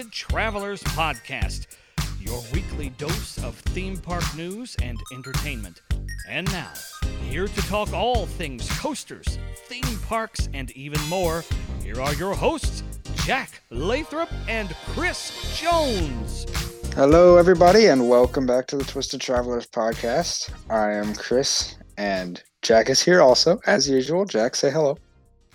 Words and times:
Twisted 0.00 0.12
Travelers 0.14 0.82
Podcast, 0.82 1.66
your 2.18 2.42
weekly 2.54 2.88
dose 2.96 3.36
of 3.44 3.54
theme 3.56 3.98
park 3.98 4.24
news 4.34 4.74
and 4.80 4.98
entertainment. 5.12 5.82
And 6.26 6.50
now, 6.50 6.72
here 7.28 7.46
to 7.46 7.62
talk 7.68 7.92
all 7.92 8.24
things 8.24 8.66
coasters, 8.78 9.38
theme 9.66 9.98
parks, 10.06 10.48
and 10.54 10.70
even 10.70 11.02
more, 11.10 11.44
here 11.82 12.00
are 12.00 12.14
your 12.14 12.34
hosts, 12.34 12.82
Jack 13.26 13.60
Lathrop 13.68 14.30
and 14.48 14.70
Chris 14.86 15.60
Jones. 15.60 16.46
Hello, 16.94 17.36
everybody, 17.36 17.88
and 17.88 18.08
welcome 18.08 18.46
back 18.46 18.68
to 18.68 18.78
the 18.78 18.84
Twisted 18.84 19.20
Travelers 19.20 19.66
podcast. 19.66 20.50
I 20.70 20.92
am 20.92 21.14
Chris, 21.14 21.76
and 21.98 22.42
Jack 22.62 22.88
is 22.88 23.02
here 23.02 23.20
also, 23.20 23.60
as 23.66 23.86
usual. 23.86 24.24
Jack, 24.24 24.56
say 24.56 24.70
hello. 24.70 24.96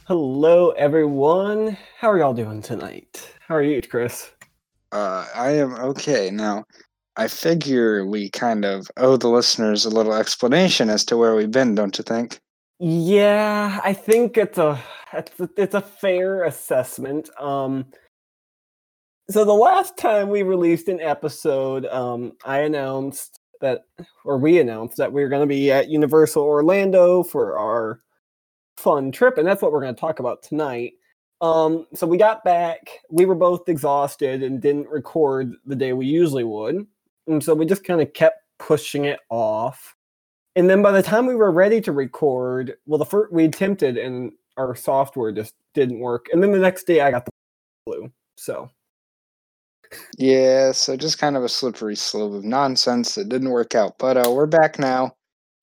Hello, 0.03 0.69
everyone. 0.71 1.75
How 1.97 2.11
are 2.11 2.19
y'all 2.19 2.35
doing 2.35 2.61
tonight? 2.61 3.31
How 3.47 3.55
are 3.55 3.63
you, 3.63 3.81
Chris? 3.81 4.31
Uh, 4.95 5.27
I 5.35 5.51
am 5.51 5.75
okay. 5.75 6.29
Now, 6.31 6.63
I 7.17 7.27
figure 7.27 8.05
we 8.05 8.29
kind 8.29 8.63
of 8.63 8.87
owe 8.95 9.17
the 9.17 9.27
listeners 9.27 9.83
a 9.83 9.89
little 9.89 10.13
explanation 10.13 10.89
as 10.89 11.03
to 11.05 11.17
where 11.17 11.35
we've 11.35 11.51
been, 11.51 11.75
don't 11.75 11.97
you 11.97 12.03
think? 12.05 12.39
Yeah, 12.79 13.81
I 13.83 13.91
think 13.91 14.37
it's 14.37 14.57
a 14.57 14.81
it's 15.11 15.37
a, 15.37 15.49
it's 15.57 15.75
a 15.75 15.81
fair 15.81 16.45
assessment. 16.45 17.29
Um, 17.41 17.87
so 19.29 19.43
the 19.43 19.51
last 19.51 19.97
time 19.97 20.29
we 20.29 20.43
released 20.43 20.87
an 20.87 21.01
episode, 21.01 21.85
um, 21.87 22.31
I 22.45 22.59
announced 22.59 23.41
that, 23.59 23.81
or 24.23 24.37
we 24.37 24.59
announced 24.59 24.95
that 24.95 25.11
we 25.11 25.21
were 25.21 25.29
going 25.29 25.41
to 25.41 25.53
be 25.53 25.73
at 25.73 25.89
Universal 25.89 26.43
Orlando 26.43 27.21
for 27.21 27.59
our 27.59 27.99
fun 28.77 29.11
trip, 29.11 29.37
and 29.37 29.45
that's 29.45 29.61
what 29.61 29.73
we're 29.73 29.81
going 29.81 29.95
to 29.95 29.99
talk 29.99 30.19
about 30.19 30.41
tonight. 30.41 30.93
Um, 31.41 31.85
so 31.93 32.07
we 32.07 32.17
got 32.17 32.43
back, 32.43 33.01
we 33.09 33.25
were 33.25 33.35
both 33.35 33.67
exhausted 33.67 34.41
and 34.41 34.61
didn't 34.61 34.87
record 34.87 35.53
the 35.65 35.75
day 35.75 35.93
we 35.93 36.05
usually 36.05 36.43
would, 36.43 36.87
and 37.27 37.43
so 37.43 37.53
we 37.53 37.65
just 37.65 37.83
kind 37.83 38.01
of 38.01 38.13
kept 38.13 38.41
pushing 38.57 39.05
it 39.05 39.19
off. 39.29 39.95
And 40.55 40.69
then 40.69 40.81
by 40.81 40.91
the 40.91 41.03
time 41.03 41.25
we 41.25 41.35
were 41.35 41.51
ready 41.51 41.81
to 41.81 41.91
record, 41.91 42.75
well, 42.85 42.97
the 42.97 43.05
first 43.05 43.33
we 43.33 43.43
attempted 43.43 43.97
and 43.97 44.31
our 44.57 44.75
software 44.75 45.31
just 45.31 45.53
didn't 45.73 45.99
work. 45.99 46.27
And 46.31 46.41
then 46.41 46.51
the 46.51 46.59
next 46.59 46.85
day 46.85 47.01
I 47.01 47.11
got 47.11 47.25
the 47.25 47.31
flu. 47.85 48.11
So 48.37 48.69
Yeah, 50.17 50.71
so 50.71 50.95
just 50.95 51.19
kind 51.19 51.35
of 51.35 51.43
a 51.43 51.49
slippery 51.49 51.95
slope 51.95 52.33
of 52.33 52.43
nonsense 52.43 53.15
that 53.15 53.29
didn't 53.29 53.49
work 53.49 53.75
out. 53.75 53.97
But 53.99 54.17
uh, 54.17 54.31
we're 54.31 54.45
back 54.45 54.79
now. 54.79 55.15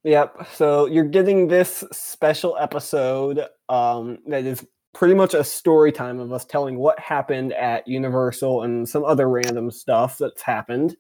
Yep. 0.05 0.49
So 0.55 0.87
you're 0.87 1.05
getting 1.05 1.49
this 1.49 1.85
special 1.93 2.57
episode 2.59 3.47
um, 3.69 4.19
that 4.27 4.45
is 4.45 4.67
pretty 4.95 5.15
much 5.15 5.35
a 5.35 5.45
story 5.45 5.91
time 5.91 6.21
of 6.21 6.33
us 6.33 6.45
telling 6.45 6.79
what 6.79 6.99
happened 6.99 7.53
at 7.55 7.87
Universal 7.89 8.63
and 8.63 8.89
some 8.89 9.05
other 9.05 9.29
random 9.29 9.71
stuff 9.71 10.19
that's 10.19 10.43
happened. 10.43 10.97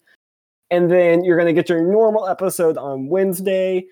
And 0.71 0.91
then 0.91 1.23
you're 1.25 1.37
going 1.37 1.55
to 1.55 1.61
get 1.61 1.69
your 1.69 1.83
normal 1.83 2.27
episode 2.27 2.79
on 2.79 3.09
Wednesday 3.09 3.87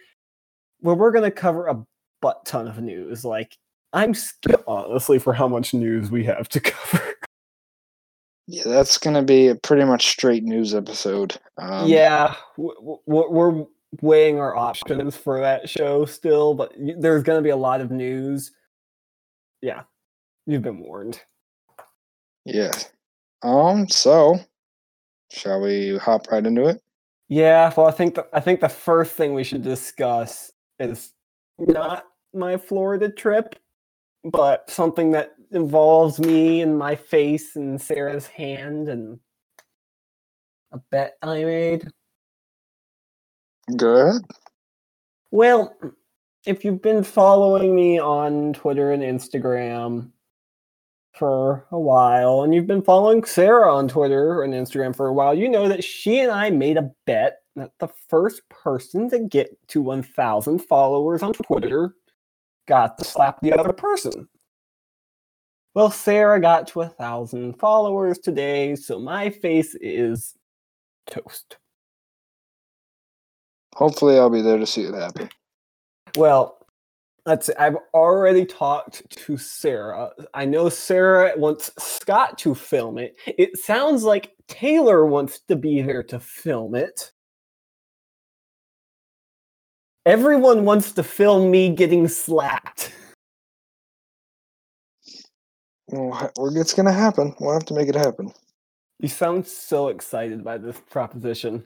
where 0.81 0.95
we're 0.95 1.11
going 1.11 1.25
to 1.25 1.31
cover 1.31 1.67
a 1.67 1.85
butt 2.23 2.45
ton 2.47 2.67
of 2.67 2.81
news. 2.81 3.25
Like, 3.25 3.59
I'm 3.93 4.15
scared, 4.15 4.63
honestly, 4.67 5.19
for 5.19 5.35
how 5.35 5.49
much 5.49 5.75
news 5.75 6.11
we 6.11 6.25
have 6.25 6.49
to 6.51 6.61
cover. 6.61 7.15
Yeah, 8.47 8.63
that's 8.65 8.99
going 8.99 9.15
to 9.15 9.23
be 9.23 9.49
a 9.49 9.55
pretty 9.55 9.85
much 9.85 10.09
straight 10.09 10.43
news 10.43 10.75
episode. 10.75 11.37
Um, 11.59 11.87
yeah, 11.87 12.35
we're 12.57 13.67
weighing 14.01 14.41
our 14.41 14.57
options 14.57 15.17
for 15.17 15.41
that 15.41 15.69
show 15.69 16.05
still, 16.05 16.55
but 16.55 16.73
there's 16.99 17.23
going 17.23 17.39
to 17.39 17.43
be 17.43 17.51
a 17.51 17.57
lot 17.57 17.81
of 17.81 17.91
news. 17.91 18.53
Yeah, 19.63 19.83
you've 20.47 20.63
been 20.63 20.81
warned. 20.81 21.21
Yes. 22.45 22.91
Um, 23.43 23.89
so 23.89 24.39
shall 25.31 25.61
we 25.61 25.97
hop 25.99 26.31
right 26.31 26.45
into 26.45 26.67
it? 26.67 26.83
Yeah, 27.29 27.73
well, 27.77 27.87
I 27.87 27.93
think 27.93 28.17
the, 28.17 28.27
I 28.33 28.41
think 28.41 28.61
the 28.61 28.69
first 28.69 29.13
thing 29.13 29.35
we 29.35 29.45
should 29.45 29.63
discuss 29.63 30.53
is 30.81 31.13
not 31.59 32.05
my 32.35 32.57
Florida 32.57 33.09
trip, 33.09 33.55
but 34.25 34.69
something 34.69 35.13
that 35.13 35.35
involves 35.53 36.19
me 36.19 36.61
and 36.61 36.77
my 36.77 36.97
face 36.97 37.57
and 37.57 37.81
Sarah's 37.81 38.27
hand 38.27 38.89
and 38.89 39.21
a 40.73 40.79
bet 40.91 41.17
I 41.23 41.45
made. 41.45 41.89
Good. 43.77 44.23
Well, 45.31 45.77
if 46.47 46.65
you've 46.65 46.83
been 46.83 47.05
following 47.05 47.75
me 47.75 48.01
on 48.01 48.53
Twitter 48.55 48.93
and 48.93 49.03
Instagram 49.03 50.11
for 51.21 51.67
a 51.71 51.79
while, 51.79 52.43
and 52.43 52.55
you've 52.55 52.67
been 52.67 52.81
following 52.81 53.23
Sarah 53.25 53.71
on 53.71 53.89
Twitter 53.89 54.43
and 54.43 54.55
Instagram 54.55 54.97
for 54.97 55.07
a 55.07 55.13
while, 55.13 55.35
you 55.35 55.51
know 55.51 55.69
that 55.69 55.85
she 55.85 56.19
and 56.21 56.33
I 56.33 56.49
made 56.49 56.79
a 56.79 56.91
bet 57.05 57.41
that 57.57 57.73
the 57.79 57.89
first 58.09 58.41
person 58.49 59.11
to 59.11 59.19
get 59.19 59.51
to 59.69 59.83
1,000 59.83 60.61
followers 60.61 61.23
on 61.23 61.35
Twitter 61.35 61.95
got 62.67 62.97
to 62.97 63.05
slap 63.05 63.39
the 63.43 63.53
other 63.53 63.75
person. 63.75 64.31
Well, 65.75 65.91
Sarah 65.91 66.41
got 66.41 66.67
to 66.69 66.81
a 66.81 66.89
thousand 66.89 67.59
followers 67.59 68.19
today, 68.19 68.75
so 68.75 68.99
my 68.99 69.29
face 69.29 69.75
is 69.75 70.35
toast. 71.07 71.59
Hopefully, 73.75 74.19
I'll 74.19 74.31
be 74.31 74.41
there 74.41 74.59
to 74.59 74.67
see 74.67 74.85
it 74.85 74.95
happen. 74.95 75.29
Well, 76.17 76.60
let's 77.27 77.47
see. 77.47 77.55
I've 77.59 77.77
already 77.95 78.45
talked 78.45 79.09
to 79.11 79.37
Sarah. 79.37 80.11
I 80.35 80.45
know 80.45 80.69
Sarah 80.69 81.33
wants 81.37 81.71
Scott 81.79 82.39
to 82.39 82.55
film 82.55 82.99
it. 82.99 83.17
It 83.27 83.57
sounds 83.59 84.05
like 84.05 84.33
Taylor 84.49 85.07
wants 85.07 85.41
to 85.49 85.57
be 85.57 85.83
there 85.83 86.03
to 86.05 86.19
film 86.19 86.75
it. 86.75 87.13
Everyone 90.07 90.65
wants 90.65 90.93
to 90.93 91.03
film 91.03 91.51
me 91.51 91.69
getting 91.75 92.09
slapped. 92.09 92.93
Well, 95.89 96.33
it's 96.57 96.73
going 96.73 96.87
to 96.87 96.93
happen. 96.93 97.35
We'll 97.41 97.53
have 97.53 97.67
to 97.67 97.75
make 97.75 97.89
it 97.89 97.95
happen. 97.95 98.33
You 98.99 99.09
sound 99.09 99.47
so 99.47 99.89
excited 99.89 100.45
by 100.45 100.59
this 100.59 100.81
proposition. 100.91 101.65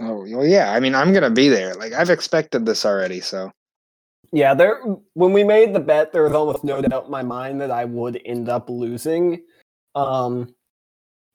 Oh, 0.00 0.24
well, 0.28 0.46
yeah. 0.46 0.72
I 0.72 0.80
mean, 0.80 0.94
I'm 0.94 1.12
going 1.12 1.24
to 1.24 1.30
be 1.30 1.48
there. 1.48 1.74
Like, 1.74 1.92
I've 1.92 2.10
expected 2.10 2.64
this 2.64 2.86
already, 2.86 3.20
so. 3.20 3.50
Yeah, 4.32 4.54
there 4.54 4.80
when 5.14 5.32
we 5.32 5.42
made 5.42 5.74
the 5.74 5.80
bet, 5.80 6.12
there 6.12 6.22
was 6.22 6.32
almost 6.32 6.62
no 6.62 6.80
doubt 6.80 7.06
in 7.06 7.10
my 7.10 7.22
mind 7.22 7.60
that 7.60 7.70
I 7.70 7.84
would 7.84 8.20
end 8.24 8.48
up 8.48 8.70
losing. 8.70 9.42
Um 9.94 10.54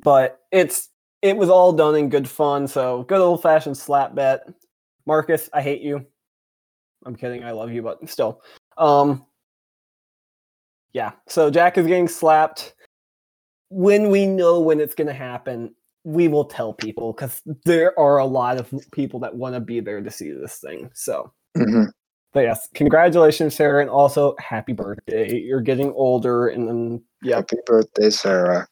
but 0.03 0.41
it's 0.51 0.89
it 1.21 1.35
was 1.37 1.49
all 1.49 1.73
done 1.73 1.95
in 1.95 2.09
good 2.09 2.29
fun, 2.29 2.67
so 2.67 3.03
good 3.03 3.19
old 3.21 3.41
fashioned 3.41 3.77
slap 3.77 4.15
bet. 4.15 4.47
Marcus, 5.05 5.49
I 5.53 5.61
hate 5.61 5.81
you. 5.81 6.05
I'm 7.05 7.15
kidding, 7.15 7.43
I 7.43 7.51
love 7.51 7.71
you, 7.71 7.81
but 7.81 8.07
still. 8.09 8.41
Um 8.77 9.25
Yeah, 10.93 11.11
so 11.27 11.51
Jack 11.51 11.77
is 11.77 11.87
getting 11.87 12.07
slapped. 12.07 12.75
When 13.69 14.09
we 14.09 14.25
know 14.25 14.59
when 14.61 14.79
it's 14.79 14.95
gonna 14.95 15.13
happen, 15.13 15.75
we 16.05 16.27
will 16.29 16.45
tell 16.45 16.71
people 16.73 17.13
because 17.13 17.41
there 17.65 17.97
are 17.99 18.19
a 18.19 18.25
lot 18.25 18.57
of 18.57 18.73
people 18.91 19.19
that 19.21 19.35
want 19.35 19.55
to 19.55 19.59
be 19.59 19.79
there 19.81 20.01
to 20.01 20.11
see 20.11 20.31
this 20.31 20.59
thing. 20.59 20.89
So 20.93 21.33
Mhm. 21.57 21.89
But 22.35 22.41
yes, 22.41 22.67
congratulations, 22.75 23.55
Sarah, 23.55 23.79
and 23.79 23.89
also 23.89 24.35
happy 24.39 24.73
birthday. 24.73 25.39
You're 25.39 25.61
getting 25.61 25.93
older, 25.93 26.49
and 26.49 26.67
then 26.67 27.03
yeah. 27.23 27.37
Happy 27.37 27.55
birthday, 27.65 28.09
Sarah. 28.09 28.67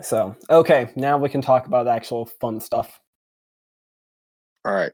So 0.00 0.34
okay, 0.48 0.90
now 0.96 1.18
we 1.18 1.28
can 1.28 1.42
talk 1.42 1.66
about 1.66 1.86
actual 1.86 2.24
fun 2.24 2.58
stuff. 2.60 2.98
All 4.64 4.72
right. 4.72 4.92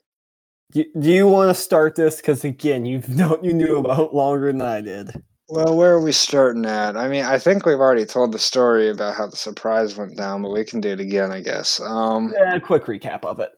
Do, 0.73 0.85
do 0.99 1.11
you 1.13 1.29
want 1.29 1.55
to 1.55 1.63
start 1.63 1.95
this? 1.95 2.17
Because 2.17 2.45
again, 2.45 2.85
you 2.85 3.01
know 3.09 3.39
you 3.41 3.53
knew 3.53 3.79
about 3.79 4.13
longer 4.13 4.51
than 4.51 4.61
I 4.61 4.81
did. 4.81 5.13
Well, 5.49 5.77
where 5.77 5.93
are 5.93 6.01
we 6.01 6.11
starting 6.11 6.67
at? 6.67 6.97
I 6.97 7.07
mean, 7.07 7.25
I 7.25 7.39
think 7.39 7.67
we've 7.67 7.79
already 7.79 8.05
told 8.05 8.33
the 8.33 8.39
story 8.41 8.91
about 8.91 9.15
how 9.15 9.29
the 9.29 9.37
surprise 9.37 9.97
went 9.97 10.17
down, 10.17 10.43
but 10.43 10.51
we 10.51 10.65
can 10.65 10.81
do 10.81 10.89
it 10.89 11.01
again, 11.01 11.31
I 11.31 11.41
guess. 11.41 11.79
Um, 11.81 12.33
Yeah, 12.37 12.57
a 12.57 12.61
quick 12.61 12.87
recap 12.87 13.25
of 13.25 13.39
it. 13.39 13.53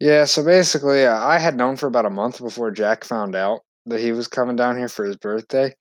Yeah, 0.00 0.24
so 0.24 0.44
basically, 0.44 1.04
uh, 1.04 1.18
I 1.18 1.38
had 1.38 1.56
known 1.56 1.76
for 1.76 1.86
about 1.86 2.06
a 2.06 2.10
month 2.10 2.38
before 2.38 2.70
Jack 2.70 3.04
found 3.04 3.34
out 3.34 3.60
that 3.86 4.00
he 4.00 4.12
was 4.12 4.28
coming 4.28 4.56
down 4.56 4.76
here 4.76 4.88
for 4.88 5.04
his 5.04 5.16
birthday, 5.16 5.74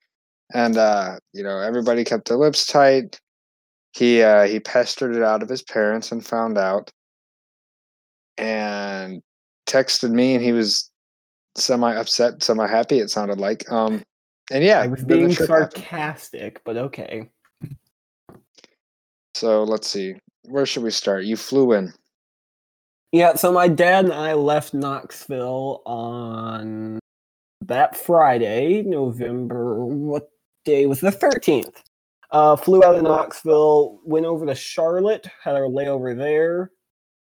and 0.54 0.78
uh, 0.78 1.20
you 1.34 1.44
know, 1.44 1.60
everybody 1.60 2.04
kept 2.04 2.28
their 2.28 2.38
lips 2.38 2.66
tight. 2.66 3.20
He 3.92 4.24
uh, 4.24 4.48
he 4.48 4.60
pestered 4.60 5.16
it 5.16 5.24
out 5.24 5.44
of 5.44 5.50
his 5.50 5.62
parents 5.62 6.12
and 6.12 6.26
found 6.26 6.58
out, 6.58 6.92
and 8.38 9.22
texted 9.68 10.12
me, 10.12 10.34
and 10.34 10.44
he 10.44 10.52
was 10.52 10.90
semi 11.56 11.94
upset, 11.94 12.42
semi 12.42 12.68
happy. 12.68 13.00
It 13.00 13.12
sounded 13.12 13.40
like, 13.40 13.72
um, 13.72 14.02
and 14.52 14.64
yeah, 14.64 14.82
I 14.82 14.88
was 14.88 15.04
being 15.04 15.32
trip 15.32 15.50
happened. 15.50 15.74
sarcastic, 15.74 16.62
but 16.64 16.78
okay. 16.78 17.30
So 19.36 19.64
let's 19.64 19.88
see. 19.88 20.16
Where 20.46 20.66
should 20.66 20.82
we 20.82 20.90
start? 20.90 21.26
You 21.26 21.38
flew 21.38 21.74
in. 21.74 21.94
Yeah, 23.18 23.34
so 23.34 23.52
my 23.52 23.68
dad 23.68 24.06
and 24.06 24.14
I 24.14 24.34
left 24.34 24.76
Knoxville 24.76 25.82
on 25.88 27.00
that 27.66 27.98
Friday, 27.98 28.84
November. 28.84 29.84
What 29.84 30.30
day 30.66 30.86
was 30.86 31.02
the 31.02 31.10
thirteenth? 31.10 31.82
Uh, 32.30 32.56
flew 32.56 32.84
out 32.84 32.94
of 32.94 33.02
Knoxville, 33.02 34.02
went 34.06 34.28
over 34.28 34.46
to 34.46 34.54
Charlotte, 34.54 35.26
had 35.44 35.56
our 35.56 35.64
layover 35.64 36.16
there. 36.16 36.70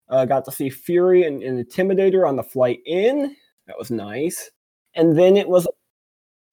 Uh, 0.09 0.25
got 0.25 0.43
to 0.45 0.51
see 0.51 0.71
Fury 0.71 1.25
and, 1.25 1.43
and 1.43 1.63
Intimidator 1.63 2.27
on 2.27 2.35
the 2.35 2.41
flight 2.41 2.79
in. 2.87 3.35
That 3.67 3.77
was 3.77 3.91
nice. 3.91 4.49
And 4.95 5.15
then 5.15 5.37
it 5.37 5.47
was 5.47 5.67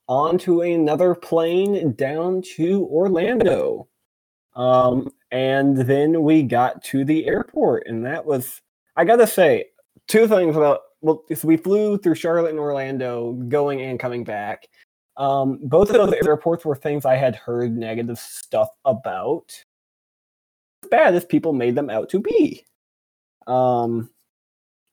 on 0.08 0.37
to 0.40 0.61
another 0.61 1.14
plane 1.14 1.94
down 1.94 2.43
to 2.56 2.84
Orlando. 2.84 3.88
Um, 4.55 5.11
and 5.31 5.79
then 5.79 6.23
we 6.23 6.43
got 6.43 6.84
to 6.84 7.06
the 7.06 7.25
airport, 7.26 7.87
and 7.87 8.05
that 8.05 8.26
was, 8.26 8.61
I 8.97 9.05
gotta 9.05 9.27
say, 9.27 9.67
two 10.09 10.27
things 10.29 10.56
about. 10.56 10.81
Well, 11.00 11.25
so 11.35 11.49
we 11.49 11.56
flew 11.56 11.99
through 11.99 12.15
Charlotte 12.15 12.50
and 12.50 12.61
Orlando, 12.61 13.33
going 13.49 13.81
and 13.83 13.99
coming 13.99 14.23
back. 14.23 14.69
Um, 15.17 15.59
both 15.62 15.91
of 15.91 15.97
those 15.97 16.15
airports 16.27 16.65
were 16.65 16.77
things 16.77 17.05
I 17.05 17.17
had 17.17 17.35
heard 17.37 17.77
negative 17.77 18.19
stuff 18.19 18.69
about. 18.85 19.53
As 20.85 20.91
bad 20.91 21.15
as 21.15 21.25
people 21.25 21.53
made 21.53 21.75
them 21.75 21.91
out 21.91 22.09
to 22.11 22.21
be. 22.21 22.65
Um, 23.47 24.11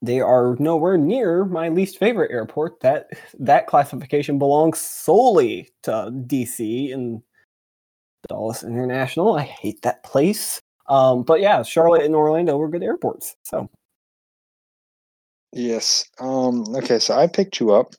they 0.01 0.22
are 0.22 0.56
nowhere 0.60 0.98
near 0.98 1.46
my 1.46 1.69
least 1.69 1.98
favorite 1.98 2.31
airport. 2.31 2.80
That 2.81 3.10
that 3.40 3.68
classification 3.68 4.40
belongs 4.40 4.80
solely 4.80 5.69
to 5.84 5.92
DC 5.92 6.94
and 6.94 7.22
Dallas 8.28 8.63
International. 8.63 9.36
I 9.36 9.44
hate 9.44 9.81
that 9.81 10.04
place. 10.04 10.62
Um, 10.88 11.24
but 11.24 11.40
yeah, 11.40 11.62
Charlotte 11.63 12.04
and 12.04 12.16
Orlando 12.16 12.57
were 12.57 12.69
good 12.69 12.84
airports. 12.84 13.36
So 13.44 13.69
Yes. 15.54 16.06
Um. 16.19 16.63
Okay. 16.75 17.00
So 17.00 17.16
I 17.16 17.28
picked 17.28 17.60
you 17.60 17.72
up, 17.72 17.94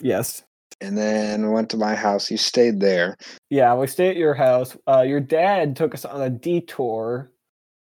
yes, 0.00 0.44
and 0.80 0.96
then 0.96 1.50
went 1.50 1.68
to 1.70 1.76
my 1.76 1.94
house. 1.94 2.30
You 2.30 2.36
stayed 2.36 2.80
there. 2.80 3.16
yeah, 3.50 3.74
we 3.74 3.86
stayed 3.86 4.10
at 4.10 4.16
your 4.16 4.34
house. 4.34 4.76
Uh, 4.88 5.02
your 5.02 5.20
dad 5.20 5.74
took 5.76 5.94
us 5.94 6.04
on 6.04 6.22
a 6.22 6.30
detour 6.30 7.30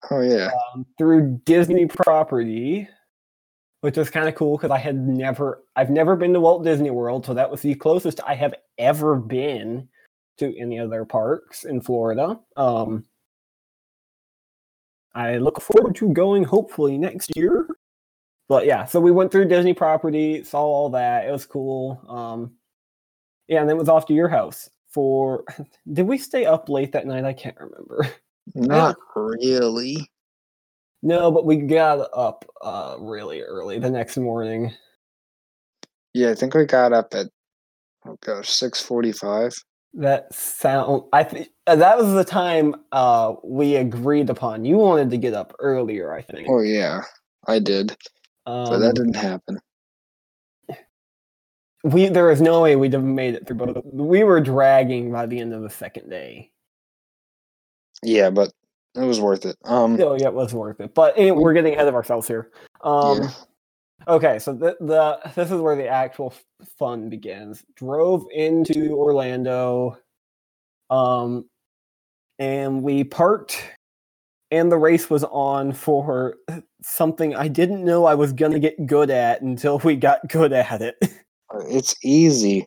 Oh 0.09 0.21
yeah. 0.21 0.49
um, 0.73 0.85
through 0.97 1.41
Disney 1.45 1.85
property, 1.87 2.87
which 3.81 3.97
was 3.97 4.09
kind 4.09 4.27
of 4.29 4.35
cool 4.35 4.57
because 4.57 4.71
I 4.71 4.77
had 4.79 4.95
never, 4.95 5.63
I've 5.75 5.89
never 5.91 6.15
been 6.15 6.33
to 6.33 6.39
Walt 6.39 6.63
Disney 6.63 6.89
World, 6.89 7.25
so 7.25 7.33
that 7.33 7.51
was 7.51 7.61
the 7.61 7.75
closest 7.75 8.19
I 8.25 8.33
have 8.35 8.53
ever 8.77 9.15
been 9.17 9.89
to 10.39 10.57
any 10.57 10.77
of 10.79 10.89
their 10.89 11.05
parks 11.05 11.65
in 11.65 11.81
Florida. 11.81 12.39
Um, 12.57 13.03
I 15.13 15.37
look 15.37 15.59
forward 15.61 15.95
to 15.97 16.13
going 16.13 16.45
hopefully 16.45 16.97
next 16.97 17.35
year. 17.35 17.67
But 18.51 18.65
yeah, 18.65 18.83
so 18.83 18.99
we 18.99 19.11
went 19.11 19.31
through 19.31 19.47
Disney 19.47 19.73
property, 19.73 20.43
saw 20.43 20.61
all 20.61 20.89
that. 20.89 21.25
It 21.25 21.31
was 21.31 21.45
cool. 21.45 22.03
Um, 22.09 22.51
yeah, 23.47 23.61
and 23.61 23.69
then 23.69 23.77
it 23.77 23.79
was 23.79 23.87
off 23.87 24.07
to 24.07 24.13
your 24.13 24.27
house 24.27 24.69
for. 24.89 25.45
Did 25.93 26.05
we 26.05 26.17
stay 26.17 26.45
up 26.45 26.67
late 26.67 26.91
that 26.91 27.07
night? 27.07 27.23
I 27.23 27.31
can't 27.31 27.55
remember. 27.57 28.09
Not 28.53 28.97
really. 29.15 30.05
No, 31.01 31.31
but 31.31 31.45
we 31.45 31.55
got 31.59 32.09
up 32.13 32.43
uh 32.61 32.97
really 32.99 33.41
early 33.41 33.79
the 33.79 33.89
next 33.89 34.17
morning. 34.17 34.73
Yeah, 36.13 36.31
I 36.31 36.35
think 36.35 36.53
we 36.53 36.65
got 36.65 36.91
up 36.91 37.13
at 37.13 37.27
oh 38.05 38.17
gosh, 38.19 38.49
six 38.49 38.81
forty-five. 38.81 39.53
That 39.93 40.33
sound 40.35 41.03
I 41.13 41.23
think 41.23 41.47
that 41.67 41.97
was 41.97 42.13
the 42.13 42.25
time 42.25 42.75
uh 42.91 43.35
we 43.45 43.77
agreed 43.77 44.29
upon. 44.29 44.65
You 44.65 44.75
wanted 44.75 45.09
to 45.11 45.17
get 45.17 45.33
up 45.33 45.55
earlier, 45.59 46.13
I 46.13 46.21
think. 46.21 46.49
Oh 46.49 46.59
yeah, 46.59 47.03
I 47.47 47.59
did, 47.59 47.95
but 48.45 48.73
Um, 48.73 48.81
that 48.81 48.95
didn't 48.95 49.15
happen. 49.15 49.59
we 51.83 52.07
there 52.09 52.27
was 52.27 52.41
no 52.41 52.61
way 52.61 52.75
we'd 52.75 52.93
have 52.93 53.03
made 53.03 53.35
it 53.35 53.47
through 53.47 53.57
both. 53.57 53.83
We 53.85 54.23
were 54.23 54.41
dragging 54.41 55.11
by 55.11 55.25
the 55.25 55.39
end 55.39 55.53
of 55.53 55.61
the 55.61 55.69
second 55.69 56.09
day. 56.09 56.51
Yeah, 58.03 58.29
but 58.29 58.51
it 58.95 59.03
was 59.03 59.19
worth 59.21 59.45
it. 59.45 59.57
Um. 59.63 59.99
Oh 60.01 60.15
yeah, 60.15 60.27
it 60.27 60.33
was 60.33 60.53
worth 60.53 60.79
it. 60.79 60.93
But 60.93 61.17
eh, 61.17 61.31
we're 61.31 61.53
getting 61.53 61.73
ahead 61.73 61.87
of 61.87 61.95
ourselves 61.95 62.27
here. 62.27 62.51
Um 62.83 63.23
yeah. 63.23 63.29
Okay, 64.07 64.39
so 64.39 64.53
the, 64.53 64.75
the 64.79 65.19
this 65.35 65.51
is 65.51 65.61
where 65.61 65.75
the 65.75 65.87
actual 65.87 66.33
fun 66.79 67.07
begins. 67.09 67.63
Drove 67.75 68.25
into 68.33 68.95
Orlando, 68.95 69.95
um, 70.89 71.45
and 72.39 72.81
we 72.81 73.03
parked, 73.03 73.63
and 74.51 74.71
the 74.71 74.77
race 74.77 75.09
was 75.09 75.23
on 75.25 75.71
for 75.73 76.35
something 76.81 77.35
I 77.35 77.47
didn't 77.47 77.83
know 77.85 78.05
I 78.05 78.15
was 78.15 78.33
gonna 78.33 78.59
get 78.59 78.85
good 78.85 79.09
at 79.09 79.41
until 79.41 79.79
we 79.79 79.95
got 79.95 80.27
good 80.29 80.53
at 80.53 80.81
it. 80.81 80.95
It's 81.69 81.95
easy. 82.03 82.65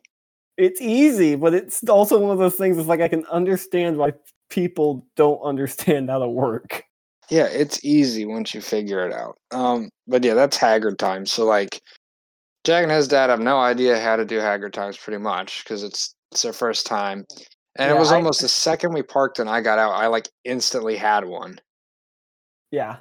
it's 0.57 0.79
easy, 0.81 1.35
but 1.35 1.53
it's 1.53 1.83
also 1.89 2.19
one 2.19 2.31
of 2.31 2.37
those 2.37 2.55
things. 2.55 2.77
It's 2.77 2.87
like 2.87 3.01
I 3.01 3.07
can 3.07 3.25
understand 3.25 3.97
why 3.97 4.13
people 4.49 5.05
don't 5.15 5.41
understand 5.41 6.09
how 6.09 6.19
to 6.19 6.27
work. 6.29 6.83
Yeah, 7.29 7.45
it's 7.47 7.83
easy 7.83 8.25
once 8.25 8.53
you 8.53 8.61
figure 8.61 9.05
it 9.07 9.11
out. 9.11 9.37
Um, 9.51 9.89
but 10.07 10.23
yeah, 10.23 10.35
that's 10.35 10.57
Hagrid 10.57 10.99
time. 10.99 11.25
So 11.25 11.43
like, 11.45 11.81
Jack 12.63 12.83
and 12.83 12.91
his 12.91 13.07
dad 13.07 13.31
have 13.31 13.39
no 13.39 13.57
idea 13.59 13.99
how 13.99 14.15
to 14.15 14.23
do 14.25 14.37
Hagrid 14.39 14.73
times 14.73 14.97
pretty 14.97 15.17
much 15.17 15.63
because 15.63 15.81
it's 15.83 16.13
it's 16.31 16.43
their 16.43 16.53
first 16.53 16.85
time. 16.85 17.25
And 17.77 17.89
Yeah, 17.89 17.95
it 17.95 17.99
was 17.99 18.11
I- 18.11 18.15
almost 18.15 18.41
the 18.41 18.47
second 18.47 18.93
we 18.93 19.01
parked 19.01 19.39
and 19.39 19.49
I 19.49 19.61
got 19.61 19.79
out, 19.79 19.93
I 19.93 20.07
like 20.07 20.29
instantly 20.43 20.95
had 20.95 21.25
one. 21.25 21.59
Yeah. 22.75 22.97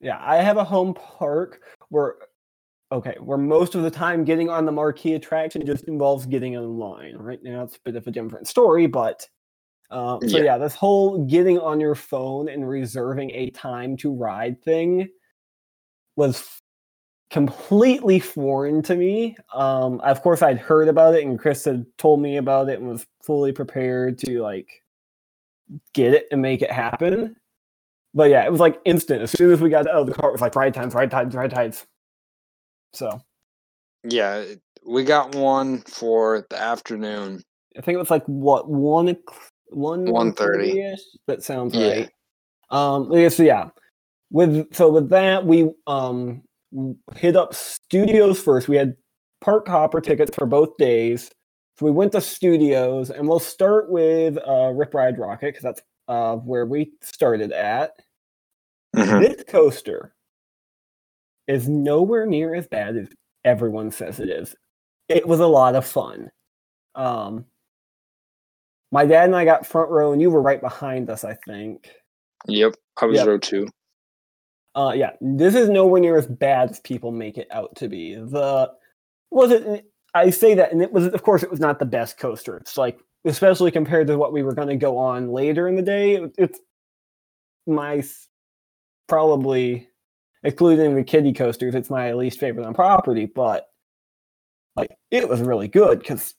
Yeah. 0.00 0.18
I 0.20 0.36
have 0.36 0.56
a 0.56 0.64
home 0.64 0.92
park 0.94 1.62
where 1.90 2.16
okay, 2.92 3.16
where 3.20 3.38
most 3.38 3.74
of 3.74 3.82
the 3.82 3.90
time 3.90 4.24
getting 4.24 4.48
on 4.48 4.64
the 4.64 4.72
marquee 4.72 5.14
attraction 5.14 5.64
just 5.66 5.84
involves 5.84 6.26
getting 6.26 6.52
in 6.54 6.78
line. 6.78 7.16
Right 7.16 7.42
now 7.42 7.62
it's 7.62 7.76
a 7.76 7.80
bit 7.84 7.96
of 7.96 8.06
a 8.06 8.10
different 8.10 8.46
story, 8.48 8.86
but 8.86 9.26
um, 9.90 10.20
so 10.28 10.38
Yeah. 10.38 10.44
yeah, 10.44 10.58
this 10.58 10.74
whole 10.74 11.24
getting 11.26 11.58
on 11.58 11.78
your 11.80 11.94
phone 11.94 12.48
and 12.48 12.68
reserving 12.68 13.30
a 13.30 13.50
time 13.50 13.96
to 13.98 14.12
ride 14.12 14.60
thing 14.62 15.08
was 16.16 16.38
f- 16.40 16.62
completely 17.30 18.18
foreign 18.18 18.82
to 18.82 18.96
me. 18.96 19.36
Um, 19.54 20.00
of 20.00 20.22
course, 20.22 20.42
I'd 20.42 20.58
heard 20.58 20.88
about 20.88 21.14
it, 21.14 21.24
and 21.24 21.38
Chris 21.38 21.64
had 21.64 21.86
told 21.98 22.20
me 22.20 22.36
about 22.38 22.68
it, 22.68 22.78
and 22.80 22.88
was 22.88 23.06
fully 23.22 23.52
prepared 23.52 24.18
to 24.18 24.42
like 24.42 24.82
get 25.92 26.14
it 26.14 26.26
and 26.32 26.42
make 26.42 26.62
it 26.62 26.70
happen. 26.72 27.36
But 28.16 28.30
yeah, 28.30 28.44
it 28.46 28.50
was 28.50 28.60
like 28.60 28.80
instant. 28.86 29.20
As 29.22 29.30
soon 29.30 29.52
as 29.52 29.60
we 29.60 29.68
got 29.68 29.86
out 29.86 29.94
of 29.96 30.06
the 30.06 30.14
car, 30.14 30.30
it 30.30 30.32
was 30.32 30.40
like 30.40 30.56
ride 30.56 30.72
times, 30.72 30.94
ride 30.94 31.10
times, 31.10 31.34
ride 31.34 31.50
times. 31.50 31.84
So 32.94 33.20
Yeah, 34.04 34.42
we 34.86 35.04
got 35.04 35.34
one 35.34 35.82
for 35.82 36.46
the 36.48 36.58
afternoon. 36.60 37.42
I 37.76 37.82
think 37.82 37.94
it 37.96 37.98
was 37.98 38.10
like 38.10 38.24
what 38.24 38.70
one 38.70 39.10
o'c- 39.10 39.52
one 39.68 40.06
1:30. 40.06 40.96
That 41.26 41.42
sounds 41.42 41.74
Yeah. 41.74 41.88
right. 41.90 42.10
Um. 42.70 43.12
yeah, 43.12 43.28
So 43.28 43.42
yeah, 43.42 43.68
with 44.30 44.74
so 44.74 44.90
with 44.90 45.10
that 45.10 45.44
we 45.44 45.70
um 45.86 46.42
hit 47.16 47.36
up 47.36 47.54
studios 47.54 48.40
first. 48.40 48.66
We 48.66 48.76
had 48.76 48.96
park 49.42 49.68
hopper 49.68 50.00
tickets 50.00 50.34
for 50.34 50.46
both 50.46 50.76
days. 50.78 51.30
So 51.78 51.84
we 51.84 51.92
went 51.92 52.12
to 52.12 52.22
studios, 52.22 53.10
and 53.10 53.28
we'll 53.28 53.38
start 53.40 53.90
with 53.90 54.38
uh, 54.38 54.72
Rip 54.74 54.94
Ride 54.94 55.18
Rockit 55.18 55.40
because 55.42 55.62
that's 55.62 55.82
uh, 56.08 56.36
where 56.36 56.64
we 56.64 56.92
started 57.02 57.52
at. 57.52 57.92
Mhm. 58.96 59.20
This 59.20 59.44
coaster 59.44 60.14
is 61.46 61.68
nowhere 61.68 62.26
near 62.26 62.54
as 62.54 62.66
bad 62.66 62.96
as 62.96 63.08
everyone 63.44 63.90
says 63.90 64.18
it 64.20 64.28
is. 64.30 64.56
It 65.08 65.26
was 65.28 65.40
a 65.40 65.46
lot 65.46 65.74
of 65.76 65.86
fun. 65.86 66.30
Um, 66.94 67.44
my 68.90 69.04
dad 69.04 69.24
and 69.26 69.36
I 69.36 69.44
got 69.44 69.66
front 69.66 69.90
row, 69.90 70.12
and 70.12 70.20
you 70.22 70.30
were 70.30 70.42
right 70.42 70.60
behind 70.60 71.10
us, 71.10 71.24
I 71.24 71.34
think. 71.46 71.90
Yep, 72.48 72.74
I 73.00 73.06
was 73.06 73.18
Yep. 73.18 73.26
row 73.26 73.38
two. 73.38 73.68
Uh, 74.74 74.92
yeah, 74.94 75.12
this 75.20 75.54
is 75.54 75.68
nowhere 75.68 76.00
near 76.00 76.16
as 76.18 76.26
bad 76.26 76.70
as 76.70 76.80
people 76.80 77.10
make 77.12 77.38
it 77.38 77.48
out 77.50 77.74
to 77.76 77.88
be. 77.88 78.14
The 78.14 78.72
was 79.30 79.50
it? 79.50 79.86
I 80.14 80.30
say 80.30 80.54
that, 80.54 80.72
and 80.72 80.80
it 80.82 80.92
was, 80.92 81.06
of 81.06 81.22
course, 81.22 81.42
it 81.42 81.50
was 81.50 81.60
not 81.60 81.78
the 81.78 81.84
best 81.84 82.18
coaster. 82.18 82.56
It's 82.56 82.78
like, 82.78 82.98
especially 83.24 83.70
compared 83.70 84.06
to 84.06 84.16
what 84.18 84.32
we 84.32 84.42
were 84.42 84.54
going 84.54 84.68
to 84.68 84.76
go 84.76 84.96
on 84.98 85.30
later 85.30 85.68
in 85.68 85.76
the 85.76 85.82
day. 85.82 86.14
it- 86.16 86.34
It's 86.38 86.60
my 87.66 88.02
probably, 89.08 89.88
excluding 90.42 90.94
the 90.94 91.04
kiddie 91.04 91.32
coasters, 91.32 91.74
it's 91.74 91.90
my 91.90 92.12
least 92.12 92.40
favorite 92.40 92.66
on 92.66 92.74
property. 92.74 93.26
But 93.26 93.68
like, 94.76 94.96
it 95.10 95.28
was 95.28 95.40
really 95.40 95.68
good 95.68 95.98
because 95.98 96.34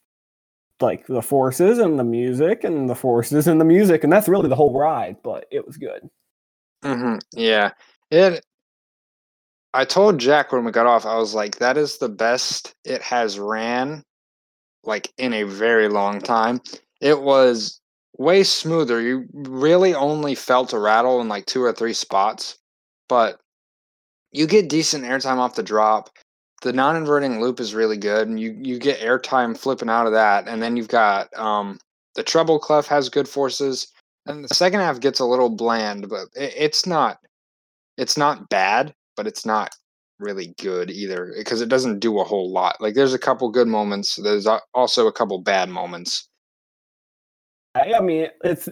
like 0.80 1.08
the 1.08 1.22
forces 1.22 1.80
and 1.80 1.98
the 1.98 2.04
music 2.04 2.64
and 2.64 2.90
the 2.90 2.96
forces 2.96 3.48
and 3.48 3.60
the 3.60 3.66
music, 3.66 4.04
and 4.04 4.14
that's 4.14 4.30
really 4.30 4.50
the 4.50 4.56
whole 4.56 4.78
ride. 4.78 5.18
But 5.24 5.46
it 5.52 5.66
was 5.66 5.78
good. 5.78 6.10
hmm 6.84 7.18
Yeah, 7.34 7.72
it. 8.12 8.46
I 9.74 9.86
told 9.86 10.18
Jack 10.20 10.52
when 10.52 10.66
we 10.66 10.72
got 10.72 10.86
off, 10.88 11.06
I 11.06 11.18
was 11.18 11.34
like, 11.36 11.58
"That 11.60 11.78
is 11.78 11.98
the 11.98 12.10
best 12.10 12.76
it 12.84 13.02
has 13.02 13.38
ran, 13.40 14.04
like 14.84 15.12
in 15.18 15.34
a 15.34 15.44
very 15.44 15.90
long 15.90 16.22
time." 16.22 16.62
It 17.02 17.22
was 17.22 17.82
way 18.18 18.44
smoother. 18.44 19.02
You 19.02 19.26
really 19.34 19.94
only 19.94 20.36
felt 20.36 20.74
a 20.74 20.80
rattle 20.80 21.22
in 21.22 21.28
like 21.28 21.46
two 21.46 21.64
or 21.64 21.74
three 21.74 21.94
spots, 21.94 22.58
but 23.10 23.40
you 24.32 24.48
get 24.48 24.70
decent 24.70 25.06
airtime 25.06 25.38
off 25.38 25.56
the 25.56 25.64
drop. 25.64 26.10
The 26.64 26.74
non-inverting 26.74 27.40
loop 27.40 27.60
is 27.60 27.76
really 27.76 27.98
good, 27.98 28.28
and 28.28 28.40
you 28.40 28.58
you 28.60 28.80
get 28.80 29.00
airtime 29.00 29.58
flipping 29.58 29.90
out 29.90 30.08
of 30.08 30.14
that, 30.14 30.48
and 30.48 30.62
then 30.62 30.76
you've 30.76 30.88
got 30.88 31.36
um, 31.38 31.80
the 32.16 32.24
treble 32.24 32.60
clef 32.60 32.88
has 32.88 33.10
good 33.10 33.28
forces. 33.30 33.88
and 34.26 34.44
the 34.44 34.50
second 34.50 34.80
half 34.82 35.00
gets 35.00 35.20
a 35.20 35.26
little 35.26 35.50
bland, 35.50 36.10
but 36.10 36.28
it, 36.36 36.54
it's 36.58 36.86
not 36.86 37.20
it's 37.98 38.18
not 38.18 38.50
bad, 38.50 38.94
but 39.16 39.28
it's 39.28 39.46
not 39.46 39.76
really 40.20 40.56
good 40.60 40.90
either 40.90 41.34
because 41.38 41.62
it 41.62 41.70
doesn't 41.70 42.00
do 42.00 42.20
a 42.20 42.24
whole 42.24 42.52
lot. 42.52 42.82
Like 42.82 42.96
there's 42.96 43.14
a 43.14 43.20
couple 43.20 43.50
good 43.52 43.68
moments, 43.68 44.16
there's 44.16 44.48
also 44.74 45.08
a 45.08 45.14
couple 45.14 45.40
bad 45.40 45.70
moments. 45.70 46.28
I, 47.82 48.00
mean, 48.02 48.28
it's 48.44 48.70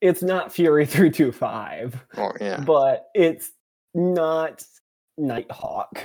it's 0.00 0.22
not 0.22 0.52
Fury 0.52 0.86
three 0.94 1.10
two 1.10 1.32
five, 1.32 1.94
Oh 2.16 2.32
yeah. 2.40 2.60
but 2.60 3.06
it's 3.14 3.52
not 3.94 4.62
Nighthawk. 5.18 6.02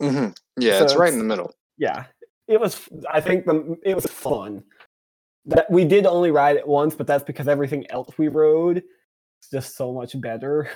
hmm 0.00 0.28
Yeah, 0.58 0.78
So 0.78 0.84
it's 0.84 0.96
right 0.96 1.12
in 1.12 1.18
the 1.18 1.24
middle. 1.24 1.52
Yeah, 1.78 2.04
it 2.48 2.60
was. 2.60 2.88
I 3.10 3.20
think 3.20 3.46
the 3.46 3.76
it 3.84 3.94
was 3.94 4.06
fun. 4.06 4.62
That 5.46 5.68
we 5.70 5.84
did 5.84 6.06
only 6.06 6.30
ride 6.30 6.56
it 6.56 6.66
once, 6.68 6.94
but 6.94 7.06
that's 7.06 7.24
because 7.24 7.48
everything 7.48 7.90
else 7.90 8.16
we 8.16 8.28
rode 8.28 8.78
is 8.78 9.48
just 9.50 9.76
so 9.76 9.92
much 9.92 10.20
better. 10.20 10.70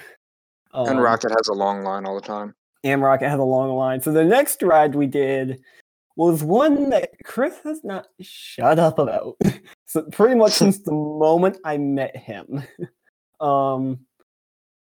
and 0.75 0.89
Um, 0.91 1.05
Rockit 1.05 1.31
has 1.31 1.49
a 1.49 1.53
long 1.55 1.83
line 1.85 2.05
all 2.05 2.15
the 2.17 2.27
time. 2.27 2.55
and 2.83 3.01
Rockit 3.01 3.29
has 3.29 3.39
a 3.39 3.45
long 3.45 3.71
line. 3.77 4.01
So 4.01 4.11
the 4.13 4.25
next 4.25 4.63
ride 4.63 4.95
we 4.97 5.07
did 5.07 5.61
was 6.17 6.43
one 6.43 6.91
that 6.91 7.11
Chris 7.25 7.59
has 7.65 7.85
not 7.85 8.07
shut 8.21 8.79
up 8.79 8.99
about. 8.99 9.37
so 9.87 10.03
pretty 10.11 10.35
much 10.35 10.53
since 10.53 10.81
the 10.81 10.93
moment 10.93 11.59
I 11.65 11.79
met 11.79 12.17
him. 12.17 12.63
Um 13.39 13.99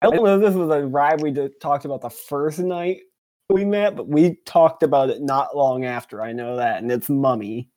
I 0.01 0.09
don't 0.09 0.23
know 0.23 0.37
if 0.37 0.41
this 0.41 0.55
was 0.55 0.69
a 0.69 0.87
ride 0.87 1.21
we 1.21 1.31
did, 1.31 1.59
talked 1.59 1.83
about 1.83 1.99
the 1.99 2.09
first 2.09 2.59
night 2.59 3.01
we 3.49 3.65
met, 3.65 3.97
but 3.97 4.07
we 4.07 4.37
talked 4.45 4.81
about 4.81 5.09
it 5.09 5.21
not 5.21 5.57
long 5.57 5.83
after. 5.83 6.21
I 6.21 6.31
know 6.31 6.55
that, 6.55 6.81
and 6.81 6.89
it's 6.89 7.09
Mummy. 7.09 7.69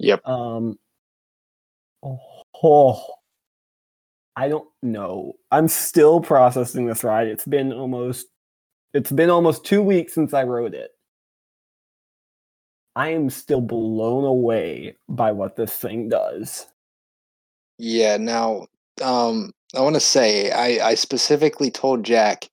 Yep. 0.00 0.20
Um 0.28 0.78
oh, 2.04 3.06
I 4.36 4.48
don't 4.48 4.68
know. 4.82 5.32
I'm 5.50 5.68
still 5.68 6.20
processing 6.20 6.84
this 6.84 7.02
ride. 7.02 7.26
It's 7.26 7.46
been 7.46 7.72
almost 7.72 8.26
it's 8.92 9.10
been 9.10 9.30
almost 9.30 9.64
two 9.64 9.80
weeks 9.80 10.12
since 10.12 10.34
I 10.34 10.42
rode 10.42 10.74
it. 10.74 10.90
I 12.98 13.10
am 13.10 13.30
still 13.30 13.60
blown 13.60 14.24
away 14.24 14.96
by 15.08 15.30
what 15.30 15.54
this 15.54 15.72
thing 15.72 16.08
does. 16.08 16.66
Yeah, 17.78 18.16
now 18.16 18.66
um 19.00 19.52
I 19.76 19.82
want 19.82 19.94
to 19.94 20.00
say 20.00 20.50
I 20.50 20.84
I 20.88 20.94
specifically 20.96 21.70
told 21.70 22.02
Jack 22.02 22.48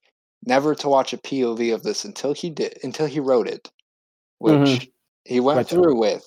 never 0.45 0.75
to 0.75 0.87
watch 0.87 1.13
a 1.13 1.17
POV 1.17 1.73
of 1.73 1.81
this 1.81 2.05
until 2.05 2.33
he 2.33 2.51
did 2.51 2.77
until 2.83 3.07
he 3.07 3.19
wrote 3.19 3.47
it, 3.47 3.71
which 4.37 4.53
Mhm. 4.53 4.91
he 5.23 5.39
went 5.39 5.67
through 5.67 5.97
with 5.99 6.23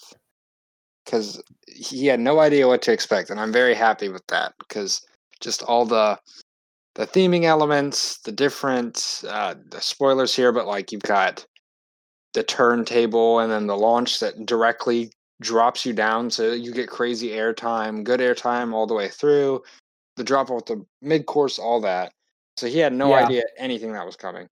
cuz 1.06 1.40
he 1.68 2.06
had 2.06 2.18
no 2.18 2.40
idea 2.40 2.66
what 2.66 2.82
to 2.82 2.92
expect 2.92 3.30
and 3.30 3.38
I'm 3.38 3.52
very 3.52 3.74
happy 3.76 4.08
with 4.08 4.26
that 4.26 4.52
cuz 4.68 5.00
just 5.38 5.62
all 5.62 5.84
the 5.86 6.18
the 6.96 7.06
theming 7.06 7.44
elements, 7.44 8.18
the 8.18 8.32
different 8.32 9.22
uh 9.28 9.54
the 9.70 9.80
spoilers 9.80 10.34
here 10.34 10.50
but 10.50 10.66
like 10.66 10.90
you've 10.90 11.02
got 11.02 11.46
the 12.38 12.44
turntable 12.44 13.40
and 13.40 13.50
then 13.50 13.66
the 13.66 13.76
launch 13.76 14.20
that 14.20 14.46
directly 14.46 15.10
drops 15.40 15.84
you 15.84 15.92
down 15.92 16.30
so 16.30 16.52
you 16.52 16.72
get 16.72 16.88
crazy 16.88 17.30
airtime, 17.30 18.04
good 18.04 18.20
airtime 18.20 18.72
all 18.72 18.86
the 18.86 18.94
way 18.94 19.08
through, 19.08 19.60
the 20.16 20.22
drop 20.22 20.48
off 20.48 20.64
the 20.66 20.80
mid 21.02 21.26
course, 21.26 21.58
all 21.58 21.80
that. 21.80 22.12
So 22.56 22.68
he 22.68 22.78
had 22.78 22.92
no 22.92 23.08
Yeah. 23.08 23.26
idea 23.26 23.42
anything 23.56 23.92
that 23.92 24.06
was 24.06 24.14
coming. 24.14 24.46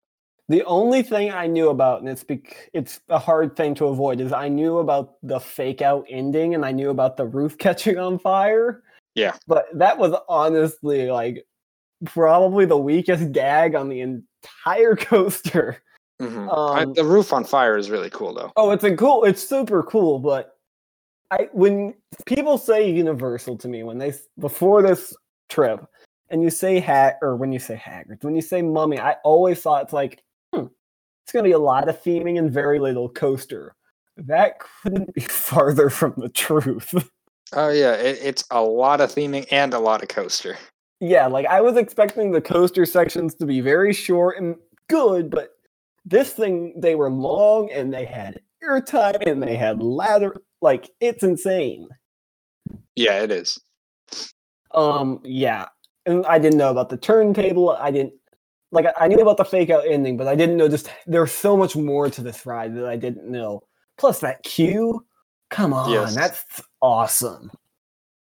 The 0.48 0.64
only 0.64 1.04
thing 1.04 1.30
I 1.30 1.46
knew 1.46 1.68
about, 1.68 2.00
and 2.00 2.08
it's 2.08 2.24
bec- 2.24 2.70
it's 2.72 3.00
a 3.08 3.20
hard 3.20 3.54
thing 3.54 3.72
to 3.76 3.86
avoid, 3.86 4.20
is 4.20 4.32
I 4.32 4.48
knew 4.48 4.78
about 4.78 5.14
the 5.22 5.38
fake 5.38 5.80
out 5.80 6.06
ending 6.08 6.56
and 6.56 6.64
I 6.64 6.72
knew 6.72 6.90
about 6.90 7.16
the 7.16 7.26
roof 7.26 7.56
catching 7.66 7.98
on 7.98 8.18
fire. 8.18 8.82
Yeah. 9.14 9.36
But 9.46 9.66
that 9.74 9.96
was 9.96 10.12
honestly 10.28 11.08
like 11.08 11.46
probably 12.04 12.64
the 12.64 12.76
weakest 12.78 13.30
gag 13.30 13.76
on 13.76 13.88
the 13.88 14.00
entire 14.00 14.96
coaster. 15.12 15.80
Mhm. 16.20 16.48
I- 16.50 16.82
Um, 16.82 16.92
the 16.94 17.04
roof 17.04 17.32
on 17.32 17.44
fire 17.44 17.76
is 17.76 17.90
really 17.90 18.10
cool 18.10 18.32
though. 18.34 18.52
Oh, 18.56 18.70
it's 18.70 18.84
a 18.84 18.94
cool. 18.96 19.24
It's 19.24 19.46
super 19.46 19.82
cool, 19.82 20.18
but 20.18 20.56
I 21.30 21.48
when 21.52 21.94
people 22.24 22.56
say 22.58 22.88
Universal 22.90 23.58
to 23.58 23.68
me 23.68 23.82
when 23.82 23.98
they 23.98 24.12
before 24.38 24.80
this 24.82 25.14
trip, 25.48 25.84
and 26.30 26.42
you 26.42 26.50
say 26.50 26.78
hat 26.80 27.18
or 27.22 27.36
when 27.36 27.52
you 27.52 27.58
say 27.58 27.74
Hagrid, 27.76 28.22
when 28.24 28.34
you 28.34 28.42
say 28.42 28.62
Mummy, 28.62 28.98
I 28.98 29.16
always 29.24 29.60
thought 29.60 29.82
it's 29.82 29.92
like 29.92 30.22
hmm, 30.54 30.66
it's 31.24 31.32
gonna 31.32 31.42
be 31.44 31.52
a 31.52 31.58
lot 31.58 31.88
of 31.88 32.02
theming 32.02 32.38
and 32.38 32.50
very 32.50 32.78
little 32.78 33.08
coaster. 33.08 33.74
That 34.16 34.58
couldn't 34.60 35.12
be 35.14 35.20
farther 35.28 35.90
from 35.90 36.14
the 36.16 36.28
truth. 36.30 36.94
Oh 37.52 37.68
yeah, 37.68 37.92
it, 37.94 38.18
it's 38.22 38.44
a 38.50 38.62
lot 38.62 39.00
of 39.00 39.10
theming 39.10 39.46
and 39.50 39.74
a 39.74 39.78
lot 39.78 40.02
of 40.02 40.08
coaster. 40.08 40.56
yeah, 41.00 41.26
like 41.26 41.46
I 41.46 41.60
was 41.60 41.76
expecting 41.76 42.30
the 42.32 42.40
coaster 42.40 42.86
sections 42.86 43.34
to 43.36 43.46
be 43.46 43.60
very 43.60 43.92
short 43.92 44.38
and 44.38 44.56
good, 44.88 45.28
but 45.30 45.50
this 46.06 46.32
thing 46.32 46.72
they 46.80 46.94
were 46.94 47.10
long 47.10 47.70
and 47.72 47.92
they 47.92 48.04
had 48.06 48.40
airtime 48.64 49.26
and 49.26 49.42
they 49.42 49.56
had 49.56 49.82
lather. 49.82 50.36
Like 50.62 50.88
it's 51.00 51.22
insane. 51.22 51.88
Yeah, 52.94 53.22
it 53.22 53.30
is. 53.30 53.58
Um, 54.72 55.20
yeah, 55.24 55.66
and 56.06 56.24
I 56.26 56.38
didn't 56.38 56.58
know 56.58 56.70
about 56.70 56.88
the 56.88 56.96
turntable. 56.96 57.70
I 57.70 57.90
didn't 57.90 58.14
like. 58.72 58.86
I- 58.98 59.08
knew 59.08 59.18
about 59.20 59.36
the 59.36 59.44
fake 59.44 59.70
out 59.70 59.84
ending, 59.86 60.16
but 60.16 60.28
I 60.28 60.34
didn't 60.34 60.56
know 60.56 60.68
just 60.68 60.90
there's 61.06 61.32
so 61.32 61.56
much 61.56 61.76
more 61.76 62.08
to 62.10 62.22
this 62.22 62.46
ride 62.46 62.74
that 62.76 62.86
I 62.86 62.96
didn't 62.96 63.30
know. 63.30 63.62
Plus 63.98 64.20
that 64.20 64.42
queue, 64.42 65.04
come 65.50 65.72
on, 65.72 65.90
Yes. 65.90 66.14
that's 66.14 66.44
awesome. 66.80 67.50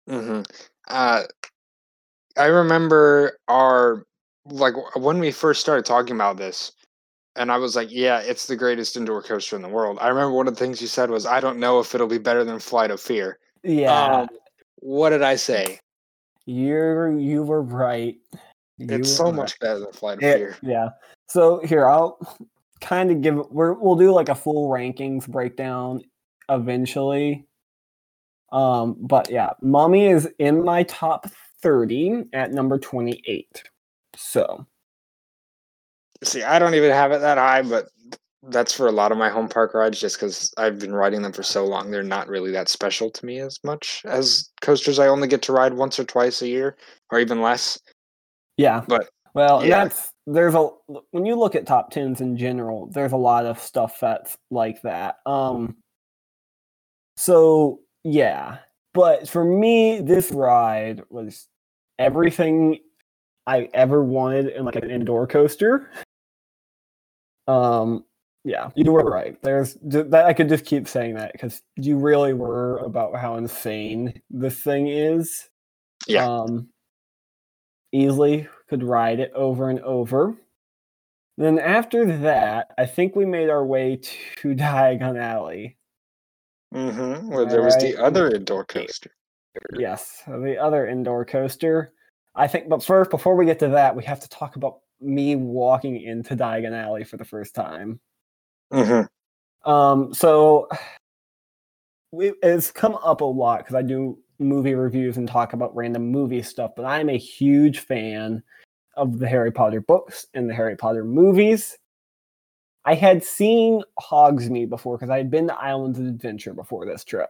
hmm 0.08 0.42
Uh, 0.88 1.24
I 2.38 2.46
remember 2.46 3.38
our 3.48 4.06
like 4.46 4.74
when 4.96 5.20
we 5.20 5.32
first 5.32 5.62
started 5.62 5.86
talking 5.86 6.16
about 6.16 6.38
this, 6.38 6.72
and 7.40 7.52
I 7.52 7.58
was 7.58 7.76
like, 7.76 7.88
"Yeah, 7.92 8.20
it's 8.20 8.46
the 8.46 8.56
greatest 8.56 8.96
indoor 8.98 9.24
coaster 9.24 9.56
in 9.56 9.62
the 9.64 9.70
world." 9.70 9.98
I 10.00 10.10
remember 10.10 10.34
one 10.34 10.48
of 10.48 10.54
the 10.54 10.60
things 10.60 10.82
you 10.82 10.88
said 10.88 11.10
was, 11.10 11.26
"I 11.26 11.40
don't 11.40 11.58
know 11.60 11.80
if 11.80 11.96
it'll 11.96 12.08
be 12.08 12.18
better 12.20 12.44
than 12.44 12.60
Flight 12.60 12.92
of 12.92 13.02
Fear." 13.02 13.40
Yeah, 13.64 14.22
Um, 14.22 14.30
what 14.78 15.10
did 15.10 15.24
I 15.24 15.36
say? 15.36 15.80
you're 16.46 17.18
you 17.20 17.44
were 17.44 17.62
right. 17.62 18.18
You 18.78 18.88
It's 18.98 19.16
so 19.16 19.26
right. 19.26 19.36
much 19.36 19.60
better 19.60 19.80
than 19.80 19.92
Flight 19.92 20.18
of 20.20 20.24
It- 20.24 20.38
Fear. 20.38 20.58
yeah. 20.64 20.90
So 21.28 21.60
here 21.60 21.88
I'll 21.88 22.18
kind 22.82 23.12
of 23.12 23.22
give 23.22 23.38
we're 23.52 23.74
we'll 23.74 23.96
do 23.96 24.12
like 24.12 24.30
a 24.30 24.36
full 24.36 24.70
rankings 24.70 25.28
breakdown 25.28 26.02
eventually. 26.50 27.46
Um, 28.52 28.96
but 29.00 29.30
yeah, 29.30 29.52
Mummy 29.62 30.08
is 30.08 30.28
in 30.40 30.64
my 30.64 30.84
top 30.84 31.28
30 31.62 32.26
at 32.34 32.52
number 32.52 32.80
28. 32.80 33.64
So 34.16 34.66
See, 36.24 36.44
I 36.44 36.60
don't 36.60 36.76
even 36.76 36.92
have 36.92 37.12
it 37.12 37.22
that 37.22 37.38
high, 37.38 37.62
but 37.62 37.88
that's 38.44 38.74
for 38.74 38.88
a 38.88 38.92
lot 38.92 39.12
of 39.12 39.18
my 39.18 39.30
home 39.30 39.50
park 39.50 39.74
rides 39.74 40.00
just 40.00 40.16
because 40.16 40.54
I've 40.58 40.80
been 40.80 40.94
riding 40.94 41.22
them 41.22 41.34
for 41.34 41.44
so 41.44 41.66
long. 41.66 41.92
They're 41.92 42.04
not 42.04 42.28
really 42.28 42.52
that 42.52 42.70
special 42.70 43.10
to 43.12 43.26
me 43.26 43.40
as 43.40 43.60
much 43.64 44.02
as 44.06 44.50
coasters 44.62 45.00
I 45.00 45.08
only 45.08 45.28
get 45.28 45.42
to 45.44 45.54
ride 45.54 45.74
once 45.74 46.00
or 46.00 46.04
twice 46.04 46.42
a 46.42 46.48
year 46.48 46.78
or 47.12 47.20
even 47.20 47.42
less. 47.42 47.80
yeah. 48.58 48.84
But, 48.88 49.10
well, 49.34 49.64
yeah. 49.64 49.84
that's 49.84 50.12
there's 50.26 50.56
a 50.56 50.70
when 51.12 51.26
you 51.26 51.36
look 51.36 51.56
at 51.56 51.66
top 51.66 51.94
10s 51.94 52.22
in 52.22 52.38
general, 52.38 52.88
there's 52.92 53.12
a 53.12 53.18
lot 53.18 53.46
of 53.46 53.60
stuff 53.60 53.98
that's 54.00 54.38
like 54.52 54.82
that. 54.82 55.16
Um 55.26 55.78
so 57.18 57.82
yeah, 58.04 58.60
but 58.94 59.28
for 59.28 59.44
me 59.44 60.02
this 60.02 60.32
ride 60.32 61.02
was 61.10 61.48
everything 61.98 62.80
I 63.46 63.70
ever 63.74 64.04
wanted 64.04 64.48
in 64.48 64.66
like 64.66 64.76
an 64.76 64.90
indoor 64.90 65.28
coaster. 65.28 65.90
Um 67.50 68.06
yeah, 68.46 68.70
you 68.76 68.92
were 68.92 69.04
right. 69.04 69.42
There's 69.42 69.78
that 69.82 70.26
I 70.26 70.34
could 70.34 70.50
just 70.50 70.66
keep 70.66 70.88
saying 70.88 71.16
that 71.16 71.34
because 71.34 71.62
you 71.76 71.98
really 71.98 72.34
were 72.34 72.78
about 72.78 73.16
how 73.16 73.36
insane 73.36 74.22
this 74.30 74.56
thing 74.60 74.88
is. 74.88 75.50
Yeah. 76.08 76.26
Um 76.26 76.70
easily 77.92 78.48
could 78.70 78.84
ride 78.84 79.20
it 79.20 79.32
over 79.34 79.70
and 79.70 79.80
over. 79.82 80.36
Then 81.38 81.58
after 81.58 82.18
that, 82.20 82.72
I 82.78 82.86
think 82.86 83.16
we 83.16 83.26
made 83.26 83.50
our 83.50 83.66
way 83.66 83.96
to 83.98 84.50
Diagon 84.56 85.20
Alley. 85.20 85.78
Mm 86.74 86.94
hmm 86.94 87.30
well, 87.30 87.48
there 87.48 87.64
was 87.64 87.78
the 87.78 87.98
other 87.98 88.30
indoor 88.30 88.64
coaster. 88.64 89.10
Yes, 89.74 90.22
the 90.28 90.58
other 90.58 90.88
indoor 90.88 91.26
coaster. 91.26 91.94
I 92.36 92.48
think, 92.48 92.70
but 92.70 92.84
first, 92.84 93.10
before 93.10 93.36
we 93.36 93.46
get 93.46 93.60
to 93.60 93.70
that, 93.70 93.96
we 93.96 94.04
have 94.04 94.20
to 94.20 94.30
talk 94.30 94.56
about 94.56 94.82
me 95.02 95.36
walking 95.36 96.02
into 96.02 96.36
Diagon 96.36 96.74
Alley 96.74 97.04
for 97.04 97.18
the 97.18 97.26
first 97.26 97.56
time. 97.56 98.00
hmm 98.72 99.02
Um, 99.66 100.14
so 100.14 100.68
it's 102.14 102.72
come 102.72 102.96
up 102.96 103.22
a 103.22 103.26
lot 103.26 103.60
because 103.60 103.76
I 103.76 103.82
do 103.82 104.18
movie 104.40 104.74
reviews 104.76 105.18
and 105.18 105.28
talk 105.28 105.54
about 105.54 105.76
random 105.76 106.12
movie 106.12 106.42
stuff, 106.42 106.72
but 106.76 106.86
I'm 106.86 107.10
a 107.10 107.18
huge 107.18 107.80
fan 107.80 108.42
of 108.96 109.20
the 109.20 109.28
Harry 109.28 109.52
Potter 109.52 109.82
books 109.82 110.26
and 110.34 110.50
the 110.50 110.54
Harry 110.54 110.76
Potter 110.76 111.04
movies. 111.04 111.78
I 112.86 112.96
had 112.96 113.24
seen 113.24 113.84
Hogsmeade 114.00 114.70
before 114.70 114.98
because 114.98 115.10
I 115.10 115.18
had 115.18 115.30
been 115.30 115.48
to 115.48 115.56
Islands 115.56 116.00
of 116.00 116.08
Adventure 116.08 116.54
before 116.54 116.86
this 116.86 117.04
trip. 117.04 117.30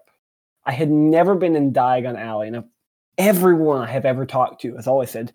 I 0.66 0.72
had 0.72 0.90
never 0.90 1.36
been 1.36 1.56
in 1.56 1.74
Diagon 1.74 2.18
Alley, 2.18 2.48
and 2.50 2.64
everyone 3.18 3.82
I 3.82 3.92
have 3.92 4.06
ever 4.06 4.26
talked 4.26 4.62
to 4.62 4.76
has 4.76 4.88
always 4.88 5.10
said 5.10 5.34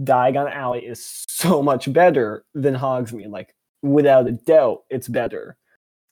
Diagon 0.00 0.52
Alley 0.52 0.84
is 0.84 1.24
so 1.28 1.62
much 1.62 1.92
better 1.92 2.44
than 2.54 2.74
Hogsmeade. 2.74 3.30
Like 3.30 3.54
without 3.82 4.26
a 4.26 4.32
doubt, 4.32 4.82
it's 4.90 5.08
better. 5.08 5.56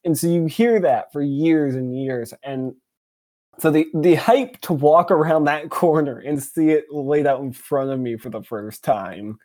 And 0.05 0.17
so 0.19 0.27
you 0.27 0.47
hear 0.47 0.81
that 0.81 1.13
for 1.13 1.23
years 1.23 1.75
and 1.75 1.99
years, 1.99 2.35
and 2.43 2.75
so 3.59 3.71
the 3.71 3.87
the 3.95 4.15
hype 4.17 4.61
to 4.63 4.73
walk 4.73 5.11
around 5.11 5.45
that 5.45 5.71
corner 5.71 6.19
and 6.19 6.43
see 6.43 6.71
it 6.71 6.85
laid 6.91 7.27
out 7.27 7.41
in 7.41 7.53
front 7.53 7.91
of 7.91 8.01
me 8.01 8.17
for 8.17 8.31
the 8.31 8.43
first 8.43 8.85
time 8.85 9.39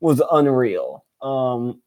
was 0.00 0.22
unreal. 0.30 1.04
Um, 1.22 1.80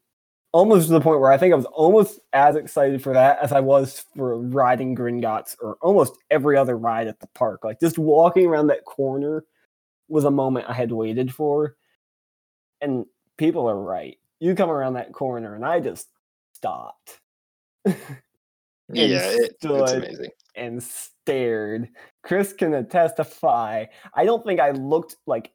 almost 0.52 0.88
to 0.88 0.92
the 0.92 1.00
point 1.00 1.20
where 1.20 1.30
I 1.30 1.38
think 1.38 1.52
I 1.52 1.56
was 1.56 1.66
almost 1.66 2.18
as 2.32 2.56
excited 2.56 3.02
for 3.02 3.12
that 3.12 3.38
as 3.40 3.52
I 3.52 3.60
was 3.60 4.04
for 4.16 4.38
riding 4.38 4.96
Gringotts 4.96 5.56
or 5.60 5.76
almost 5.80 6.14
every 6.30 6.56
other 6.56 6.76
ride 6.76 7.06
at 7.06 7.20
the 7.20 7.28
park. 7.34 7.64
Like 7.64 7.80
just 7.80 7.98
walking 7.98 8.46
around 8.46 8.66
that 8.68 8.84
corner 8.84 9.44
was 10.08 10.24
a 10.24 10.30
moment 10.30 10.66
I 10.68 10.72
had 10.74 10.92
waited 10.92 11.32
for. 11.32 11.76
And 12.80 13.06
people 13.36 13.68
are 13.68 13.78
right. 13.78 14.18
You 14.40 14.54
come 14.54 14.70
around 14.70 14.94
that 14.94 15.12
corner 15.12 15.54
and 15.54 15.64
I 15.64 15.80
just 15.80 16.08
stopped. 16.54 17.20
yeah, 17.86 17.94
it, 18.88 19.56
it's 19.62 19.64
amazing. 19.64 20.30
And 20.54 20.82
stared. 20.82 21.88
Chris 22.22 22.52
can 22.52 22.86
testify. 22.88 23.86
I 24.14 24.24
don't 24.24 24.44
think 24.44 24.60
I 24.60 24.70
looked 24.72 25.16
like 25.26 25.52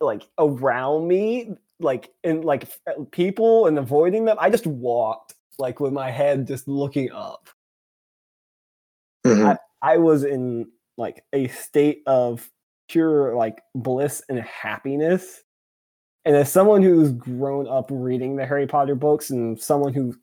like 0.00 0.28
around 0.38 1.08
me 1.08 1.56
like 1.80 2.10
in 2.22 2.42
like 2.42 2.68
uh, 2.86 3.04
people 3.10 3.66
and 3.66 3.78
avoiding 3.78 4.24
them. 4.24 4.36
I 4.40 4.50
just 4.50 4.66
walked 4.66 5.34
like 5.58 5.80
with 5.80 5.92
my 5.92 6.10
head 6.10 6.46
just 6.46 6.68
looking 6.68 7.10
up. 7.10 7.48
Mm-hmm. 9.26 9.46
I, 9.46 9.58
I 9.82 9.96
was 9.98 10.24
in 10.24 10.68
like 10.96 11.24
a 11.32 11.48
state 11.48 12.02
of 12.06 12.48
pure 12.88 13.34
like 13.34 13.62
bliss 13.74 14.22
and 14.28 14.40
happiness. 14.40 15.42
And 16.24 16.36
as 16.36 16.52
someone 16.52 16.82
who's 16.82 17.12
grown 17.12 17.66
up 17.68 17.86
reading 17.90 18.36
the 18.36 18.46
Harry 18.46 18.66
Potter 18.66 18.94
books 18.94 19.30
and 19.30 19.58
someone 19.58 19.94
who 19.94 20.14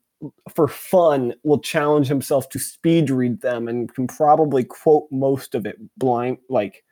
for 0.54 0.68
fun 0.68 1.34
will 1.44 1.60
challenge 1.60 2.08
himself 2.08 2.50
to 2.50 2.60
speed 2.60 3.10
read 3.10 3.42
them 3.42 3.68
and 3.68 3.94
can 3.94 4.08
probably 4.08 4.64
quote 4.64 5.08
most 5.12 5.56
of 5.56 5.66
it 5.66 5.78
blind 5.98 6.38
like 6.50 6.84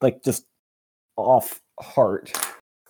like 0.00 0.22
just 0.24 0.46
off 1.16 1.60
heart 1.80 2.32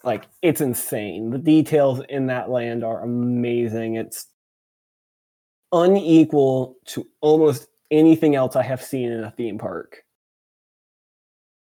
like 0.03 0.27
it's 0.43 0.61
insane. 0.61 1.31
The 1.31 1.39
details 1.39 2.01
in 2.09 2.27
that 2.27 2.51
land 2.51 2.85
are 2.85 3.03
amazing. 3.03 3.97
It's 3.97 4.27
unequal 5.73 6.77
to 6.87 7.07
almost 7.21 7.69
anything 7.91 8.35
else 8.35 8.57
I 8.57 8.63
have 8.63 8.83
seen 8.83 9.11
in 9.13 9.25
a 9.25 9.31
theme 9.31 9.59
park. 9.59 10.03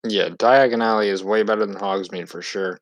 Yeah, 0.05 0.31
Diagon 0.31 0.83
Alley 0.83 1.11
is 1.11 1.23
way 1.23 1.43
better 1.43 1.65
than 1.65 1.77
Hogsmeade 1.77 2.29
for 2.29 2.43
sure. 2.43 2.81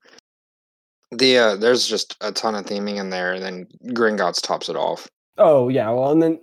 The 1.12 1.38
uh, 1.38 1.56
there's 1.56 1.86
just 1.88 2.16
a 2.20 2.30
ton 2.30 2.54
of 2.54 2.66
theming 2.66 2.96
in 2.96 3.10
there, 3.10 3.32
and 3.32 3.42
then 3.42 3.66
Gringotts 3.94 4.40
tops 4.40 4.68
it 4.68 4.76
off. 4.76 5.08
Oh 5.38 5.68
yeah, 5.68 5.90
well, 5.90 6.12
and 6.12 6.22
then 6.22 6.40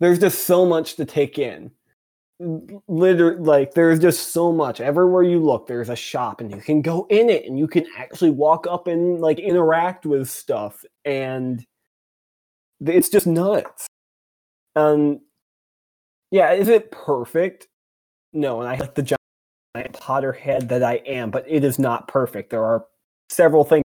there's 0.00 0.18
just 0.18 0.44
so 0.44 0.64
much 0.64 0.96
to 0.96 1.04
take 1.04 1.38
in. 1.38 1.70
Literally 2.86 3.40
like 3.40 3.74
there's 3.74 3.98
just 3.98 4.32
so 4.32 4.52
much. 4.52 4.80
Everywhere 4.80 5.24
you 5.24 5.40
look 5.40 5.66
there's 5.66 5.88
a 5.88 5.96
shop 5.96 6.40
and 6.40 6.52
you 6.52 6.60
can 6.60 6.82
go 6.82 7.06
in 7.10 7.28
it 7.28 7.44
and 7.46 7.58
you 7.58 7.66
can 7.66 7.84
actually 7.96 8.30
walk 8.30 8.66
up 8.70 8.86
and 8.86 9.20
like 9.20 9.40
interact 9.40 10.06
with 10.06 10.30
stuff 10.30 10.84
and 11.04 11.64
it's 12.80 13.08
just 13.08 13.26
nuts. 13.26 13.88
Um 14.76 15.20
yeah 16.30 16.52
is 16.52 16.68
it 16.68 16.92
perfect? 16.92 17.66
No 18.32 18.60
and 18.60 18.68
i 18.68 18.76
like 18.76 18.94
the 18.94 19.02
giant 19.02 19.92
potterhead 19.94 20.68
that 20.68 20.84
i 20.84 20.94
am 21.06 21.30
but 21.32 21.44
it 21.48 21.64
is 21.64 21.78
not 21.80 22.06
perfect. 22.06 22.50
There 22.50 22.64
are 22.64 22.84
several 23.28 23.64
things 23.64 23.84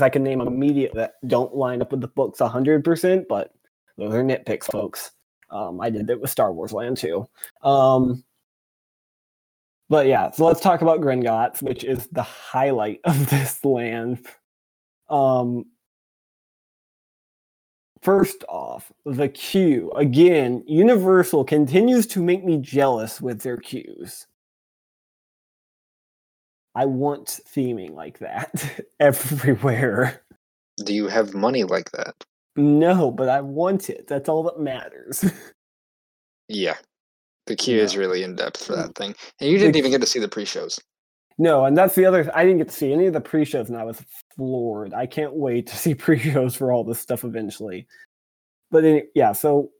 i 0.00 0.08
can 0.08 0.22
name 0.22 0.40
immediately 0.40 0.98
that 0.98 1.14
don't 1.26 1.54
line 1.54 1.80
up 1.80 1.90
with 1.90 2.00
the 2.00 2.08
books 2.08 2.40
100% 2.40 3.24
but 3.28 3.52
those 3.96 4.12
are 4.12 4.24
nitpicks 4.24 4.70
folks 4.70 5.12
um, 5.54 5.80
I 5.80 5.88
did 5.88 6.10
it 6.10 6.20
with 6.20 6.30
Star 6.30 6.52
Wars 6.52 6.72
Land 6.72 6.96
too. 6.96 7.28
Um, 7.62 8.24
but 9.88 10.06
yeah, 10.06 10.30
so 10.30 10.44
let's 10.46 10.60
talk 10.60 10.82
about 10.82 11.00
Gringotts, 11.00 11.62
which 11.62 11.84
is 11.84 12.08
the 12.08 12.22
highlight 12.22 13.00
of 13.04 13.30
this 13.30 13.64
land. 13.64 14.26
Um, 15.08 15.66
first 18.02 18.44
off, 18.48 18.90
the 19.04 19.28
queue. 19.28 19.92
Again, 19.92 20.64
Universal 20.66 21.44
continues 21.44 22.06
to 22.08 22.22
make 22.22 22.44
me 22.44 22.58
jealous 22.58 23.20
with 23.20 23.40
their 23.42 23.58
queues. 23.58 24.26
I 26.74 26.86
want 26.86 27.26
theming 27.26 27.94
like 27.94 28.18
that 28.18 28.84
everywhere. 29.00 30.22
Do 30.84 30.92
you 30.92 31.08
have 31.08 31.34
money 31.34 31.64
like 31.64 31.90
that? 31.92 32.14
No, 32.56 33.10
but 33.10 33.28
I 33.28 33.40
want 33.40 33.90
it. 33.90 34.06
That's 34.06 34.28
all 34.28 34.42
that 34.44 34.60
matters. 34.60 35.24
yeah. 36.48 36.76
The 37.46 37.56
queue 37.56 37.78
yeah. 37.78 37.82
is 37.82 37.96
really 37.96 38.22
in 38.22 38.36
depth 38.36 38.64
for 38.64 38.74
that 38.76 38.90
mm. 38.90 38.94
thing. 38.94 39.14
And 39.40 39.50
you 39.50 39.58
didn't 39.58 39.76
even 39.76 39.90
get 39.90 40.00
to 40.00 40.06
see 40.06 40.18
the 40.18 40.28
pre 40.28 40.44
shows. 40.44 40.80
No, 41.36 41.64
and 41.64 41.76
that's 41.76 41.94
the 41.94 42.06
other. 42.06 42.30
I 42.34 42.44
didn't 42.44 42.58
get 42.58 42.68
to 42.68 42.74
see 42.74 42.92
any 42.92 43.06
of 43.06 43.12
the 43.12 43.20
pre 43.20 43.44
shows, 43.44 43.68
and 43.68 43.76
I 43.76 43.84
was 43.84 44.02
floored. 44.36 44.94
I 44.94 45.06
can't 45.06 45.34
wait 45.34 45.66
to 45.66 45.76
see 45.76 45.94
pre 45.94 46.18
shows 46.18 46.54
for 46.54 46.72
all 46.72 46.84
this 46.84 47.00
stuff 47.00 47.24
eventually. 47.24 47.86
But 48.70 48.84
yeah, 49.14 49.32
so 49.32 49.70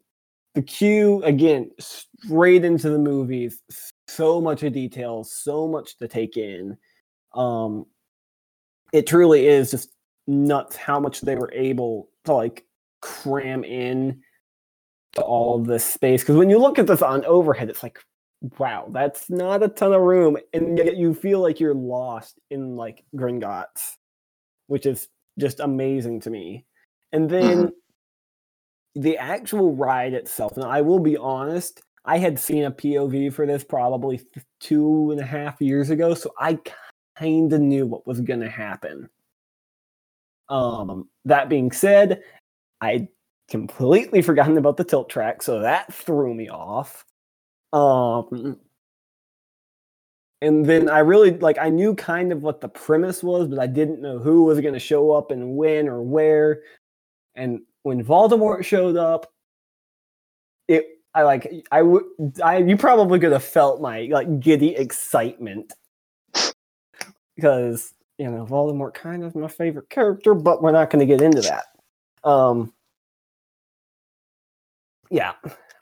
the 0.55 0.63
queue 0.63 1.23
again, 1.25 1.71
straight 1.79 2.65
into 2.65 2.91
the 2.91 2.99
movies. 2.99 3.61
So 4.09 4.41
much 4.41 4.63
of 4.63 4.73
details, 4.73 5.35
so 5.35 5.67
much 5.67 5.97
to 5.99 6.09
take 6.09 6.37
in. 6.37 6.77
Um, 7.35 7.87
it 8.93 9.07
truly 9.07 9.49
is 9.49 9.71
just 9.71 9.93
nuts 10.27 10.77
how 10.77 11.01
much 11.01 11.21
they 11.21 11.35
were 11.37 11.53
able 11.53 12.09
to 12.25 12.35
like 12.35 12.65
cram 13.03 13.65
in 13.65 14.21
to 15.15 15.23
all 15.23 15.61
of 15.61 15.67
this 15.67 15.85
space. 15.85 16.23
Because 16.23 16.37
when 16.37 16.51
you 16.51 16.59
look 16.59 16.79
at 16.79 16.87
this 16.87 17.03
on 17.03 17.25
overhead, 17.25 17.71
it's 17.71 17.83
like, 17.83 17.99
wow, 18.59 18.89
that's 18.91 19.31
not 19.31 19.63
a 19.63 19.69
ton 19.69 19.93
of 19.93 20.03
room, 20.03 20.37
and 20.53 20.77
yet 20.79 20.97
you 20.97 21.15
feel 21.15 21.41
like 21.41 21.61
you're 21.61 21.75
lost 21.75 22.39
in 22.51 22.77
like 22.77 23.05
Gringotts, 23.17 23.95
which 24.67 24.87
is 24.87 25.09
just 25.39 25.61
amazing 25.61 26.21
to 26.21 26.31
me. 26.31 26.65
And 27.13 27.29
then 27.29 27.57
mm-hmm. 27.57 27.69
The 28.95 29.17
actual 29.19 29.75
ride 29.75 30.15
itself. 30.15 30.57
Now, 30.57 30.69
I 30.69 30.81
will 30.81 31.01
be 31.01 31.17
honest. 31.17 31.83
I 32.05 32.19
had 32.19 32.39
seen 32.39 32.65
a 32.65 32.71
POV 32.71 33.33
for 33.33 33.47
this 33.47 33.65
probably 33.65 34.21
two 34.61 35.11
and 35.11 35.21
a 35.21 35.25
half 35.25 35.61
years 35.61 35.91
ago, 35.91 36.15
so 36.15 36.33
I 36.39 36.59
kind 37.17 37.53
of 37.53 37.61
knew 37.61 37.87
what 37.87 38.07
was 38.07 38.21
going 38.21 38.41
to 38.41 38.51
happen. 38.51 39.09
Um, 40.49 41.09
that 41.25 41.49
being 41.49 41.73
said, 41.73 42.23
I 42.81 43.09
completely 43.49 44.21
forgotten 44.21 44.59
about 44.59 44.77
the 44.77 44.85
tilt 44.85 45.09
track, 45.09 45.43
so 45.43 45.61
that 45.61 45.93
threw 45.93 46.35
me 46.35 46.49
off. 46.49 47.05
Um, 47.73 48.59
and 50.43 50.67
then 50.67 50.91
I 50.91 50.99
really 50.99 51.31
like 51.39 51.57
I 51.59 51.71
knew 51.71 51.95
kind 51.95 52.31
of 52.31 52.43
what 52.43 52.61
the 52.61 52.69
premise 52.69 53.23
was, 53.23 53.49
but 53.49 53.59
I 53.59 53.67
didn't 53.67 54.03
know 54.03 54.19
who 54.19 54.45
was 54.45 54.61
going 54.61 54.75
to 54.75 54.81
show 54.81 55.11
up 55.13 55.31
and 55.31 55.57
when 55.57 55.89
or 55.89 56.03
where. 56.03 56.61
And 57.35 57.63
when 57.85 58.05
Voldemort 58.05 58.65
showed 58.65 58.97
up, 58.97 59.33
it 60.69 60.87
I 61.15 61.23
like 61.23 61.65
I 61.71 61.83
would 61.83 62.05
I 62.43 62.59
you 62.59 62.77
probably 62.77 63.21
could 63.21 63.33
have 63.33 63.45
felt 63.45 63.81
my 63.81 64.09
like 64.11 64.41
giddy 64.41 64.75
excitement 64.75 65.73
because 67.37 67.95
you 68.19 68.31
know, 68.31 68.47
Voldemort 68.47 68.95
kind 68.95 69.25
of 69.25 69.35
my 69.35 69.49
favorite 69.49 69.91
character, 69.91 70.35
but 70.35 70.63
we're 70.63 70.73
not 70.73 70.91
going 70.91 71.01
to 71.01 71.07
get 71.07 71.21
into 71.21 71.43
that. 71.43 72.29
Um, 72.29 72.73
yeah, 75.11 75.33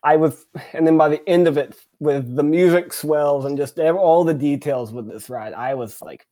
I 0.03 0.17
was, 0.17 0.47
and 0.73 0.87
then 0.87 0.97
by 0.97 1.09
the 1.09 1.29
end 1.29 1.47
of 1.47 1.59
it, 1.59 1.77
with 2.01 2.35
the 2.35 2.43
music 2.43 2.93
swells 2.93 3.45
and 3.45 3.57
just 3.57 3.79
all 3.79 4.25
the 4.25 4.35
details 4.35 4.93
with 4.93 5.09
this 5.09 5.29
ride, 5.29 5.53
I 5.53 5.75
was 5.75 6.01
like, 6.01 6.27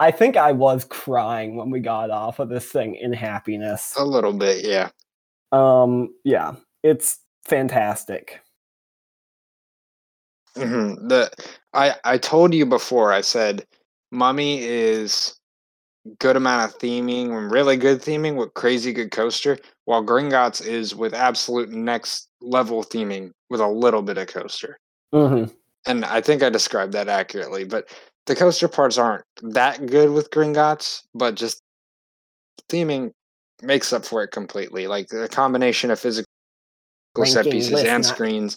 I 0.00 0.10
think 0.10 0.36
I 0.36 0.52
was 0.52 0.84
crying 0.84 1.56
when 1.56 1.70
we 1.70 1.80
got 1.80 2.10
off 2.10 2.38
of 2.38 2.48
this 2.48 2.66
thing 2.66 2.96
in 2.96 3.12
happiness. 3.12 3.94
A 3.96 4.04
little 4.04 4.32
bit, 4.32 4.64
yeah. 4.64 4.90
Um, 5.52 6.14
yeah, 6.24 6.56
it's 6.82 7.20
fantastic. 7.44 8.40
Mm-hmm. 10.56 11.08
The 11.08 11.30
I 11.72 11.94
I 12.04 12.18
told 12.18 12.54
you 12.54 12.66
before. 12.66 13.12
I 13.12 13.20
said 13.20 13.66
Mummy 14.10 14.62
is 14.62 15.38
good 16.18 16.36
amount 16.36 16.70
of 16.70 16.78
theming 16.78 17.36
and 17.36 17.50
really 17.50 17.76
good 17.76 18.00
theming 18.00 18.36
with 18.36 18.54
crazy 18.54 18.92
good 18.92 19.10
coaster, 19.10 19.58
while 19.86 20.04
Gringotts 20.04 20.64
is 20.64 20.94
with 20.94 21.14
absolute 21.14 21.70
next 21.70 22.28
level 22.40 22.84
theming 22.84 23.32
with 23.50 23.60
a 23.60 23.66
little 23.66 24.02
bit 24.02 24.18
of 24.18 24.26
coaster. 24.28 24.78
Mm-hmm. 25.14 25.52
And 25.86 26.04
I 26.04 26.20
think 26.20 26.42
I 26.42 26.50
described 26.50 26.92
that 26.92 27.08
accurately. 27.08 27.64
But 27.64 27.88
the 28.26 28.34
coaster 28.34 28.68
parts 28.68 28.98
aren't 28.98 29.24
that 29.42 29.86
good 29.86 30.10
with 30.10 30.30
Gringotts, 30.30 31.02
but 31.14 31.34
just 31.34 31.60
theming 32.68 33.10
makes 33.62 33.92
up 33.92 34.04
for 34.04 34.22
it 34.22 34.28
completely. 34.28 34.86
Like 34.86 35.08
the 35.08 35.28
combination 35.28 35.90
of 35.90 36.00
physical 36.00 36.26
set 37.24 37.44
pieces 37.44 37.84
and 37.84 38.04
screens. 38.04 38.56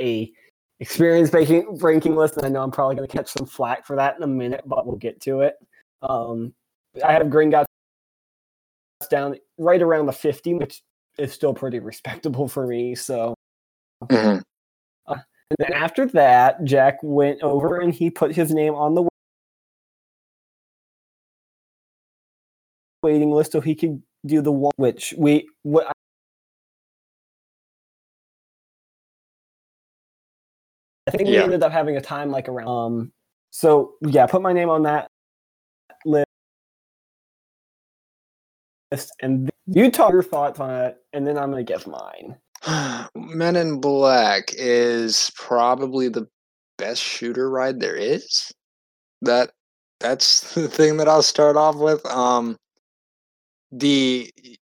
A 0.00 0.32
experience 0.80 1.32
ranking 1.32 1.78
ranking 1.78 2.16
list, 2.16 2.36
and 2.36 2.46
I 2.46 2.48
know 2.48 2.62
I'm 2.62 2.70
probably 2.70 2.96
going 2.96 3.08
to 3.08 3.16
catch 3.16 3.30
some 3.30 3.46
flack 3.46 3.86
for 3.86 3.96
that 3.96 4.16
in 4.16 4.22
a 4.22 4.26
minute, 4.26 4.62
but 4.66 4.86
we'll 4.86 4.96
get 4.96 5.20
to 5.22 5.40
it. 5.42 5.56
Um, 6.02 6.54
I 7.04 7.12
have 7.12 7.22
Gringotts 7.26 7.66
down 9.10 9.36
right 9.58 9.82
around 9.82 10.06
the 10.06 10.12
50, 10.12 10.54
which 10.54 10.82
is 11.18 11.32
still 11.32 11.54
pretty 11.54 11.78
respectable 11.80 12.48
for 12.48 12.66
me. 12.66 12.94
So, 12.94 13.34
Mhm. 14.04 14.42
And 15.58 15.68
then 15.68 15.72
after 15.74 16.06
that, 16.06 16.64
Jack 16.64 16.98
went 17.02 17.42
over 17.42 17.78
and 17.78 17.92
he 17.92 18.08
put 18.08 18.34
his 18.34 18.54
name 18.54 18.74
on 18.74 18.94
the 18.94 19.06
waiting 23.02 23.30
list 23.30 23.52
so 23.52 23.60
he 23.60 23.74
could 23.74 24.02
do 24.24 24.40
the 24.40 24.52
one 24.52 24.72
which 24.76 25.12
we 25.18 25.46
what 25.62 25.92
I 31.08 31.10
think 31.10 31.28
we 31.28 31.36
ended 31.36 31.62
up 31.62 31.72
having 31.72 31.96
a 31.96 32.00
time 32.00 32.30
like 32.30 32.48
around 32.48 32.68
um 32.68 33.12
so 33.50 33.94
yeah, 34.00 34.24
put 34.26 34.40
my 34.40 34.54
name 34.54 34.70
on 34.70 34.84
that 34.84 35.08
list 36.06 36.26
and 39.20 39.50
you 39.66 39.90
talk 39.90 40.12
your 40.12 40.22
thoughts 40.22 40.60
on 40.60 40.70
it 40.70 40.96
and 41.12 41.26
then 41.26 41.36
I'm 41.36 41.50
gonna 41.50 41.62
give 41.62 41.86
mine. 41.86 42.36
Men 43.14 43.56
in 43.56 43.80
Black 43.80 44.52
is 44.56 45.30
probably 45.36 46.08
the 46.08 46.28
best 46.78 47.02
shooter 47.02 47.50
ride 47.50 47.80
there 47.80 47.96
is. 47.96 48.52
That 49.22 49.52
that's 50.00 50.54
the 50.54 50.68
thing 50.68 50.96
that 50.98 51.08
I'll 51.08 51.22
start 51.22 51.56
off 51.56 51.76
with. 51.76 52.04
Um 52.06 52.56
the 53.72 54.30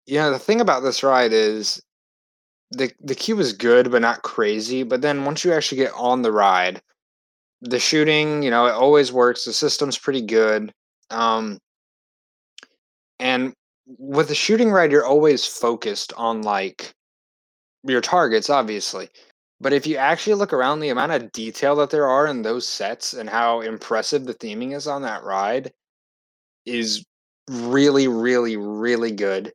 you 0.07 0.19
know 0.19 0.31
the 0.33 0.39
thing 0.39 0.61
about 0.61 0.83
this 0.83 1.03
ride 1.03 1.33
is 1.33 1.81
the 2.73 2.93
the 3.01 3.15
queue 3.15 3.39
is 3.41 3.53
good 3.53 3.91
but 3.91 4.03
not 4.03 4.23
crazy, 4.23 4.83
but 4.83 5.03
then 5.03 5.25
once 5.25 5.45
you 5.45 5.53
actually 5.53 5.79
get 5.79 5.93
on 5.95 6.23
the 6.23 6.33
ride, 6.33 6.83
the 7.63 7.79
shooting, 7.79 8.43
you 8.43 8.51
know, 8.51 8.67
it 8.67 8.73
always 8.73 9.13
works. 9.13 9.45
The 9.45 9.53
system's 9.53 9.99
pretty 9.99 10.23
good. 10.23 10.73
Um 11.11 11.59
and 13.21 13.55
with 13.99 14.29
the 14.29 14.35
shooting 14.35 14.71
ride, 14.71 14.93
you're 14.93 15.07
always 15.07 15.47
focused 15.47 16.13
on 16.17 16.43
like 16.43 16.95
your 17.85 18.01
targets, 18.01 18.51
obviously. 18.51 19.09
But 19.61 19.73
if 19.73 19.87
you 19.87 19.97
actually 19.97 20.35
look 20.35 20.53
around 20.53 20.81
the 20.81 20.91
amount 20.91 21.13
of 21.13 21.33
detail 21.33 21.75
that 21.77 21.91
there 21.91 22.07
are 22.07 22.27
in 22.27 22.43
those 22.43 22.67
sets 22.67 23.13
and 23.13 23.29
how 23.29 23.61
impressive 23.61 24.25
the 24.25 24.35
theming 24.35 24.75
is 24.75 24.87
on 24.87 25.03
that 25.03 25.25
ride 25.25 25.73
is 26.65 27.05
really, 27.51 28.07
really, 28.07 28.57
really 28.57 29.11
good. 29.11 29.53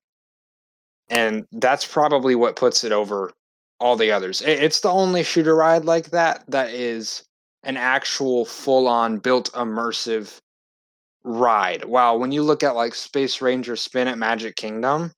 And 1.10 1.46
that's 1.54 1.86
probably 1.86 2.36
what 2.36 2.56
puts 2.56 2.84
it 2.84 2.92
over 2.92 3.32
all 3.80 3.96
the 3.96 4.12
others. 4.12 4.42
It's 4.42 4.80
the 4.80 4.90
only 4.90 5.24
shooter 5.24 5.56
ride 5.56 5.86
like 5.86 6.10
that 6.12 6.44
that 6.50 6.72
is 6.72 7.24
an 7.64 7.78
actual 7.78 8.46
full 8.46 8.88
on 8.88 9.20
built 9.20 9.52
immersive 9.54 10.40
ride. 11.24 11.86
While 11.86 12.20
when 12.20 12.32
you 12.32 12.44
look 12.44 12.64
at 12.64 12.76
like 12.76 12.96
Space 12.96 13.42
Ranger 13.42 13.76
Spin 13.76 14.08
at 14.08 14.18
Magic 14.18 14.56
Kingdom, 14.56 15.12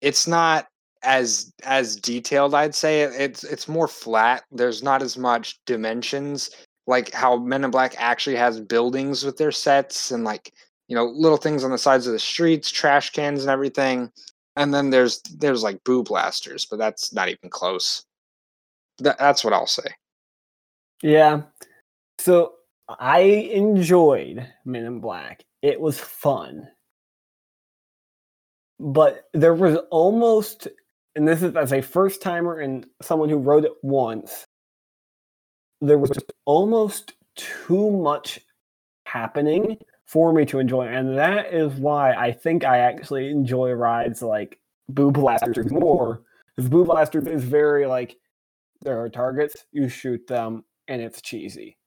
it's 0.00 0.26
not 0.26 0.66
as 1.06 1.52
as 1.64 1.96
detailed 1.96 2.54
i'd 2.54 2.74
say 2.74 3.00
it's 3.00 3.44
it's 3.44 3.68
more 3.68 3.88
flat 3.88 4.44
there's 4.50 4.82
not 4.82 5.02
as 5.02 5.16
much 5.16 5.58
dimensions 5.64 6.50
like 6.86 7.12
how 7.12 7.36
men 7.36 7.64
in 7.64 7.70
black 7.70 7.94
actually 7.98 8.36
has 8.36 8.60
buildings 8.60 9.24
with 9.24 9.38
their 9.38 9.52
sets 9.52 10.10
and 10.10 10.24
like 10.24 10.52
you 10.88 10.96
know 10.96 11.06
little 11.06 11.38
things 11.38 11.64
on 11.64 11.70
the 11.70 11.78
sides 11.78 12.06
of 12.06 12.12
the 12.12 12.18
streets 12.18 12.70
trash 12.70 13.10
cans 13.10 13.42
and 13.42 13.50
everything 13.50 14.10
and 14.56 14.74
then 14.74 14.90
there's 14.90 15.22
there's 15.38 15.62
like 15.62 15.82
boo 15.84 16.02
blasters 16.02 16.66
but 16.66 16.78
that's 16.78 17.12
not 17.12 17.28
even 17.28 17.50
close 17.50 18.04
Tha- 18.98 19.16
that's 19.18 19.44
what 19.44 19.54
i'll 19.54 19.66
say 19.66 19.88
Yeah. 21.02 21.42
So 22.18 22.54
I 22.88 23.20
enjoyed 23.20 24.46
Men 24.64 24.84
in 24.84 25.00
Black. 25.00 25.44
It 25.62 25.80
was 25.80 25.98
fun. 25.98 26.68
But 28.78 29.24
there 29.32 29.54
was 29.54 29.78
almost, 29.90 30.68
and 31.16 31.26
this 31.26 31.42
is 31.42 31.56
as 31.56 31.72
a 31.72 31.80
first 31.80 32.22
timer 32.22 32.60
and 32.60 32.86
someone 33.02 33.30
who 33.30 33.38
wrote 33.38 33.64
it 33.64 33.72
once, 33.82 34.46
there 35.80 35.98
was 35.98 36.12
almost 36.44 37.14
too 37.34 37.90
much 37.90 38.40
happening 39.06 39.78
for 40.04 40.32
me 40.32 40.44
to 40.44 40.58
enjoy. 40.58 40.86
And 40.86 41.16
that 41.18 41.52
is 41.52 41.72
why 41.74 42.12
I 42.12 42.32
think 42.32 42.64
I 42.64 42.78
actually 42.78 43.30
enjoy 43.30 43.72
rides 43.72 44.22
like 44.22 44.60
Boo 44.88 45.10
Blasters 45.10 45.70
more. 45.70 46.22
Because 46.54 46.68
Boo 46.68 46.84
Blasters 46.84 47.26
is 47.26 47.42
very 47.44 47.86
like, 47.86 48.16
there 48.82 49.00
are 49.00 49.08
targets, 49.08 49.64
you 49.72 49.88
shoot 49.88 50.26
them, 50.26 50.64
and 50.86 51.00
it's 51.00 51.22
cheesy. 51.22 51.78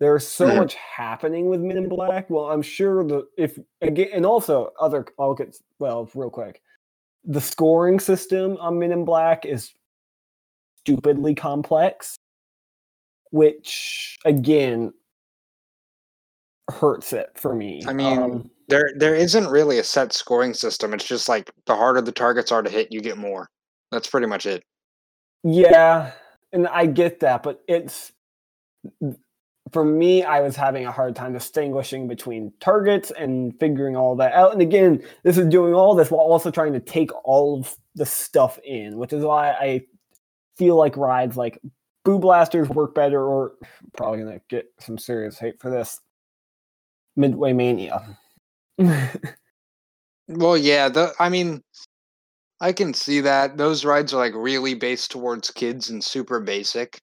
There's 0.00 0.26
so 0.26 0.46
Mhm. 0.46 0.56
much 0.56 0.74
happening 0.74 1.46
with 1.48 1.60
Men 1.60 1.76
in 1.76 1.88
Black. 1.88 2.30
Well, 2.30 2.50
I'm 2.50 2.62
sure 2.62 3.04
the 3.04 3.28
if 3.36 3.58
again, 3.80 4.08
and 4.12 4.26
also 4.26 4.72
other. 4.80 5.06
I'll 5.18 5.34
get 5.34 5.56
well 5.78 6.08
real 6.14 6.30
quick. 6.30 6.62
The 7.24 7.40
scoring 7.40 8.00
system 8.00 8.56
on 8.60 8.78
Men 8.78 8.92
in 8.92 9.04
Black 9.04 9.44
is 9.44 9.72
stupidly 10.78 11.34
complex, 11.34 12.16
which 13.30 14.18
again 14.24 14.92
hurts 16.70 17.12
it 17.12 17.30
for 17.34 17.54
me. 17.54 17.82
I 17.86 17.92
mean, 17.92 18.18
Um, 18.18 18.50
there 18.68 18.90
there 18.96 19.14
isn't 19.14 19.48
really 19.48 19.78
a 19.78 19.84
set 19.84 20.12
scoring 20.12 20.54
system. 20.54 20.94
It's 20.94 21.04
just 21.04 21.28
like 21.28 21.50
the 21.66 21.74
harder 21.74 22.00
the 22.00 22.12
targets 22.12 22.52
are 22.52 22.62
to 22.62 22.70
hit 22.70 22.92
you 22.92 23.00
get 23.00 23.18
more. 23.18 23.50
That's 23.90 24.08
pretty 24.08 24.26
much 24.26 24.46
it. 24.46 24.62
Yeah, 25.42 26.12
and 26.52 26.68
I 26.68 26.86
get 26.86 27.20
that, 27.20 27.42
but 27.42 27.60
it's 27.66 28.12
for 29.72 29.84
me, 29.84 30.22
I 30.22 30.40
was 30.40 30.56
having 30.56 30.86
a 30.86 30.92
hard 30.92 31.16
time 31.16 31.32
distinguishing 31.32 32.08
between 32.08 32.52
targets 32.60 33.10
and 33.10 33.58
figuring 33.60 33.96
all 33.96 34.16
that 34.16 34.32
out. 34.32 34.52
And 34.52 34.62
again, 34.62 35.02
this 35.22 35.38
is 35.38 35.48
doing 35.48 35.74
all 35.74 35.94
this 35.94 36.10
while 36.10 36.20
also 36.20 36.50
trying 36.50 36.72
to 36.72 36.80
take 36.80 37.10
all 37.24 37.58
of 37.60 37.76
the 37.94 38.06
stuff 38.06 38.58
in, 38.64 38.96
which 38.98 39.12
is 39.12 39.24
why 39.24 39.50
I 39.52 39.82
feel 40.56 40.76
like 40.76 40.96
rides 40.96 41.36
like 41.36 41.60
Boo 42.04 42.18
Blasters 42.18 42.68
work 42.68 42.94
better, 42.94 43.22
or 43.22 43.52
probably 43.96 44.20
gonna 44.20 44.40
get 44.48 44.66
some 44.78 44.98
serious 44.98 45.38
hate 45.38 45.60
for 45.60 45.70
this. 45.70 46.00
Midway 47.16 47.52
Mania. 47.52 48.16
Well, 50.30 50.56
yeah, 50.56 50.88
the 50.88 51.12
I 51.18 51.28
mean, 51.28 51.62
I 52.60 52.72
can 52.72 52.94
see 52.94 53.20
that 53.20 53.56
those 53.56 53.84
rides 53.84 54.14
are 54.14 54.18
like 54.18 54.34
really 54.34 54.74
based 54.74 55.10
towards 55.10 55.50
kids 55.50 55.90
and 55.90 56.02
super 56.04 56.38
basic. 56.40 57.00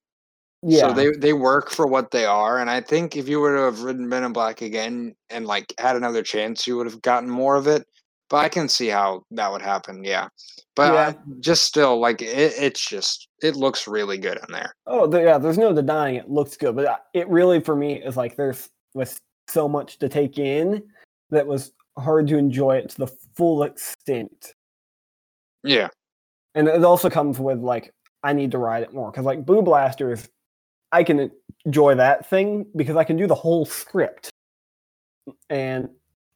Yeah, 0.69 0.81
So 0.81 0.93
they 0.93 1.11
they 1.11 1.31
work 1.31 1.71
for 1.71 1.87
what 1.87 2.11
they 2.11 2.25
are, 2.25 2.59
and 2.59 2.69
I 2.69 2.81
think 2.81 3.15
if 3.15 3.29
you 3.29 3.39
were 3.39 3.55
to 3.55 3.61
have 3.63 3.83
ridden 3.83 4.09
Men 4.09 4.25
in 4.25 4.33
Black 4.33 4.61
again 4.61 5.15
and 5.29 5.45
like 5.45 5.73
had 5.79 5.95
another 5.95 6.21
chance, 6.21 6.67
you 6.67 6.75
would 6.75 6.87
have 6.87 7.01
gotten 7.01 7.29
more 7.29 7.55
of 7.55 7.67
it. 7.67 7.87
But 8.29 8.37
I 8.37 8.49
can 8.49 8.67
see 8.67 8.87
how 8.87 9.23
that 9.31 9.49
would 9.49 9.61
happen. 9.61 10.03
Yeah, 10.03 10.27
but 10.75 10.93
Yeah. 10.93 11.07
I, 11.07 11.15
just 11.39 11.63
still, 11.63 12.01
like 12.01 12.21
it, 12.21 12.53
it's 12.59 12.85
just 12.85 13.29
it 13.41 13.55
looks 13.55 13.87
really 13.87 14.17
good 14.17 14.39
in 14.45 14.53
there. 14.53 14.73
Oh, 14.85 15.07
the, 15.07 15.21
yeah. 15.21 15.37
There's 15.37 15.57
no 15.57 15.71
denying 15.71 16.15
it 16.15 16.29
looks 16.29 16.57
good, 16.57 16.75
but 16.75 16.85
uh, 16.85 16.97
it 17.13 17.29
really 17.29 17.61
for 17.61 17.73
me 17.73 18.01
is 18.03 18.17
like 18.17 18.35
there's 18.35 18.67
was 18.93 19.21
so 19.47 19.69
much 19.69 19.99
to 19.99 20.09
take 20.09 20.37
in 20.37 20.83
that 21.29 21.47
was 21.47 21.71
hard 21.97 22.27
to 22.27 22.37
enjoy 22.37 22.75
it 22.75 22.89
to 22.89 22.97
the 22.97 23.11
full 23.37 23.63
extent. 23.63 24.53
Yeah, 25.63 25.87
And 26.55 26.67
it 26.67 26.83
also 26.83 27.09
comes 27.09 27.39
with 27.39 27.59
like 27.59 27.93
I 28.21 28.33
need 28.33 28.51
to 28.51 28.57
ride 28.57 28.83
it 28.83 28.93
more 28.93 29.11
because 29.11 29.23
like 29.23 29.45
Boo 29.45 29.61
Blasters, 29.61 30.27
I 30.91 31.03
can 31.03 31.31
enjoy 31.65 31.95
that 31.95 32.29
thing 32.29 32.65
because 32.75 32.95
I 32.95 33.03
can 33.03 33.17
do 33.17 33.27
the 33.27 33.35
whole 33.35 33.65
script, 33.65 34.29
and 35.49 35.89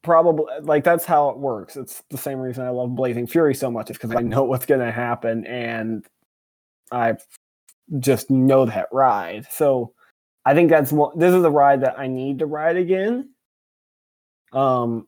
probably 0.03 0.45
like 0.61 0.83
that's 0.83 1.05
how 1.05 1.29
it 1.29 1.37
works. 1.37 1.77
It's 1.77 2.03
the 2.09 2.17
same 2.17 2.39
reason 2.39 2.65
I 2.65 2.69
love 2.69 2.95
Blazing 2.95 3.27
Fury 3.27 3.53
so 3.55 3.71
much 3.71 3.89
is 3.89 3.97
because 3.97 4.15
I 4.15 4.21
know 4.21 4.43
what's 4.45 4.65
gonna 4.65 4.91
happen 4.91 5.45
and 5.45 6.05
I 6.91 7.15
just 7.99 8.29
know 8.29 8.65
that 8.65 8.87
ride. 8.91 9.47
So 9.51 9.93
I 10.45 10.53
think 10.53 10.69
that's 10.69 10.91
one. 10.91 11.17
This 11.17 11.33
is 11.33 11.43
a 11.43 11.51
ride 11.51 11.81
that 11.81 11.99
I 11.99 12.07
need 12.07 12.39
to 12.39 12.45
ride 12.45 12.77
again. 12.77 13.29
Um, 14.53 15.07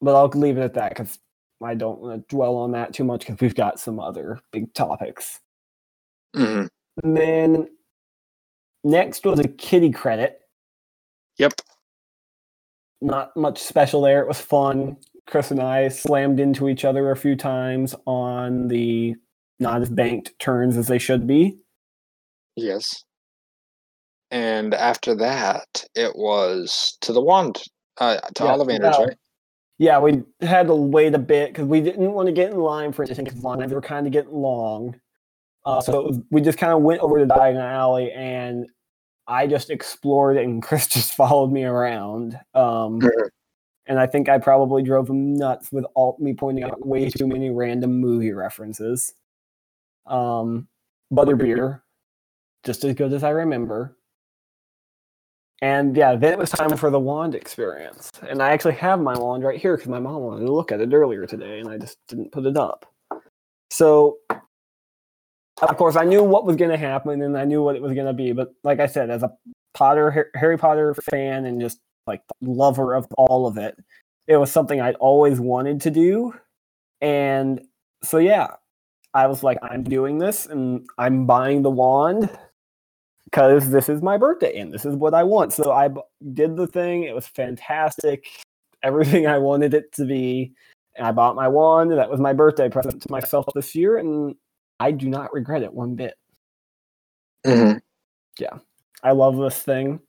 but 0.00 0.14
I'll 0.14 0.28
leave 0.28 0.58
it 0.58 0.62
at 0.62 0.74
that 0.74 0.90
because 0.90 1.18
I 1.62 1.74
don't 1.74 2.00
want 2.00 2.28
to 2.28 2.34
dwell 2.34 2.56
on 2.56 2.72
that 2.72 2.92
too 2.92 3.04
much 3.04 3.20
because 3.20 3.40
we've 3.40 3.54
got 3.54 3.80
some 3.80 3.98
other 3.98 4.40
big 4.52 4.72
topics. 4.74 5.40
hmm 6.34 6.66
And 7.02 7.16
then 7.16 7.68
next 8.86 9.24
was 9.24 9.40
a 9.40 9.48
kiddie 9.48 9.90
credit. 9.90 10.40
yep. 11.38 11.52
Not 13.02 13.36
much 13.36 13.58
special 13.58 14.00
there. 14.00 14.22
It 14.22 14.28
was 14.28 14.40
fun. 14.40 14.96
Chris 15.26 15.50
and 15.50 15.60
I 15.60 15.88
slammed 15.88 16.40
into 16.40 16.68
each 16.68 16.84
other 16.84 17.10
a 17.10 17.16
few 17.16 17.36
times 17.36 17.94
on 18.06 18.68
the 18.68 19.14
not 19.58 19.82
as 19.82 19.90
banked 19.90 20.38
turns 20.38 20.76
as 20.76 20.86
they 20.86 20.98
should 20.98 21.26
be. 21.26 21.58
Yes. 22.54 23.04
And 24.30 24.72
after 24.74 25.14
that, 25.16 25.84
it 25.94 26.16
was 26.16 26.96
to 27.02 27.12
the 27.12 27.20
wand, 27.20 27.62
uh, 27.98 28.18
to 28.34 28.44
Yeah, 28.44 28.50
Ollivanders, 28.50 28.98
right? 28.98 29.16
Yeah, 29.78 29.98
we 29.98 30.22
had 30.40 30.68
to 30.68 30.74
wait 30.74 31.14
a 31.14 31.18
bit 31.18 31.52
because 31.52 31.66
we 31.66 31.80
didn't 31.80 32.12
want 32.12 32.26
to 32.26 32.32
get 32.32 32.50
in 32.50 32.58
line 32.58 32.92
for 32.92 33.04
anything 33.04 33.24
because 33.24 33.42
lines 33.42 33.72
were 33.72 33.82
kind 33.82 34.06
of 34.06 34.12
getting 34.12 34.32
long. 34.32 34.98
Uh, 35.66 35.80
so 35.80 36.02
was, 36.02 36.20
we 36.30 36.40
just 36.40 36.58
kind 36.58 36.72
of 36.72 36.82
went 36.82 37.00
over 37.00 37.18
to 37.18 37.26
Diagon 37.26 37.60
Alley 37.60 38.10
and 38.12 38.66
I 39.28 39.46
just 39.46 39.70
explored 39.70 40.36
and 40.36 40.62
Chris 40.62 40.86
just 40.86 41.14
followed 41.14 41.52
me 41.52 41.64
around. 41.64 42.38
Um, 42.54 43.00
and 43.86 43.98
I 43.98 44.06
think 44.06 44.28
I 44.28 44.38
probably 44.38 44.82
drove 44.82 45.08
him 45.08 45.34
nuts 45.34 45.70
with 45.72 45.84
all 45.94 46.16
me 46.20 46.34
pointing 46.34 46.64
out 46.64 46.86
way 46.86 47.08
too 47.08 47.26
many 47.26 47.50
random 47.50 48.00
movie 48.00 48.32
references. 48.32 49.14
Um, 50.06 50.68
Butterbeer, 51.12 51.82
just 52.64 52.84
as 52.84 52.94
good 52.94 53.12
as 53.12 53.22
I 53.22 53.30
remember. 53.30 53.96
And 55.62 55.96
yeah, 55.96 56.16
then 56.16 56.32
it 56.32 56.38
was 56.38 56.50
time 56.50 56.76
for 56.76 56.90
the 56.90 57.00
wand 57.00 57.34
experience. 57.34 58.10
And 58.28 58.42
I 58.42 58.50
actually 58.50 58.74
have 58.74 59.00
my 59.00 59.16
wand 59.16 59.42
right 59.42 59.58
here 59.58 59.76
because 59.76 59.88
my 59.88 59.98
mom 59.98 60.22
wanted 60.22 60.46
to 60.46 60.52
look 60.52 60.70
at 60.70 60.80
it 60.80 60.92
earlier 60.92 61.26
today 61.26 61.60
and 61.60 61.68
I 61.68 61.78
just 61.78 61.98
didn't 62.08 62.32
put 62.32 62.44
it 62.44 62.56
up. 62.56 62.86
So, 63.70 64.18
of 65.62 65.76
course, 65.76 65.96
I 65.96 66.04
knew 66.04 66.22
what 66.22 66.44
was 66.44 66.56
going 66.56 66.70
to 66.70 66.76
happen 66.76 67.22
and 67.22 67.36
I 67.36 67.44
knew 67.44 67.62
what 67.62 67.76
it 67.76 67.82
was 67.82 67.94
going 67.94 68.06
to 68.06 68.12
be. 68.12 68.32
But 68.32 68.52
like 68.62 68.80
I 68.80 68.86
said, 68.86 69.10
as 69.10 69.22
a 69.22 69.32
Potter, 69.74 70.30
Harry 70.34 70.58
Potter 70.58 70.94
fan 71.10 71.46
and 71.46 71.60
just 71.60 71.78
like 72.06 72.22
lover 72.40 72.94
of 72.94 73.06
all 73.16 73.46
of 73.46 73.56
it, 73.56 73.76
it 74.26 74.36
was 74.36 74.50
something 74.50 74.80
I'd 74.80 74.96
always 74.96 75.40
wanted 75.40 75.80
to 75.82 75.90
do. 75.90 76.34
And 77.00 77.62
so, 78.02 78.18
yeah, 78.18 78.48
I 79.14 79.26
was 79.26 79.42
like, 79.42 79.58
I'm 79.62 79.82
doing 79.82 80.18
this 80.18 80.46
and 80.46 80.86
I'm 80.98 81.26
buying 81.26 81.62
the 81.62 81.70
wand 81.70 82.30
because 83.24 83.70
this 83.70 83.88
is 83.88 84.02
my 84.02 84.18
birthday 84.18 84.58
and 84.58 84.72
this 84.72 84.84
is 84.84 84.94
what 84.94 85.14
I 85.14 85.22
want. 85.22 85.52
So 85.52 85.72
I 85.72 85.88
b- 85.88 86.00
did 86.34 86.56
the 86.56 86.66
thing. 86.66 87.04
It 87.04 87.14
was 87.14 87.26
fantastic. 87.26 88.26
Everything 88.82 89.26
I 89.26 89.38
wanted 89.38 89.74
it 89.74 89.92
to 89.94 90.04
be. 90.04 90.52
And 90.96 91.06
I 91.06 91.12
bought 91.12 91.34
my 91.34 91.48
wand. 91.48 91.92
That 91.92 92.10
was 92.10 92.20
my 92.20 92.32
birthday 92.32 92.68
present 92.68 93.02
to 93.02 93.10
myself 93.10 93.46
this 93.54 93.74
year. 93.74 93.96
And 93.98 94.34
I 94.80 94.90
do 94.92 95.08
not 95.08 95.32
regret 95.32 95.62
it 95.62 95.72
one 95.72 95.94
bit. 95.94 96.14
Mhm. 97.44 97.80
I 99.02 99.12
love 99.12 99.36
this 99.36 99.62
thing. 99.62 100.00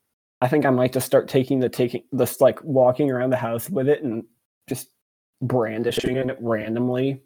I 0.42 0.48
think 0.48 0.66
I 0.66 0.70
might 0.70 0.94
just 0.94 1.06
start 1.06 1.28
taking 1.28 1.60
the 1.60 1.70
taking 1.70 2.04
this 2.12 2.42
like 2.42 2.64
walking 2.64 3.12
around 3.12 3.30
the 3.32 3.38
house 3.38 3.70
with 3.70 3.88
it 3.90 4.04
and 4.04 4.24
just 4.68 4.90
brandishing 5.42 6.18
it 6.18 6.38
randomly. 6.40 7.22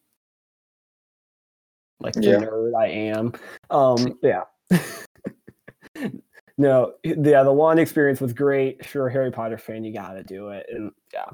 Like 2.00 2.14
the 2.14 2.22
nerd 2.22 2.76
I 2.78 2.88
am. 2.88 3.34
Um 3.70 4.20
yeah. 4.24 4.44
no, 6.58 6.94
yeah, 7.04 7.44
the 7.44 7.54
wand 7.54 7.80
experience 7.80 8.22
was 8.22 8.34
great. 8.34 8.78
If 8.80 8.94
you're 8.94 9.08
a 9.08 9.12
Harry 9.12 9.32
Potter 9.32 9.58
fan, 9.58 9.84
you 9.84 9.94
gotta 9.94 10.24
do 10.24 10.50
it. 10.50 10.66
And 10.70 10.92
yeah. 11.14 11.30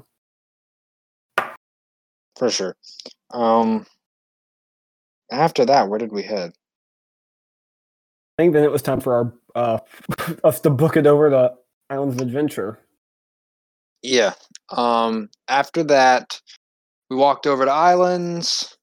For 2.36 2.50
sure. 2.50 2.76
Um, 3.30 3.84
after 5.30 5.64
that, 5.66 5.88
where 5.88 5.98
did 5.98 6.12
we 6.12 6.22
head? 6.22 6.52
I 8.38 8.42
think 8.42 8.52
then 8.52 8.64
it 8.64 8.70
was 8.70 8.82
time 8.82 9.00
for 9.00 9.14
our 9.14 9.34
uh 9.54 9.78
us 10.44 10.60
to 10.60 10.70
book 10.70 10.96
it 10.96 11.06
over 11.06 11.30
to 11.30 11.54
Islands 11.90 12.16
of 12.16 12.20
Adventure. 12.20 12.78
Yeah. 14.02 14.34
Um, 14.70 15.28
after 15.48 15.82
that, 15.84 16.40
we 17.10 17.16
walked 17.16 17.46
over 17.46 17.64
to 17.64 17.70
Islands, 17.70 18.76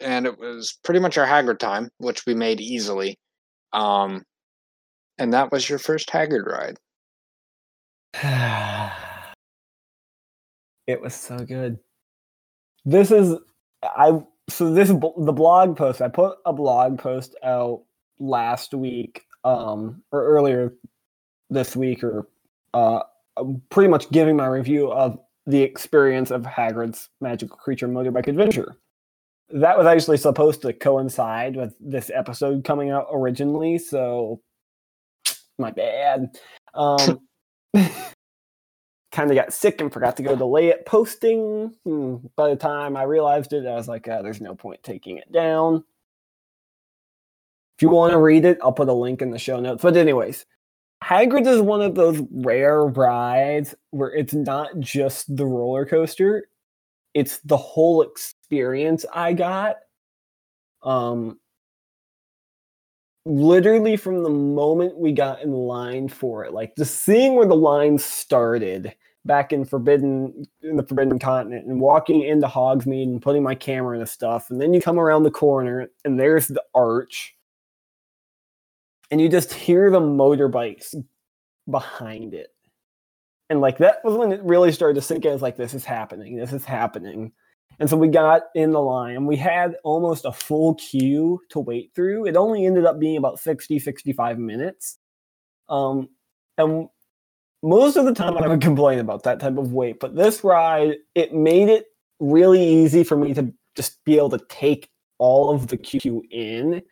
and 0.00 0.26
it 0.26 0.38
was 0.38 0.78
pretty 0.84 1.00
much 1.00 1.18
our 1.18 1.26
Hagrid 1.26 1.58
time, 1.58 1.90
which 1.98 2.24
we 2.26 2.34
made 2.34 2.60
easily. 2.60 3.18
Um, 3.72 4.22
and 5.18 5.32
that 5.32 5.52
was 5.52 5.68
your 5.68 5.78
first 5.78 6.08
Hagrid 6.08 6.46
ride. 6.46 6.78
it 10.86 11.00
was 11.00 11.14
so 11.14 11.38
good. 11.38 11.78
This 12.84 13.10
is 13.10 13.36
I 13.82 14.22
so 14.48 14.72
this 14.72 14.88
the 14.88 15.32
blog 15.32 15.76
post 15.76 16.00
I 16.02 16.08
put 16.08 16.38
a 16.44 16.52
blog 16.52 16.98
post 16.98 17.34
out 17.42 17.82
last 18.18 18.74
week 18.74 19.22
um 19.42 20.02
or 20.12 20.24
earlier 20.24 20.72
this 21.50 21.76
week 21.76 22.04
or 22.04 22.28
uh 22.72 23.00
pretty 23.70 23.88
much 23.88 24.10
giving 24.10 24.36
my 24.36 24.46
review 24.46 24.90
of 24.92 25.18
the 25.46 25.62
experience 25.62 26.30
of 26.30 26.42
Hagrid's 26.42 27.10
magical 27.20 27.56
creature 27.56 27.88
motorbike 27.88 28.28
adventure. 28.28 28.76
That 29.50 29.76
was 29.76 29.86
actually 29.86 30.16
supposed 30.16 30.62
to 30.62 30.72
coincide 30.72 31.54
with 31.54 31.74
this 31.78 32.10
episode 32.14 32.64
coming 32.64 32.90
out 32.90 33.08
originally, 33.12 33.78
so 33.78 34.40
my 35.58 35.70
bad. 35.70 36.36
Um 36.74 37.20
kind 39.14 39.30
of 39.30 39.36
got 39.36 39.52
sick 39.52 39.80
and 39.80 39.92
forgot 39.92 40.16
to 40.18 40.22
go 40.22 40.36
delay 40.36 40.68
it 40.68 40.84
posting. 40.86 41.74
Hmm, 41.84 42.16
By 42.36 42.50
the 42.50 42.56
time 42.56 42.96
I 42.96 43.04
realized 43.04 43.52
it, 43.52 43.66
I 43.66 43.74
was 43.74 43.88
like, 43.88 44.08
uh, 44.08 44.22
there's 44.22 44.40
no 44.40 44.54
point 44.54 44.82
taking 44.82 45.18
it 45.18 45.30
down. 45.32 45.84
If 47.78 47.82
you 47.82 47.88
want 47.88 48.12
to 48.12 48.18
read 48.18 48.44
it, 48.44 48.58
I'll 48.62 48.72
put 48.72 48.88
a 48.88 48.92
link 48.92 49.22
in 49.22 49.30
the 49.30 49.38
show 49.38 49.60
notes. 49.60 49.82
But, 49.82 49.96
anyways, 49.96 50.46
Hagrid 51.02 51.46
is 51.46 51.60
one 51.60 51.80
of 51.80 51.94
those 51.94 52.20
rare 52.30 52.82
rides 52.84 53.74
where 53.90 54.12
it's 54.12 54.34
not 54.34 54.78
just 54.80 55.34
the 55.36 55.46
roller 55.46 55.86
coaster, 55.86 56.48
it's 57.14 57.38
the 57.38 57.56
whole 57.56 58.02
experience 58.02 59.06
I 59.14 59.32
got. 59.32 59.76
Um, 60.82 61.38
literally 63.24 63.96
from 63.96 64.22
the 64.22 64.30
moment 64.30 64.98
we 64.98 65.12
got 65.12 65.42
in 65.42 65.52
line 65.52 66.08
for 66.08 66.44
it, 66.44 66.52
like 66.52 66.76
just 66.76 67.02
seeing 67.02 67.34
where 67.36 67.46
the 67.46 67.56
line 67.56 67.98
started 67.98 68.94
back 69.24 69.52
in 69.52 69.64
Forbidden 69.64 70.44
in 70.62 70.76
the 70.76 70.82
Forbidden 70.82 71.18
Continent 71.18 71.66
and 71.66 71.80
walking 71.80 72.22
into 72.22 72.46
Hogsmeade 72.46 73.04
and 73.04 73.22
putting 73.22 73.42
my 73.42 73.54
camera 73.54 73.98
and 73.98 74.08
stuff, 74.08 74.50
and 74.50 74.60
then 74.60 74.74
you 74.74 74.80
come 74.80 74.98
around 74.98 75.22
the 75.22 75.30
corner 75.30 75.88
and 76.04 76.18
there's 76.18 76.48
the 76.48 76.62
arch, 76.74 77.34
and 79.10 79.20
you 79.20 79.28
just 79.28 79.52
hear 79.52 79.90
the 79.90 80.00
motorbikes 80.00 80.94
behind 81.70 82.34
it. 82.34 82.48
And 83.50 83.60
like 83.60 83.78
that 83.78 84.04
was 84.04 84.16
when 84.16 84.32
it 84.32 84.42
really 84.42 84.72
started 84.72 84.94
to 84.94 85.02
sink 85.02 85.24
in. 85.24 85.32
It's 85.32 85.42
like 85.42 85.56
this 85.56 85.74
is 85.74 85.84
happening, 85.84 86.36
this 86.36 86.52
is 86.52 86.64
happening. 86.64 87.32
And 87.80 87.90
so 87.90 87.96
we 87.96 88.08
got 88.08 88.42
in 88.54 88.70
the 88.70 88.80
line 88.80 89.26
we 89.26 89.36
had 89.36 89.76
almost 89.82 90.24
a 90.24 90.32
full 90.32 90.76
queue 90.76 91.40
to 91.50 91.60
wait 91.60 91.90
through. 91.94 92.26
It 92.26 92.36
only 92.36 92.66
ended 92.66 92.86
up 92.86 93.00
being 93.00 93.16
about 93.16 93.40
60, 93.40 93.78
65 93.78 94.38
minutes. 94.38 94.98
Um, 95.68 96.08
and 96.56 96.88
most 97.64 97.96
of 97.96 98.04
the 98.04 98.12
time 98.12 98.36
I 98.36 98.46
would 98.46 98.60
complain 98.60 98.98
about 98.98 99.22
that 99.22 99.40
type 99.40 99.56
of 99.56 99.72
wait, 99.72 99.98
but 99.98 100.14
this 100.14 100.44
ride, 100.44 100.96
it 101.14 101.32
made 101.32 101.70
it 101.70 101.86
really 102.20 102.62
easy 102.62 103.02
for 103.02 103.16
me 103.16 103.32
to 103.32 103.52
just 103.74 104.04
be 104.04 104.18
able 104.18 104.28
to 104.30 104.44
take 104.50 104.90
all 105.16 105.50
of 105.50 105.68
the 105.68 105.78
queue 105.78 106.22
in 106.30 106.82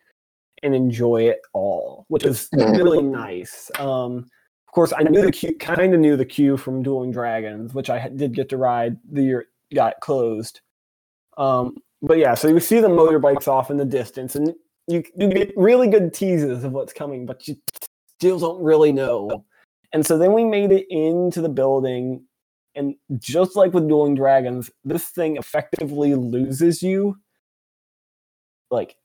and 0.63 0.73
enjoy 0.73 1.27
it 1.29 1.41
all, 1.53 2.05
which 2.07 2.23
is 2.23 2.49
really 2.53 3.03
nice. 3.03 3.69
Um, 3.77 4.25
of 4.67 4.73
course, 4.73 4.91
I 4.97 5.03
knew 5.03 5.21
the 5.21 5.31
queue, 5.31 5.55
kind 5.59 5.93
of 5.93 5.99
knew 5.99 6.17
the 6.17 6.25
queue 6.25 6.57
from 6.57 6.81
Dueling 6.81 7.11
Dragons, 7.11 7.75
which 7.75 7.91
I 7.91 8.09
did 8.09 8.33
get 8.33 8.49
to 8.49 8.57
ride 8.57 8.97
the 9.11 9.21
year 9.21 9.41
it 9.41 9.75
got 9.75 9.99
closed. 9.99 10.61
Um, 11.37 11.77
but 12.01 12.17
yeah, 12.17 12.33
so 12.33 12.47
you 12.47 12.59
see 12.59 12.79
the 12.79 12.87
motorbikes 12.87 13.47
off 13.47 13.69
in 13.69 13.77
the 13.77 13.85
distance, 13.85 14.35
and 14.35 14.55
you 14.87 15.03
you 15.15 15.29
get 15.29 15.53
really 15.55 15.87
good 15.87 16.15
teases 16.15 16.63
of 16.63 16.71
what's 16.71 16.93
coming, 16.93 17.27
but 17.27 17.47
you 17.47 17.57
still 18.17 18.39
don't 18.39 18.63
really 18.63 18.91
know. 18.91 19.45
And 19.93 20.05
so 20.05 20.17
then 20.17 20.33
we 20.33 20.43
made 20.43 20.71
it 20.71 20.87
into 20.89 21.39
the 21.39 21.49
building, 21.49 22.25
and 22.75 22.95
just 23.19 23.55
like 23.55 23.73
with 23.73 23.87
Dueling 23.87 24.15
Dragons, 24.15 24.71
this 24.83 25.09
thing 25.09 25.37
effectively 25.37 26.15
loses 26.15 26.81
you. 26.81 27.17
Like 28.71 28.95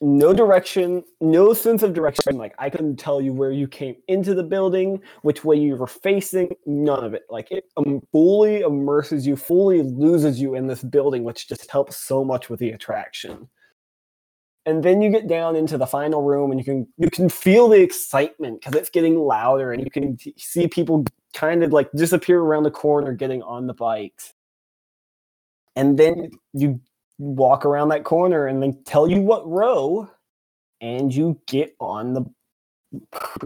no 0.00 0.34
direction, 0.34 1.04
no 1.20 1.54
sense 1.54 1.84
of 1.84 1.94
direction. 1.94 2.36
Like 2.36 2.54
I 2.58 2.68
couldn't 2.68 2.96
tell 2.96 3.20
you 3.20 3.32
where 3.32 3.52
you 3.52 3.68
came 3.68 3.94
into 4.08 4.34
the 4.34 4.42
building, 4.42 5.00
which 5.22 5.44
way 5.44 5.56
you 5.56 5.76
were 5.76 5.86
facing, 5.86 6.54
none 6.66 7.04
of 7.04 7.14
it. 7.14 7.22
Like 7.30 7.52
it 7.52 7.64
um, 7.76 8.00
fully 8.10 8.60
immerses 8.60 9.26
you, 9.26 9.36
fully 9.36 9.82
loses 9.82 10.40
you 10.40 10.56
in 10.56 10.66
this 10.66 10.82
building, 10.82 11.22
which 11.22 11.48
just 11.48 11.70
helps 11.70 11.96
so 11.96 12.24
much 12.24 12.50
with 12.50 12.58
the 12.58 12.70
attraction. 12.70 13.48
And 14.66 14.82
then 14.82 15.02
you 15.02 15.10
get 15.10 15.28
down 15.28 15.56
into 15.56 15.76
the 15.76 15.86
final 15.86 16.22
room, 16.22 16.50
and 16.50 16.58
you 16.58 16.64
can 16.64 16.86
you 16.96 17.10
can 17.10 17.28
feel 17.28 17.68
the 17.68 17.80
excitement 17.80 18.60
because 18.60 18.74
it's 18.74 18.90
getting 18.90 19.18
louder, 19.18 19.72
and 19.72 19.84
you 19.84 19.90
can 19.90 20.16
t- 20.16 20.34
see 20.38 20.68
people 20.68 21.04
kind 21.34 21.62
of 21.62 21.72
like 21.72 21.90
disappear 21.92 22.40
around 22.40 22.62
the 22.62 22.70
corner, 22.70 23.12
getting 23.12 23.42
on 23.42 23.66
the 23.66 23.74
bikes. 23.74 24.32
And 25.76 25.98
then 25.98 26.30
you 26.52 26.80
walk 27.18 27.64
around 27.64 27.88
that 27.88 28.04
corner 28.04 28.46
and 28.46 28.62
they 28.62 28.72
tell 28.84 29.08
you 29.08 29.20
what 29.20 29.48
row 29.48 30.08
and 30.80 31.14
you 31.14 31.40
get 31.46 31.74
on 31.78 32.12
the 32.14 32.24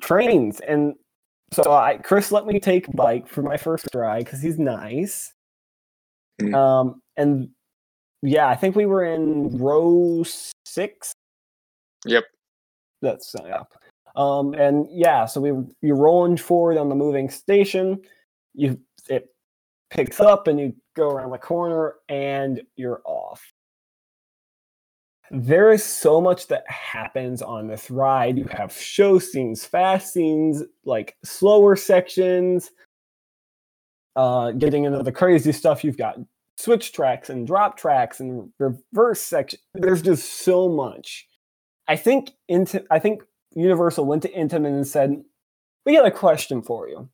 trains 0.00 0.60
and 0.60 0.94
so 1.52 1.72
I 1.72 1.98
Chris 1.98 2.32
let 2.32 2.46
me 2.46 2.60
take 2.60 2.90
bike 2.94 3.26
for 3.26 3.42
my 3.42 3.56
first 3.56 3.88
ride 3.94 4.24
because 4.24 4.42
he's 4.42 4.58
nice. 4.58 5.32
Mm. 6.40 6.54
Um 6.54 7.02
and 7.16 7.50
yeah, 8.22 8.48
I 8.48 8.56
think 8.56 8.76
we 8.76 8.86
were 8.86 9.04
in 9.04 9.56
row 9.58 10.24
six. 10.64 11.12
Yep. 12.06 12.24
That's 13.02 13.34
uh, 13.34 13.44
yeah. 13.46 13.62
Um 14.16 14.54
and 14.54 14.86
yeah, 14.90 15.26
so 15.26 15.40
we 15.40 15.52
you're 15.82 15.96
rolling 15.96 16.36
forward 16.36 16.78
on 16.78 16.88
the 16.88 16.94
moving 16.94 17.30
station. 17.30 18.00
You 18.54 18.80
it 19.08 19.28
picks 19.90 20.20
up 20.20 20.48
and 20.48 20.58
you 20.60 20.74
go 20.96 21.10
around 21.10 21.30
the 21.30 21.38
corner 21.38 21.94
and 22.08 22.62
you're 22.76 23.00
off. 23.04 23.42
there 25.30 25.70
is 25.72 25.84
so 25.84 26.20
much 26.20 26.46
that 26.48 26.68
happens 26.70 27.42
on 27.42 27.68
this 27.68 27.90
ride. 27.90 28.38
You 28.38 28.46
have 28.50 28.72
show 28.72 29.18
scenes, 29.18 29.64
fast 29.64 30.12
scenes, 30.12 30.62
like 30.84 31.16
slower 31.24 31.76
sections. 31.76 32.70
Uh, 34.16 34.50
getting 34.52 34.84
into 34.84 35.02
the 35.02 35.12
crazy 35.12 35.52
stuff, 35.52 35.84
you've 35.84 35.98
got 35.98 36.18
switch 36.58 36.92
tracks 36.92 37.30
and 37.30 37.46
drop 37.46 37.76
tracks 37.76 38.18
and 38.18 38.50
reverse 38.58 39.22
section. 39.22 39.60
There's 39.74 40.02
just 40.02 40.42
so 40.42 40.68
much. 40.68 41.26
I 41.86 41.96
think 41.96 42.32
into 42.48 42.84
I 42.90 42.98
think 42.98 43.22
Universal 43.54 44.04
went 44.04 44.22
to 44.22 44.32
Intamin 44.32 44.66
and 44.66 44.86
said, 44.86 45.22
"We 45.86 45.94
got 45.94 46.06
a 46.06 46.10
question 46.10 46.60
for 46.60 46.88
you. 46.88 47.08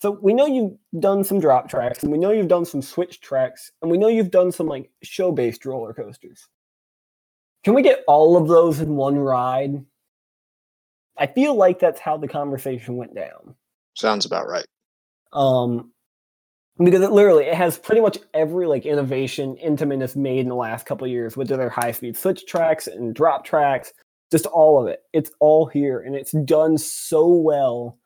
So 0.00 0.18
we 0.22 0.34
know 0.34 0.46
you've 0.46 0.76
done 0.98 1.24
some 1.24 1.40
drop 1.40 1.68
tracks, 1.68 2.02
and 2.02 2.10
we 2.10 2.18
know 2.18 2.30
you've 2.30 2.48
done 2.48 2.64
some 2.64 2.82
switch 2.82 3.20
tracks, 3.20 3.70
and 3.80 3.90
we 3.90 3.98
know 3.98 4.08
you've 4.08 4.30
done 4.30 4.50
some 4.50 4.66
like 4.66 4.90
show-based 5.02 5.64
roller 5.64 5.94
coasters. 5.94 6.48
Can 7.62 7.74
we 7.74 7.82
get 7.82 8.02
all 8.08 8.36
of 8.36 8.48
those 8.48 8.80
in 8.80 8.96
one 8.96 9.18
ride?" 9.18 9.84
I 11.16 11.28
feel 11.28 11.54
like 11.54 11.78
that's 11.78 12.00
how 12.00 12.16
the 12.16 12.26
conversation 12.26 12.96
went 12.96 13.14
down. 13.14 13.54
Sounds 13.94 14.26
about 14.26 14.48
right. 14.48 14.66
Um, 15.32 15.92
because 16.78 17.02
it 17.02 17.12
literally 17.12 17.44
it 17.44 17.54
has 17.54 17.78
pretty 17.78 18.00
much 18.00 18.18
every 18.32 18.66
like 18.66 18.84
innovation 18.84 19.56
Intamin 19.64 20.00
has 20.00 20.16
made 20.16 20.40
in 20.40 20.48
the 20.48 20.54
last 20.54 20.86
couple 20.86 21.06
years 21.06 21.36
with 21.36 21.48
their 21.48 21.68
high 21.68 21.92
speed 21.92 22.16
switch 22.16 22.46
tracks 22.46 22.86
and 22.86 23.14
drop 23.14 23.44
tracks, 23.44 23.92
just 24.32 24.46
all 24.46 24.80
of 24.80 24.88
it. 24.88 25.02
It's 25.12 25.30
all 25.40 25.66
here 25.66 26.00
and 26.00 26.14
it's 26.14 26.32
done 26.44 26.78
so 26.78 27.28
well. 27.28 27.98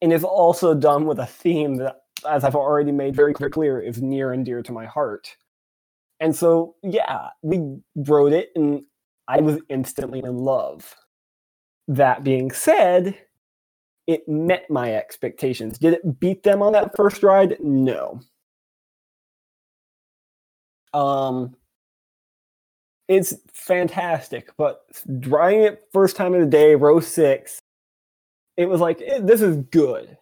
And 0.00 0.12
it's 0.12 0.24
also 0.24 0.74
done 0.74 1.06
with 1.06 1.18
a 1.18 1.26
theme 1.26 1.76
that, 1.76 2.02
as 2.28 2.44
I've 2.44 2.54
already 2.54 2.92
made 2.92 3.16
very 3.16 3.32
clear, 3.34 3.80
is 3.80 4.02
near 4.02 4.32
and 4.32 4.44
dear 4.44 4.62
to 4.62 4.72
my 4.72 4.86
heart. 4.86 5.36
And 6.20 6.36
so, 6.36 6.76
yeah, 6.82 7.30
we 7.42 7.78
rode 7.96 8.32
it 8.32 8.50
and 8.54 8.82
I 9.26 9.40
was 9.40 9.58
instantly 9.68 10.20
in 10.20 10.36
love. 10.36 10.94
That 11.88 12.22
being 12.22 12.50
said, 12.50 13.18
it 14.06 14.28
met 14.28 14.68
my 14.70 14.94
expectations. 14.94 15.78
Did 15.78 15.94
it 15.94 16.20
beat 16.20 16.42
them 16.42 16.62
on 16.62 16.72
that 16.72 16.96
first 16.96 17.22
ride? 17.22 17.56
No. 17.60 18.20
Um, 20.92 21.56
it's 23.08 23.34
fantastic, 23.52 24.50
but 24.56 24.82
riding 25.06 25.62
it 25.62 25.84
first 25.92 26.16
time 26.16 26.34
of 26.34 26.40
the 26.40 26.46
day, 26.46 26.74
row 26.74 27.00
six, 27.00 27.60
it 28.56 28.66
was 28.66 28.80
like 28.80 29.02
eh, 29.04 29.20
this 29.20 29.42
is 29.42 29.56
good. 29.70 30.16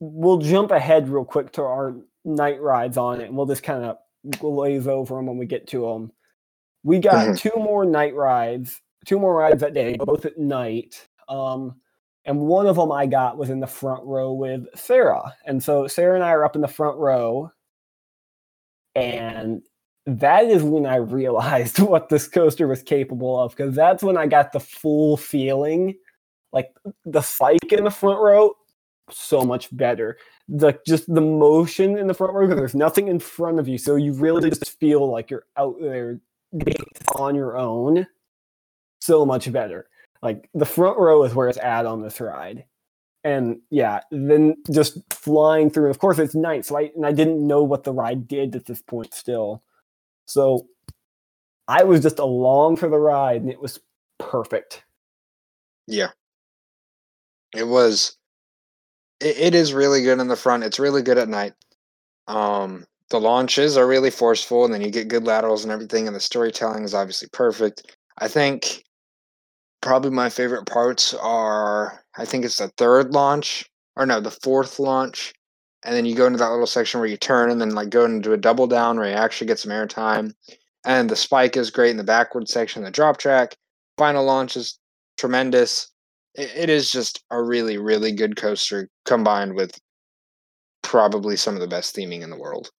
We'll 0.00 0.38
jump 0.38 0.72
ahead 0.72 1.08
real 1.08 1.24
quick 1.24 1.52
to 1.52 1.62
our 1.62 1.94
night 2.24 2.60
rides 2.60 2.96
on 2.96 3.20
it, 3.20 3.28
and 3.28 3.36
we'll 3.36 3.46
just 3.46 3.62
kind 3.62 3.84
of 3.84 3.98
glaze 4.38 4.88
over 4.88 5.14
them 5.16 5.26
when 5.26 5.38
we 5.38 5.46
get 5.46 5.68
to 5.68 5.82
them. 5.82 6.12
We 6.82 6.98
got 6.98 7.38
two 7.38 7.52
more 7.56 7.84
night 7.84 8.14
rides, 8.14 8.80
two 9.06 9.18
more 9.18 9.34
rides 9.34 9.60
that 9.60 9.74
day, 9.74 9.96
both 9.96 10.24
at 10.24 10.38
night. 10.38 11.06
Um, 11.28 11.76
and 12.24 12.40
one 12.40 12.66
of 12.66 12.76
them 12.76 12.92
I 12.92 13.06
got 13.06 13.36
was 13.36 13.50
in 13.50 13.60
the 13.60 13.66
front 13.66 14.04
row 14.04 14.32
with 14.32 14.66
Sarah. 14.74 15.34
And 15.44 15.62
so 15.62 15.86
Sarah 15.86 16.14
and 16.14 16.24
I 16.24 16.30
are 16.30 16.44
up 16.44 16.54
in 16.54 16.62
the 16.62 16.68
front 16.68 16.98
row. 16.98 17.50
And 18.94 19.62
that 20.06 20.44
is 20.44 20.62
when 20.62 20.86
I 20.86 20.96
realized 20.96 21.78
what 21.80 22.08
this 22.08 22.28
coaster 22.28 22.68
was 22.68 22.82
capable 22.82 23.38
of 23.40 23.56
because 23.56 23.74
that's 23.74 24.02
when 24.02 24.16
I 24.16 24.26
got 24.26 24.52
the 24.52 24.60
full 24.60 25.16
feeling. 25.16 25.96
Like 26.52 26.74
the 27.06 27.22
spike 27.22 27.72
in 27.72 27.84
the 27.84 27.90
front 27.90 28.20
row, 28.20 28.54
so 29.10 29.42
much 29.42 29.74
better. 29.74 30.18
The 30.48 30.78
just 30.86 31.12
the 31.12 31.20
motion 31.20 31.96
in 31.96 32.06
the 32.06 32.14
front 32.14 32.34
row 32.34 32.46
because 32.46 32.58
there's 32.58 32.74
nothing 32.74 33.08
in 33.08 33.18
front 33.18 33.58
of 33.58 33.68
you, 33.68 33.78
so 33.78 33.96
you 33.96 34.12
really 34.12 34.50
just 34.50 34.78
feel 34.78 35.10
like 35.10 35.30
you're 35.30 35.46
out 35.56 35.76
there 35.80 36.20
on 37.16 37.34
your 37.34 37.56
own. 37.56 38.06
So 39.00 39.24
much 39.24 39.50
better. 39.50 39.86
Like 40.22 40.48
the 40.54 40.64
front 40.64 40.98
row 40.98 41.24
is 41.24 41.34
where 41.34 41.48
it's 41.48 41.58
at 41.58 41.86
on 41.86 42.00
this 42.00 42.20
ride. 42.20 42.64
And 43.24 43.60
yeah, 43.70 44.00
then 44.10 44.56
just 44.70 44.98
flying 45.12 45.70
through. 45.70 45.90
Of 45.90 45.98
course, 45.98 46.18
it's 46.18 46.34
night, 46.34 46.64
so 46.64 46.78
I 46.78 46.90
and 46.96 47.06
I 47.06 47.12
didn't 47.12 47.46
know 47.46 47.62
what 47.62 47.84
the 47.84 47.92
ride 47.92 48.26
did 48.26 48.56
at 48.56 48.66
this 48.66 48.82
point 48.82 49.14
still. 49.14 49.62
So 50.26 50.66
I 51.68 51.84
was 51.84 52.00
just 52.00 52.18
along 52.18 52.76
for 52.76 52.88
the 52.88 52.98
ride, 52.98 53.42
and 53.42 53.50
it 53.50 53.60
was 53.60 53.80
perfect. 54.18 54.84
Yeah, 55.86 56.10
it 57.54 57.64
was. 57.64 58.16
It, 59.20 59.38
it 59.38 59.54
is 59.54 59.72
really 59.72 60.02
good 60.02 60.18
in 60.18 60.26
the 60.26 60.36
front. 60.36 60.64
It's 60.64 60.80
really 60.80 61.02
good 61.02 61.18
at 61.18 61.28
night. 61.28 61.52
Um, 62.26 62.86
the 63.10 63.20
launches 63.20 63.76
are 63.76 63.86
really 63.86 64.10
forceful, 64.10 64.64
and 64.64 64.74
then 64.74 64.80
you 64.80 64.90
get 64.90 65.06
good 65.06 65.24
laterals 65.24 65.62
and 65.62 65.72
everything, 65.72 66.08
and 66.08 66.16
the 66.16 66.20
storytelling 66.20 66.82
is 66.82 66.94
obviously 66.94 67.28
perfect. 67.32 67.96
I 68.18 68.26
think 68.26 68.84
probably 69.82 70.10
my 70.10 70.30
favorite 70.30 70.64
parts 70.64 71.12
are 71.12 72.02
I 72.16 72.24
think 72.24 72.44
it's 72.44 72.56
the 72.56 72.68
third 72.78 73.12
launch 73.12 73.68
or 73.96 74.06
no, 74.06 74.20
the 74.20 74.30
fourth 74.30 74.78
launch. 74.78 75.34
And 75.84 75.94
then 75.94 76.06
you 76.06 76.14
go 76.14 76.26
into 76.26 76.38
that 76.38 76.50
little 76.50 76.66
section 76.66 77.00
where 77.00 77.08
you 77.08 77.16
turn 77.16 77.50
and 77.50 77.60
then 77.60 77.70
like 77.70 77.90
go 77.90 78.04
into 78.04 78.32
a 78.32 78.38
double 78.38 78.66
down 78.66 78.96
where 78.96 79.08
you 79.08 79.14
actually 79.14 79.48
get 79.48 79.58
some 79.58 79.72
airtime. 79.72 80.32
And 80.84 81.10
the 81.10 81.16
spike 81.16 81.56
is 81.56 81.70
great 81.70 81.90
in 81.90 81.96
the 81.96 82.04
backward 82.04 82.48
section, 82.48 82.84
the 82.84 82.90
drop 82.90 83.18
track. 83.18 83.56
Final 83.98 84.24
launch 84.24 84.56
is 84.56 84.78
tremendous. 85.18 85.90
It, 86.34 86.50
it 86.56 86.70
is 86.70 86.90
just 86.90 87.22
a 87.30 87.42
really, 87.42 87.78
really 87.78 88.12
good 88.12 88.36
coaster 88.36 88.88
combined 89.04 89.54
with 89.54 89.78
probably 90.82 91.36
some 91.36 91.54
of 91.54 91.60
the 91.60 91.68
best 91.68 91.94
theming 91.96 92.22
in 92.22 92.30
the 92.30 92.38
world. 92.38 92.70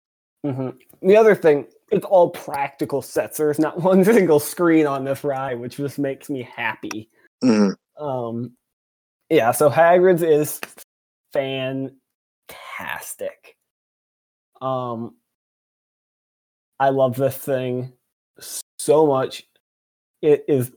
Mm-hmm. 0.44 1.06
The 1.06 1.16
other 1.16 1.34
thing, 1.34 1.66
it's 1.90 2.04
all 2.04 2.30
practical 2.30 3.02
sets. 3.02 3.38
There's 3.38 3.58
not 3.58 3.80
one 3.82 4.04
single 4.04 4.40
screen 4.40 4.86
on 4.86 5.04
this 5.04 5.24
ride, 5.24 5.58
which 5.60 5.76
just 5.76 5.98
makes 5.98 6.30
me 6.30 6.42
happy. 6.42 7.10
Mm-hmm. 7.42 8.02
Um, 8.02 8.52
yeah. 9.30 9.52
So 9.52 9.70
Hagrid's 9.70 10.22
is 10.22 10.60
fantastic. 11.32 11.96
Um, 14.60 15.16
I 16.78 16.90
love 16.90 17.16
this 17.16 17.36
thing 17.36 17.92
so 18.78 19.06
much. 19.06 19.44
It 20.20 20.44
is 20.48 20.72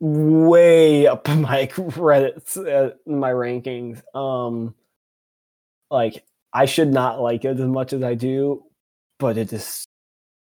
way 0.00 1.06
up 1.06 1.28
my 1.36 1.66
credits, 1.66 2.56
uh, 2.56 2.90
my 3.06 3.30
rankings. 3.30 4.02
Um, 4.14 4.74
like 5.90 6.24
I 6.52 6.66
should 6.66 6.92
not 6.92 7.20
like 7.20 7.44
it 7.44 7.58
as 7.58 7.66
much 7.66 7.92
as 7.92 8.02
I 8.02 8.14
do, 8.14 8.64
but 9.22 9.38
it 9.38 9.52
is 9.52 9.86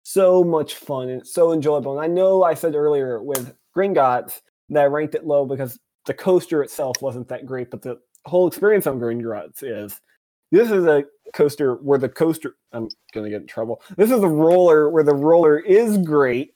so 0.01 0.43
much 0.43 0.73
fun 0.73 1.07
and 1.07 1.25
so 1.25 1.53
enjoyable. 1.53 1.91
And 1.91 2.01
I 2.01 2.07
know 2.07 2.41
I 2.41 2.55
said 2.55 2.73
earlier 2.73 3.21
with 3.21 3.53
Gringotts 3.77 4.41
that 4.69 4.81
I 4.81 4.85
ranked 4.87 5.13
it 5.13 5.27
low 5.27 5.45
because 5.45 5.77
the 6.07 6.15
coaster 6.15 6.63
itself 6.63 6.95
wasn't 6.99 7.27
that 7.27 7.45
great, 7.45 7.69
but 7.69 7.83
the 7.83 7.99
whole 8.25 8.47
experience 8.47 8.87
on 8.87 8.99
Gringotts 8.99 9.61
is. 9.61 10.01
This 10.51 10.71
is 10.71 10.85
a 10.85 11.05
coaster 11.33 11.75
where 11.75 11.99
the 11.99 12.09
coaster 12.09 12.55
I'm 12.73 12.89
gonna 13.13 13.29
get 13.29 13.41
in 13.41 13.47
trouble. 13.47 13.83
This 13.97 14.09
is 14.09 14.23
a 14.23 14.27
roller 14.27 14.89
where 14.89 15.03
the 15.03 15.13
roller 15.13 15.59
is 15.59 15.99
great, 15.99 16.55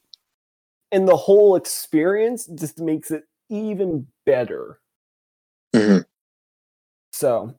and 0.90 1.06
the 1.08 1.16
whole 1.16 1.54
experience 1.54 2.46
just 2.46 2.80
makes 2.80 3.12
it 3.12 3.22
even 3.48 4.06
better. 4.26 4.80
Mm-hmm. 5.74 6.00
So 7.12 7.54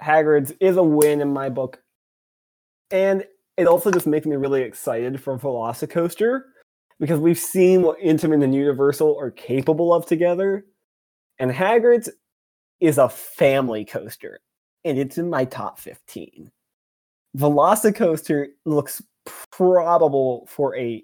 Hagrid's 0.00 0.52
is 0.60 0.76
a 0.76 0.82
win 0.82 1.20
in 1.20 1.32
my 1.32 1.48
book. 1.48 1.82
And 2.92 3.26
it 3.56 3.66
also 3.66 3.90
just 3.90 4.06
makes 4.06 4.26
me 4.26 4.36
really 4.36 4.62
excited 4.62 5.20
for 5.20 5.38
Velocicoaster 5.38 6.42
because 6.98 7.18
we've 7.18 7.38
seen 7.38 7.82
what 7.82 7.98
Intamin 7.98 8.42
and 8.44 8.54
Universal 8.54 9.18
are 9.18 9.30
capable 9.30 9.92
of 9.92 10.06
together. 10.06 10.64
And 11.38 11.50
Hagrid's 11.50 12.10
is 12.80 12.98
a 12.98 13.08
family 13.08 13.84
coaster, 13.84 14.40
and 14.84 14.98
it's 14.98 15.18
in 15.18 15.28
my 15.30 15.44
top 15.44 15.78
15. 15.78 16.50
Velocicoaster 17.36 18.48
looks 18.64 19.02
probable 19.50 20.46
for 20.50 20.76
a 20.76 21.02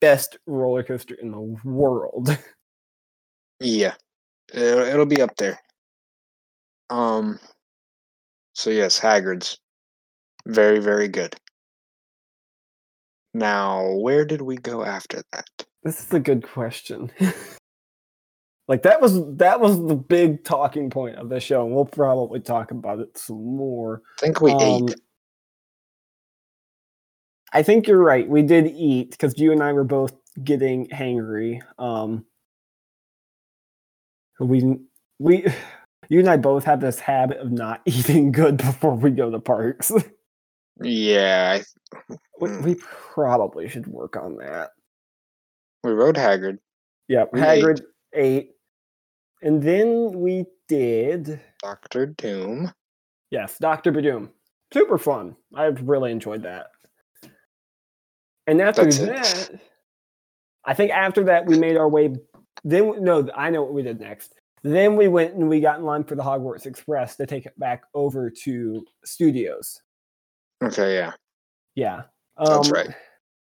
best 0.00 0.38
roller 0.46 0.82
coaster 0.82 1.14
in 1.14 1.30
the 1.30 1.56
world. 1.64 2.36
Yeah, 3.58 3.94
it'll, 4.52 4.80
it'll 4.80 5.06
be 5.06 5.22
up 5.22 5.34
there. 5.36 5.58
Um. 6.90 7.38
So 8.52 8.68
yes, 8.68 9.00
Hagrid's 9.00 9.58
very 10.46 10.78
very 10.78 11.08
good. 11.08 11.34
Now, 13.36 13.92
where 13.96 14.24
did 14.24 14.40
we 14.40 14.56
go 14.56 14.82
after 14.82 15.22
that? 15.32 15.46
This 15.82 16.00
is 16.00 16.10
a 16.14 16.18
good 16.18 16.42
question. 16.42 17.12
like 18.68 18.82
that 18.82 19.02
was 19.02 19.20
that 19.36 19.60
was 19.60 19.76
the 19.86 19.94
big 19.94 20.42
talking 20.42 20.88
point 20.88 21.16
of 21.16 21.28
the 21.28 21.38
show, 21.38 21.66
and 21.66 21.74
we'll 21.74 21.84
probably 21.84 22.40
talk 22.40 22.70
about 22.70 22.98
it 23.00 23.18
some 23.18 23.44
more. 23.44 24.00
I 24.18 24.20
think 24.22 24.40
we 24.40 24.52
Um, 24.52 24.88
ate. 24.88 24.94
I 27.52 27.62
think 27.62 27.86
you're 27.86 28.02
right. 28.02 28.26
We 28.26 28.40
did 28.40 28.68
eat 28.68 29.10
because 29.10 29.38
you 29.38 29.52
and 29.52 29.62
I 29.62 29.74
were 29.74 29.84
both 29.84 30.14
getting 30.42 30.88
hangry. 30.88 31.60
Um, 31.78 32.24
we 34.40 34.78
we 35.18 35.44
you 36.08 36.20
and 36.20 36.30
I 36.30 36.38
both 36.38 36.64
have 36.64 36.80
this 36.80 36.98
habit 37.00 37.36
of 37.36 37.52
not 37.52 37.82
eating 37.86 38.32
good 38.32 38.56
before 38.56 38.94
we 38.94 39.10
go 39.10 39.30
to 39.30 39.40
parks. 39.40 39.92
Yeah, 40.82 41.58
I, 41.60 42.08
we, 42.40 42.48
Mm. 42.48 42.62
we 42.62 42.74
probably 42.76 43.68
should 43.68 43.86
work 43.86 44.16
on 44.16 44.36
that. 44.36 44.70
We 45.84 45.92
rode 45.92 46.16
Hagrid. 46.16 46.58
Yep, 47.08 47.30
We 47.32 47.40
Hagrid 47.40 47.82
ate. 48.12 48.50
And 49.42 49.62
then 49.62 50.12
we 50.12 50.46
did 50.68 51.40
Doctor 51.62 52.06
Doom. 52.06 52.72
yes, 53.30 53.56
Doctor 53.58 53.92
Badoom. 53.92 54.30
Super 54.72 54.98
fun. 54.98 55.36
I've 55.54 55.80
really 55.88 56.10
enjoyed 56.10 56.42
that. 56.42 56.66
And 58.46 58.60
after 58.60 58.84
That's 58.84 58.98
it. 58.98 59.06
that, 59.06 59.50
I 60.64 60.74
think 60.74 60.90
after 60.90 61.24
that 61.24 61.46
we 61.46 61.58
made 61.58 61.76
our 61.76 61.88
way. 61.88 62.14
Then 62.64 63.02
no, 63.04 63.28
I 63.34 63.50
know 63.50 63.62
what 63.62 63.72
we 63.74 63.82
did 63.82 64.00
next. 64.00 64.34
Then 64.62 64.96
we 64.96 65.06
went 65.08 65.34
and 65.34 65.48
we 65.48 65.60
got 65.60 65.78
in 65.78 65.84
line 65.84 66.02
for 66.04 66.16
the 66.16 66.22
Hogwarts 66.22 66.66
Express 66.66 67.16
to 67.16 67.26
take 67.26 67.46
it 67.46 67.56
back 67.58 67.84
over 67.94 68.30
to 68.44 68.84
studios. 69.04 69.80
Okay, 70.62 70.96
yeah, 70.96 71.12
Yeah, 71.76 72.04
that's 72.48 72.70
Um, 72.70 72.72
right. 72.72 72.90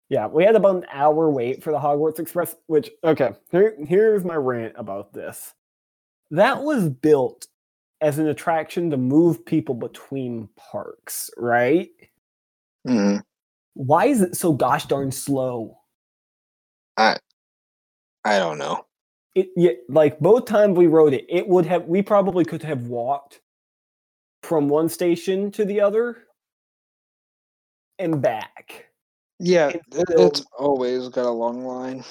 Yeah, 0.09 0.27
we 0.27 0.43
had 0.43 0.55
about 0.55 0.75
an 0.77 0.85
hour 0.91 1.29
wait 1.31 1.63
for 1.63 1.71
the 1.71 1.79
Hogwarts 1.79 2.19
Express, 2.19 2.55
which 2.67 2.91
okay, 3.03 3.31
here, 3.51 3.75
here's 3.87 4.23
my 4.23 4.35
rant 4.35 4.75
about 4.77 5.13
this. 5.13 5.53
That 6.31 6.63
was 6.63 6.89
built 6.89 7.47
as 8.01 8.19
an 8.19 8.27
attraction 8.27 8.91
to 8.91 8.97
move 8.97 9.45
people 9.45 9.75
between 9.75 10.49
parks, 10.57 11.29
right? 11.37 11.89
hmm 12.87 13.17
Why 13.75 14.07
is 14.07 14.21
it 14.21 14.35
so 14.37 14.53
gosh 14.53 14.85
darn 14.87 15.11
slow? 15.11 15.79
I 18.25 18.39
don't 18.39 18.57
know. 18.59 18.85
It 19.35 19.49
yeah, 19.57 19.71
like 19.89 20.19
both 20.19 20.45
times 20.45 20.77
we 20.77 20.87
rode 20.87 21.13
it, 21.13 21.25
it 21.29 21.47
would 21.47 21.65
have 21.67 21.85
we 21.85 22.01
probably 22.01 22.45
could 22.45 22.63
have 22.63 22.87
walked 22.87 23.41
from 24.43 24.69
one 24.69 24.89
station 24.89 25.51
to 25.53 25.65
the 25.65 25.81
other 25.81 26.25
and 28.01 28.21
back. 28.21 28.87
Yeah, 29.39 29.71
still- 29.91 30.27
it's 30.27 30.45
always 30.57 31.09
got 31.09 31.25
a 31.25 31.31
long 31.31 31.65
line. 31.65 32.03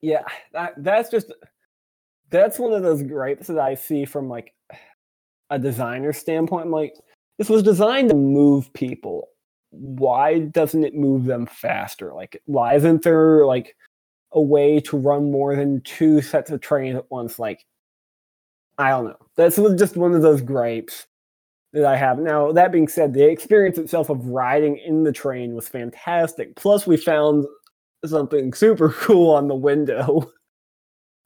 Yeah, 0.00 0.22
that 0.52 0.74
that's 0.78 1.10
just 1.10 1.32
that's 2.30 2.58
one 2.58 2.72
of 2.72 2.82
those 2.82 3.02
gripes 3.02 3.46
that 3.48 3.58
I 3.58 3.74
see 3.74 4.04
from 4.04 4.28
like 4.28 4.52
a 5.50 5.58
designer 5.58 6.12
standpoint. 6.12 6.66
I'm 6.66 6.72
like, 6.72 6.94
this 7.38 7.48
was 7.48 7.62
designed 7.62 8.08
to 8.08 8.16
move 8.16 8.72
people. 8.72 9.28
Why 9.70 10.40
doesn't 10.40 10.84
it 10.84 10.94
move 10.94 11.24
them 11.24 11.46
faster? 11.46 12.12
Like, 12.14 12.40
why 12.46 12.74
isn't 12.74 13.02
there 13.02 13.44
like 13.46 13.76
a 14.32 14.40
way 14.40 14.80
to 14.80 14.96
run 14.96 15.30
more 15.30 15.54
than 15.54 15.82
two 15.82 16.22
sets 16.22 16.50
of 16.50 16.60
trains 16.60 16.96
at 16.96 17.10
once? 17.10 17.38
Like, 17.38 17.64
I 18.78 18.90
don't 18.90 19.04
know. 19.04 19.16
That's 19.36 19.56
just 19.76 19.96
one 19.96 20.14
of 20.14 20.22
those 20.22 20.40
gripes 20.40 21.06
that 21.72 21.84
I 21.84 21.96
have. 21.96 22.18
Now, 22.18 22.52
that 22.52 22.72
being 22.72 22.88
said, 22.88 23.14
the 23.14 23.28
experience 23.28 23.78
itself 23.78 24.10
of 24.10 24.26
riding 24.26 24.78
in 24.78 25.04
the 25.04 25.12
train 25.12 25.54
was 25.54 25.68
fantastic. 25.68 26.54
Plus, 26.56 26.86
we 26.86 26.96
found 26.96 27.46
something 28.04 28.52
super 28.52 28.90
cool 29.00 29.30
on 29.34 29.48
the 29.48 29.54
window. 29.54 30.30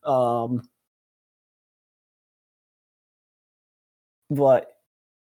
Um, 0.05 0.62
but 4.30 4.68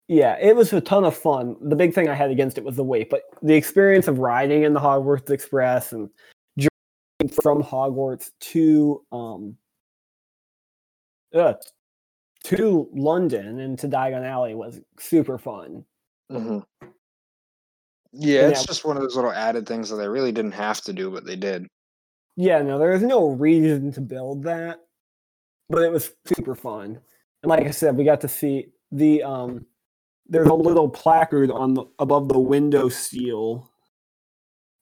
yeah, 0.08 0.36
it 0.40 0.54
was 0.54 0.72
a 0.74 0.80
ton 0.80 1.04
of 1.04 1.16
fun. 1.16 1.56
The 1.62 1.76
big 1.76 1.94
thing 1.94 2.08
I 2.10 2.14
had 2.14 2.30
against 2.30 2.58
it 2.58 2.64
was 2.64 2.76
the 2.76 2.84
wait, 2.84 3.10
but 3.10 3.22
the 3.42 3.54
experience 3.54 4.06
of 4.06 4.18
riding 4.18 4.64
in 4.64 4.74
the 4.74 4.80
Hogwarts 4.80 5.30
Express 5.30 5.92
and 5.92 6.10
journeying 6.58 7.34
from 7.42 7.62
Hogwarts 7.62 8.32
to 8.40 9.02
um 9.12 9.56
uh, 11.34 11.54
to 12.47 12.88
London 12.92 13.61
and 13.61 13.78
to 13.78 13.88
Diagon 13.88 14.24
Alley 14.24 14.55
was 14.55 14.80
super 14.99 15.38
fun. 15.38 15.84
hmm 16.30 16.59
Yeah, 18.12 18.49
it's 18.49 18.61
Yeah. 18.61 18.66
just 18.66 18.84
one 18.84 18.97
of 18.97 19.03
those 19.03 19.16
little 19.16 19.32
added 19.32 19.66
things 19.66 19.90
that 19.90 19.97
they 19.97 20.09
really 20.09 20.32
didn't 20.32 20.53
have 20.53 20.80
to 20.82 20.92
do, 20.92 21.11
but 21.11 21.24
they 21.24 21.36
did. 21.36 21.66
Yeah, 22.36 22.62
no, 22.62 22.78
there 22.78 22.90
was 22.90 23.03
no 23.03 23.28
reason 23.30 23.92
to 23.92 24.01
build 24.01 24.44
that, 24.44 24.80
but 25.68 25.82
it 25.82 25.90
was 25.90 26.12
super 26.26 26.55
fun. 26.55 27.01
And 27.42 27.51
like 27.51 27.66
I 27.66 27.70
said, 27.70 27.97
we 27.97 28.05
got 28.05 28.20
to 28.22 28.28
see 28.28 28.68
the 28.92 29.22
um 29.22 29.66
there's 30.28 30.49
a 30.49 30.55
little 30.55 30.88
placard 30.88 31.51
on 31.51 31.74
the 31.74 31.84
above 31.99 32.28
the 32.28 32.38
window 32.38 32.88
seal 32.88 33.70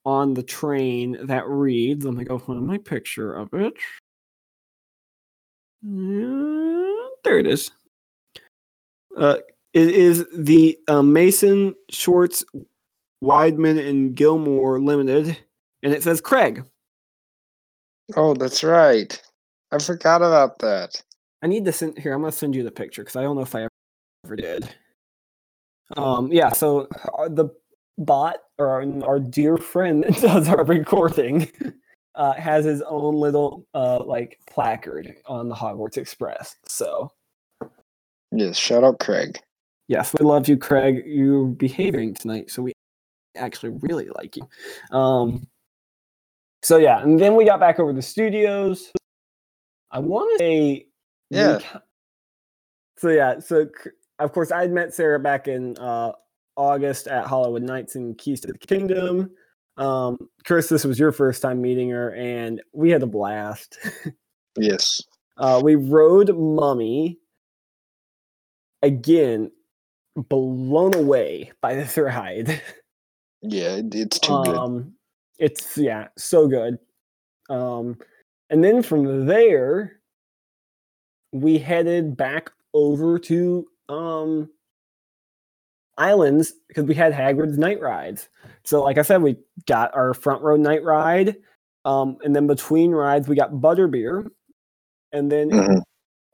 on 0.04 0.34
the 0.34 0.42
train 0.42 1.16
that 1.26 1.48
reads, 1.48 2.04
let 2.04 2.14
me 2.14 2.24
go 2.24 2.38
find 2.38 2.66
my 2.66 2.78
picture 2.78 3.32
of 3.32 3.48
it. 3.54 3.74
Uh, 5.86 6.93
there 7.24 7.38
it 7.38 7.46
is. 7.46 7.70
Uh, 9.16 9.38
it 9.72 9.88
is 9.88 10.24
the 10.36 10.78
uh, 10.88 11.02
Mason 11.02 11.74
Schwartz 11.90 12.44
Weidman 13.22 13.88
and 13.88 14.14
Gilmore 14.14 14.80
Limited, 14.80 15.36
and 15.82 15.92
it 15.92 16.02
says 16.02 16.20
Craig. 16.20 16.64
Oh, 18.16 18.34
that's 18.34 18.62
right. 18.62 19.20
I 19.72 19.78
forgot 19.78 20.22
about 20.22 20.58
that. 20.60 21.02
I 21.42 21.46
need 21.46 21.64
to 21.64 21.72
send 21.72 21.98
here. 21.98 22.12
I'm 22.12 22.20
gonna 22.20 22.32
send 22.32 22.54
you 22.54 22.62
the 22.62 22.70
picture 22.70 23.02
because 23.02 23.16
I 23.16 23.22
don't 23.22 23.36
know 23.36 23.42
if 23.42 23.54
I 23.54 23.66
ever 24.24 24.36
did. 24.36 24.68
Um, 25.96 26.32
yeah. 26.32 26.50
So 26.52 26.88
uh, 27.18 27.28
the 27.28 27.48
bot 27.98 28.36
or 28.58 28.68
our, 28.68 29.04
our 29.04 29.20
dear 29.20 29.56
friend 29.56 30.04
that 30.04 30.14
does 30.20 30.48
our 30.48 30.64
recording 30.64 31.50
uh, 32.14 32.32
has 32.34 32.64
his 32.64 32.82
own 32.82 33.14
little 33.14 33.66
uh, 33.74 34.02
like 34.04 34.38
placard 34.48 35.14
on 35.26 35.48
the 35.48 35.54
Hogwarts 35.54 35.96
Express. 35.96 36.56
So 36.66 37.10
Yes, 38.32 38.56
shout 38.56 38.82
out 38.84 38.98
Craig. 38.98 39.38
yes, 39.86 40.12
we 40.18 40.24
love 40.24 40.48
you, 40.48 40.56
Craig. 40.56 41.04
You're 41.06 41.46
behaving 41.46 42.14
tonight, 42.14 42.50
so 42.50 42.62
we 42.62 42.72
actually 43.36 43.78
really 43.80 44.08
like 44.16 44.36
you. 44.36 44.48
Um, 44.96 45.46
so 46.62 46.78
yeah, 46.78 47.02
and 47.02 47.18
then 47.18 47.36
we 47.36 47.44
got 47.44 47.60
back 47.60 47.78
over 47.78 47.92
to 47.92 47.96
the 47.96 48.02
studios. 48.02 48.90
I 49.90 49.98
want 50.00 50.38
to 50.38 50.44
say 50.44 50.86
Yeah. 51.30 51.60
So 52.96 53.08
yeah, 53.10 53.38
so 53.38 53.68
of 54.18 54.32
course 54.32 54.50
I 54.50 54.62
had 54.62 54.72
met 54.72 54.94
Sarah 54.94 55.20
back 55.20 55.46
in 55.46 55.76
uh, 55.78 56.12
August 56.56 57.06
at 57.06 57.26
Hollywood 57.26 57.62
Nights 57.62 57.96
and 57.96 58.16
Keys 58.16 58.40
to 58.40 58.48
the 58.48 58.58
Kingdom. 58.58 59.30
Um, 59.76 60.18
Chris, 60.44 60.68
this 60.68 60.84
was 60.84 60.98
your 60.98 61.12
first 61.12 61.42
time 61.42 61.60
meeting 61.60 61.90
her, 61.90 62.14
and 62.14 62.62
we 62.72 62.90
had 62.90 63.02
a 63.02 63.06
blast. 63.06 63.78
Yes. 64.58 65.00
Uh, 65.36 65.60
we 65.64 65.74
rode 65.74 66.30
Mummy 66.32 67.18
again, 68.82 69.50
blown 70.14 70.94
away 70.94 71.50
by 71.60 71.74
this 71.74 71.98
ride. 71.98 72.62
Yeah, 73.42 73.80
it's 73.92 74.20
too 74.20 74.42
good. 74.44 74.56
um, 74.56 74.94
it's 75.38 75.76
yeah, 75.76 76.08
so 76.16 76.46
good. 76.46 76.78
Um, 77.50 77.96
and 78.48 78.62
then 78.62 78.82
from 78.82 79.26
there, 79.26 80.00
we 81.32 81.58
headed 81.58 82.16
back 82.16 82.50
over 82.72 83.18
to 83.18 83.66
um 83.88 84.48
islands 85.98 86.52
because 86.68 86.84
we 86.84 86.94
had 86.94 87.12
Hagrid's 87.12 87.58
night 87.58 87.80
rides. 87.80 88.28
So, 88.64 88.82
like 88.82 88.98
I 88.98 89.02
said, 89.02 89.22
we 89.22 89.36
got 89.66 89.94
our 89.94 90.14
front 90.14 90.42
row 90.42 90.56
night 90.56 90.82
ride, 90.84 91.36
um, 91.84 92.16
and 92.24 92.34
then 92.34 92.46
between 92.46 92.90
rides 92.92 93.28
we 93.28 93.36
got 93.36 93.52
butterbeer, 93.52 94.28
and 95.12 95.30
then 95.30 95.50
Mhm. 95.50 95.82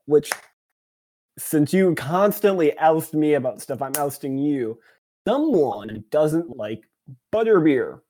which 0.06 0.30
since 1.38 1.72
you 1.72 1.94
constantly 1.94 2.76
oust 2.78 3.14
me 3.14 3.34
about 3.34 3.60
stuff, 3.62 3.80
I'm 3.80 3.92
ousting 3.96 4.36
you. 4.38 4.78
Someone 5.26 6.04
doesn't 6.10 6.56
like 6.56 6.82
butterbeer. 7.32 8.00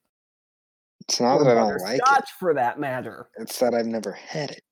It's 1.03 1.21
not 1.21 1.41
or 1.41 1.45
that 1.45 1.57
I 1.57 1.61
don't 1.71 1.81
like 1.83 2.01
it. 2.01 2.29
for 2.39 2.55
that 2.55 2.79
matter. 2.81 3.29
It's 3.37 3.59
that 3.61 3.75
I've 3.75 3.87
never 3.87 4.13
had 4.13 4.51
it. 4.51 4.63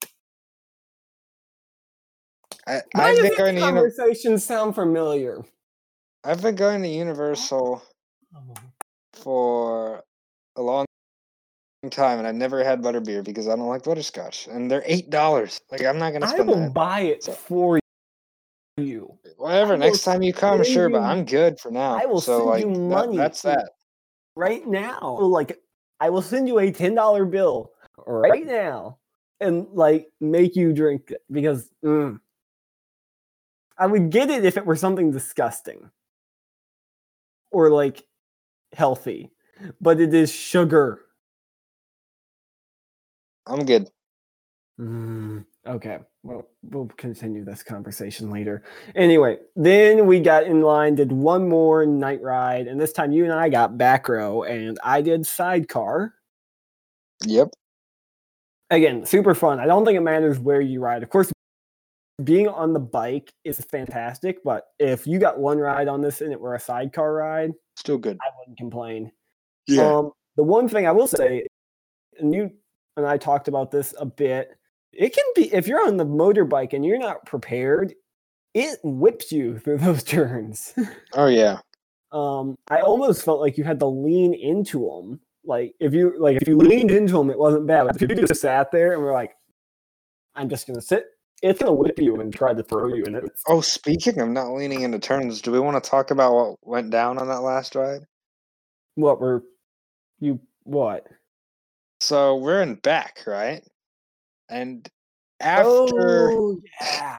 I, 2.66 2.82
Why 2.92 3.04
I've 3.10 3.16
does 3.16 3.20
been 3.20 3.28
this 3.30 3.38
going 3.38 3.54
to 3.56 3.60
uni- 3.60 3.72
conversation 3.72 4.38
sound 4.38 4.74
familiar? 4.74 5.42
I've 6.24 6.42
been 6.42 6.56
going 6.56 6.82
to 6.82 6.88
Universal 6.88 7.82
for 9.14 10.02
a 10.56 10.62
long 10.62 10.86
time, 11.90 12.18
and 12.18 12.26
I've 12.26 12.34
never 12.34 12.62
had 12.64 12.82
butterbeer 12.82 13.22
because 13.24 13.48
I 13.48 13.56
don't 13.56 13.68
like 13.68 13.84
butterscotch, 13.84 14.48
and 14.48 14.70
they're 14.70 14.82
eight 14.84 15.10
dollars. 15.10 15.60
Like 15.70 15.84
I'm 15.84 15.98
not 15.98 16.12
gonna 16.12 16.26
I 16.26 16.40
will 16.40 16.56
that. 16.56 16.74
buy 16.74 17.00
it 17.00 17.24
So- 17.24 17.32
for 17.32 17.78
you. 18.76 19.18
Whatever. 19.36 19.74
I 19.74 19.76
Next 19.76 20.02
time 20.04 20.22
you 20.22 20.32
come, 20.32 20.62
sure, 20.64 20.88
but 20.88 21.02
I'm 21.02 21.24
good 21.24 21.58
for 21.60 21.70
now. 21.70 21.98
I 22.00 22.06
will 22.06 22.20
so 22.20 22.38
send 22.38 22.46
like 22.46 22.64
you 22.64 22.72
that- 22.74 22.80
money 22.80 23.16
that's 23.16 23.42
that. 23.42 23.70
right 24.36 24.66
now. 24.66 25.18
Like, 25.20 25.60
I 26.00 26.10
will 26.10 26.22
send 26.22 26.48
you 26.48 26.58
a 26.58 26.70
ten 26.70 26.94
dollar 26.94 27.24
bill 27.24 27.72
right 28.06 28.46
now 28.46 28.98
and 29.40 29.66
like 29.72 30.08
make 30.20 30.56
you 30.56 30.72
drink 30.72 31.10
it 31.10 31.22
because 31.30 31.70
mm, 31.84 32.18
I 33.76 33.86
would 33.86 34.10
get 34.10 34.30
it 34.30 34.44
if 34.44 34.56
it 34.56 34.66
were 34.66 34.76
something 34.76 35.10
disgusting 35.12 35.90
or 37.50 37.70
like 37.70 38.04
healthy, 38.74 39.30
but 39.80 40.00
it 40.00 40.14
is 40.14 40.32
sugar. 40.32 41.00
I'm 43.46 43.64
good. 43.64 43.90
Mm, 44.80 45.44
okay, 45.66 45.98
well, 46.22 46.48
we'll 46.62 46.88
continue 46.96 47.44
this 47.44 47.62
conversation 47.64 48.30
later. 48.30 48.62
Anyway, 48.94 49.38
then 49.56 50.06
we 50.06 50.20
got 50.20 50.44
in 50.44 50.62
line, 50.62 50.94
did 50.94 51.10
one 51.12 51.48
more 51.48 51.84
night 51.86 52.22
ride, 52.22 52.68
and 52.68 52.80
this 52.80 52.92
time 52.92 53.12
you 53.12 53.24
and 53.24 53.32
I 53.32 53.48
got 53.48 53.76
back 53.78 54.08
row, 54.08 54.44
and 54.44 54.78
I 54.84 55.02
did 55.02 55.26
sidecar. 55.26 56.14
Yep. 57.24 57.48
again, 58.70 59.04
super 59.06 59.34
fun. 59.34 59.60
I 59.60 59.66
don't 59.66 59.84
think 59.84 59.96
it 59.96 60.02
matters 60.02 60.38
where 60.38 60.60
you 60.60 60.80
ride. 60.80 61.02
Of 61.02 61.10
course, 61.10 61.32
being 62.24 62.48
on 62.48 62.72
the 62.72 62.80
bike 62.80 63.32
is 63.44 63.64
fantastic, 63.70 64.38
but 64.44 64.64
if 64.78 65.06
you 65.06 65.18
got 65.18 65.38
one 65.38 65.58
ride 65.58 65.88
on 65.88 66.00
this 66.00 66.20
and 66.20 66.32
it 66.32 66.40
were 66.40 66.54
a 66.54 66.60
sidecar 66.60 67.14
ride, 67.14 67.52
Still 67.78 67.98
good. 67.98 68.18
I 68.20 68.30
wouldn't 68.38 68.58
complain. 68.58 69.12
Um, 69.78 70.10
the 70.36 70.42
one 70.42 70.68
thing 70.68 70.86
I 70.86 70.92
will 70.92 71.06
say, 71.06 71.46
and 72.18 72.34
you 72.34 72.50
and 72.96 73.06
I 73.06 73.18
talked 73.18 73.46
about 73.46 73.70
this 73.70 73.94
a 73.98 74.04
bit, 74.04 74.50
it 74.92 75.14
can 75.14 75.24
be 75.36 75.52
if 75.54 75.68
you're 75.68 75.86
on 75.86 75.96
the 75.96 76.04
motorbike 76.04 76.72
and 76.72 76.84
you're 76.84 76.98
not 76.98 77.24
prepared, 77.24 77.94
it 78.52 78.80
whips 78.82 79.30
you 79.30 79.58
through 79.60 79.78
those 79.78 80.02
turns. 80.02 80.74
oh 81.14 81.26
yeah. 81.26 81.58
um, 82.10 82.56
I 82.68 82.80
almost 82.80 83.24
felt 83.24 83.40
like 83.40 83.56
you 83.56 83.62
had 83.62 83.78
to 83.78 83.86
lean 83.86 84.34
into 84.34 84.80
them. 84.80 85.20
Like 85.44 85.74
if 85.78 85.94
you 85.94 86.14
like 86.18 86.42
if 86.42 86.48
you 86.48 86.56
leaned 86.56 86.90
into 86.90 87.12
them, 87.12 87.30
it 87.30 87.38
wasn't 87.38 87.68
bad. 87.68 87.86
But 87.86 88.02
if 88.02 88.02
you 88.02 88.08
just 88.26 88.40
sat 88.40 88.72
there 88.72 88.92
and 88.92 89.02
were 89.02 89.12
like, 89.12 89.34
"I'm 90.34 90.48
just 90.48 90.66
gonna 90.66 90.80
sit," 90.80 91.06
it's 91.42 91.60
gonna 91.60 91.72
whip 91.72 91.98
you 91.98 92.20
and 92.20 92.32
try 92.32 92.52
to 92.52 92.62
throw 92.62 92.88
you 92.88 93.04
in 93.04 93.14
it. 93.14 93.24
Oh, 93.46 93.60
speaking 93.60 94.20
of 94.20 94.28
not 94.28 94.52
leaning 94.52 94.82
into 94.82 94.98
turns, 94.98 95.40
do 95.40 95.52
we 95.52 95.60
want 95.60 95.82
to 95.82 95.90
talk 95.90 96.10
about 96.10 96.34
what 96.34 96.56
went 96.62 96.90
down 96.90 97.18
on 97.18 97.28
that 97.28 97.42
last 97.42 97.74
ride? 97.74 98.00
What 98.96 99.20
were 99.20 99.44
you? 100.18 100.40
What? 100.64 101.06
So 102.00 102.36
we're 102.36 102.62
in 102.62 102.76
back, 102.76 103.22
right? 103.26 103.62
And 104.48 104.88
after 105.40 106.32
oh 106.32 106.60
yeah. 106.80 107.16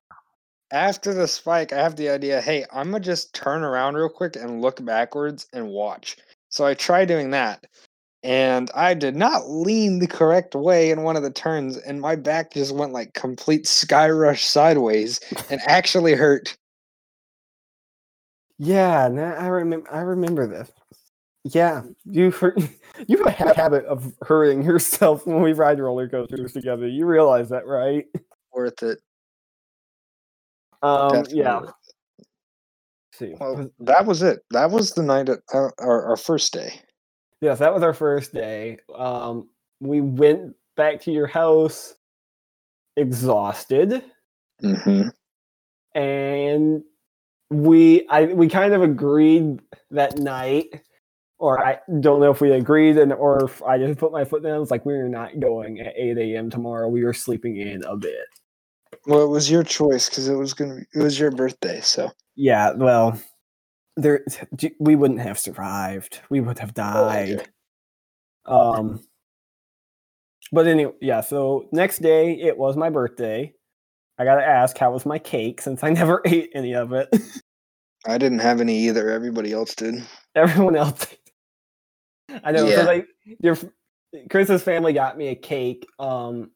after 0.72 1.14
the 1.14 1.28
spike, 1.28 1.74
I 1.74 1.78
have 1.78 1.96
the 1.96 2.10
idea, 2.10 2.42
hey, 2.42 2.66
I'm 2.72 2.92
gonna 2.92 3.04
just 3.04 3.34
turn 3.34 3.64
around 3.64 3.96
real 3.96 4.10
quick 4.10 4.36
and 4.36 4.62
look 4.62 4.84
backwards 4.84 5.48
and 5.54 5.70
watch. 5.70 6.18
So 6.50 6.66
I 6.66 6.74
try 6.74 7.06
doing 7.06 7.32
that. 7.32 7.66
And 8.22 8.70
I 8.76 8.94
did 8.96 9.16
not 9.16 9.50
lean 9.50 10.00
the 10.00 10.08
correct 10.08 10.54
way 10.54 10.92
in 10.92 11.04
one 11.04 11.16
of 11.16 11.24
the 11.24 11.32
turns, 11.32 11.78
and 11.78 12.02
my 12.02 12.18
back 12.18 12.52
just 12.54 12.76
went 12.76 12.92
like 12.92 13.14
complete 13.14 13.66
sky 13.66 14.10
rush 14.10 14.46
sideways 14.46 15.22
and 15.50 15.62
actually 15.68 16.16
hurt. 16.16 16.58
Yeah, 18.58 19.08
now 19.08 19.36
I 19.36 19.48
remember. 19.48 19.94
I 19.94 20.02
remember 20.02 20.48
this. 20.48 20.70
Yeah, 21.46 21.84
you 22.04 22.34
you 23.08 23.26
have 23.26 23.48
a 23.48 23.54
habit 23.56 23.86
of 23.86 24.12
hurting 24.24 24.64
yourself 24.64 25.26
when 25.26 25.42
we 25.42 25.54
ride 25.54 25.80
roller 25.80 26.10
coasters 26.10 26.52
together. 26.52 26.88
You 26.88 27.06
realize 27.06 27.48
that, 27.50 27.66
right? 27.66 28.06
Worth 28.54 28.84
it. 28.84 29.00
Um, 30.82 31.12
Definitely 31.12 31.40
yeah. 31.40 31.62
it. 31.64 31.70
See, 33.14 33.34
Well, 33.40 33.70
that 33.80 34.06
was 34.06 34.22
it. 34.22 34.40
That 34.52 34.72
was 34.72 34.92
the 34.92 35.04
night 35.04 35.30
at 35.30 35.40
our, 35.54 35.74
our, 35.80 36.06
our 36.10 36.18
first 36.18 36.54
day. 36.54 36.82
Yes, 37.42 37.60
that 37.60 37.74
was 37.74 37.84
our 37.84 37.94
first 37.94 38.34
day. 38.34 38.78
Um, 38.96 39.50
we 39.80 40.02
went 40.02 40.56
back 40.76 41.02
to 41.02 41.12
your 41.12 41.28
house 41.28 41.96
exhausted, 42.96 44.04
Mm-hmm. 44.64 45.08
and 45.98 46.84
we 47.50 48.06
I 48.10 48.26
we 48.26 48.50
kind 48.50 48.74
of 48.74 48.82
agreed 48.84 49.62
that 49.92 50.18
night, 50.20 50.82
or 51.38 51.66
I 51.66 51.80
don't 52.02 52.20
know 52.20 52.30
if 52.32 52.42
we 52.42 52.52
agreed 52.52 52.98
and 52.98 53.14
or 53.14 53.46
if 53.46 53.64
I 53.64 53.78
just 53.78 53.98
put 54.00 54.12
my 54.12 54.26
foot 54.26 54.44
down. 54.44 54.62
It's 54.62 54.70
like 54.70 54.86
we 54.86 54.94
are 54.96 55.08
not 55.08 55.40
going 55.40 55.80
at 55.80 55.94
eight 55.96 56.18
a.m. 56.18 56.50
tomorrow. 56.50 56.90
We 56.90 57.04
were 57.06 57.14
sleeping 57.14 57.56
in 57.58 57.84
a 57.86 57.96
bit. 57.96 58.26
Well, 59.06 59.24
it 59.24 59.30
was 59.30 59.50
your 59.50 59.64
choice 59.64 60.10
because 60.10 60.28
it 60.28 60.36
was 60.36 60.54
gonna. 60.54 60.76
Be, 60.76 60.82
it 60.94 61.02
was 61.04 61.18
your 61.18 61.32
birthday, 61.32 61.80
so 61.80 62.12
Yeah, 62.36 62.74
well, 62.74 63.18
there 64.02 64.26
we 64.80 64.95
wouldn't 64.95 65.20
have 65.22 65.38
survived. 65.39 66.20
We 66.30 66.41
would 66.41 66.60
have 66.60 66.72
Oh, 66.72 66.74
died. 66.74 67.50
Um 68.45 69.02
but 70.52 70.66
anyway, 70.68 70.93
yeah, 71.02 71.22
so 71.22 71.68
next 71.72 72.00
day 72.00 72.34
it 72.34 72.58
was 72.58 72.76
my 72.76 72.89
birthday. 72.89 73.54
I 74.18 74.26
got 74.26 74.36
to 74.36 74.45
ask 74.45 74.78
how 74.78 74.91
was 74.91 75.06
my 75.06 75.20
cake 75.20 75.62
since 75.62 75.84
I 75.84 75.89
never 75.91 76.22
ate 76.26 76.50
any 76.56 76.74
of 76.76 76.91
it. 76.93 77.08
I 78.06 78.18
didn't 78.18 78.39
have 78.39 78.60
any 78.60 78.78
either. 78.88 79.10
Everybody 79.12 79.54
else 79.54 79.76
did. 79.76 80.04
Everyone 80.36 80.76
else 80.76 81.06
did. 81.06 82.41
I 82.43 82.52
know 82.52 82.68
Yeah. 82.68 82.82
like 82.84 83.08
your 83.41 83.58
Chris's 84.30 84.64
family 84.64 84.93
got 84.93 85.18
me 85.18 85.28
a 85.28 85.36
cake 85.36 85.86
um 86.00 86.52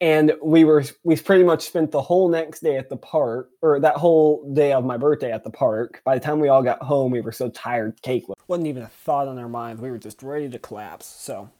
and 0.00 0.32
we 0.42 0.64
were 0.64 0.84
we 1.02 1.16
pretty 1.16 1.44
much 1.44 1.62
spent 1.66 1.90
the 1.90 2.00
whole 2.00 2.28
next 2.28 2.60
day 2.60 2.76
at 2.76 2.88
the 2.88 2.96
park 2.96 3.50
or 3.62 3.80
that 3.80 3.96
whole 3.96 4.48
day 4.52 4.72
of 4.72 4.84
my 4.84 4.96
birthday 4.96 5.32
at 5.32 5.44
the 5.44 5.50
park. 5.50 6.02
By 6.04 6.18
the 6.18 6.24
time 6.24 6.40
we 6.40 6.48
all 6.48 6.62
got 6.62 6.82
home 6.82 7.10
we 7.10 7.20
were 7.20 7.32
so 7.32 7.50
tired 7.50 8.00
cake 8.02 8.24
wasn't 8.46 8.68
even 8.68 8.82
a 8.82 8.88
thought 8.88 9.28
on 9.28 9.38
our 9.38 9.48
minds. 9.48 9.80
We 9.82 9.90
were 9.90 9.98
just 9.98 10.22
ready 10.22 10.48
to 10.48 10.58
collapse. 10.58 11.06
So 11.06 11.50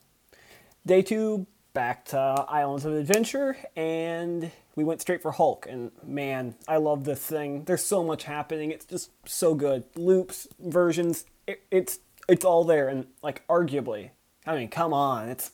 day 0.86 1.03
two 1.03 1.47
back 1.74 2.05
to 2.07 2.18
islands 2.18 2.84
of 2.84 2.95
adventure 2.95 3.57
and 3.76 4.51
we 4.74 4.84
went 4.84 5.01
straight 5.01 5.22
for 5.22 5.32
hulk. 5.32 5.66
And 5.68 5.91
man 6.05 6.55
i 6.68 6.76
love 6.76 7.05
this 7.05 7.20
thing. 7.20 7.64
There's 7.64 7.84
so 7.84 8.05
much 8.05 8.24
happening. 8.24 8.70
It's 8.70 8.86
just 8.86 9.11
so 9.26 9.55
good. 9.55 9.84
Loops 9.97 10.47
versions 10.61 11.24
it, 11.47 11.62
it's 11.70 11.99
it's 12.28 12.45
all 12.45 12.62
there. 12.64 12.89
And 12.89 13.07
like 13.22 13.47
arguably 13.49 14.11
i 14.47 14.55
mean 14.55 14.68
come 14.68 14.95
on 14.95 15.28
it's 15.28 15.51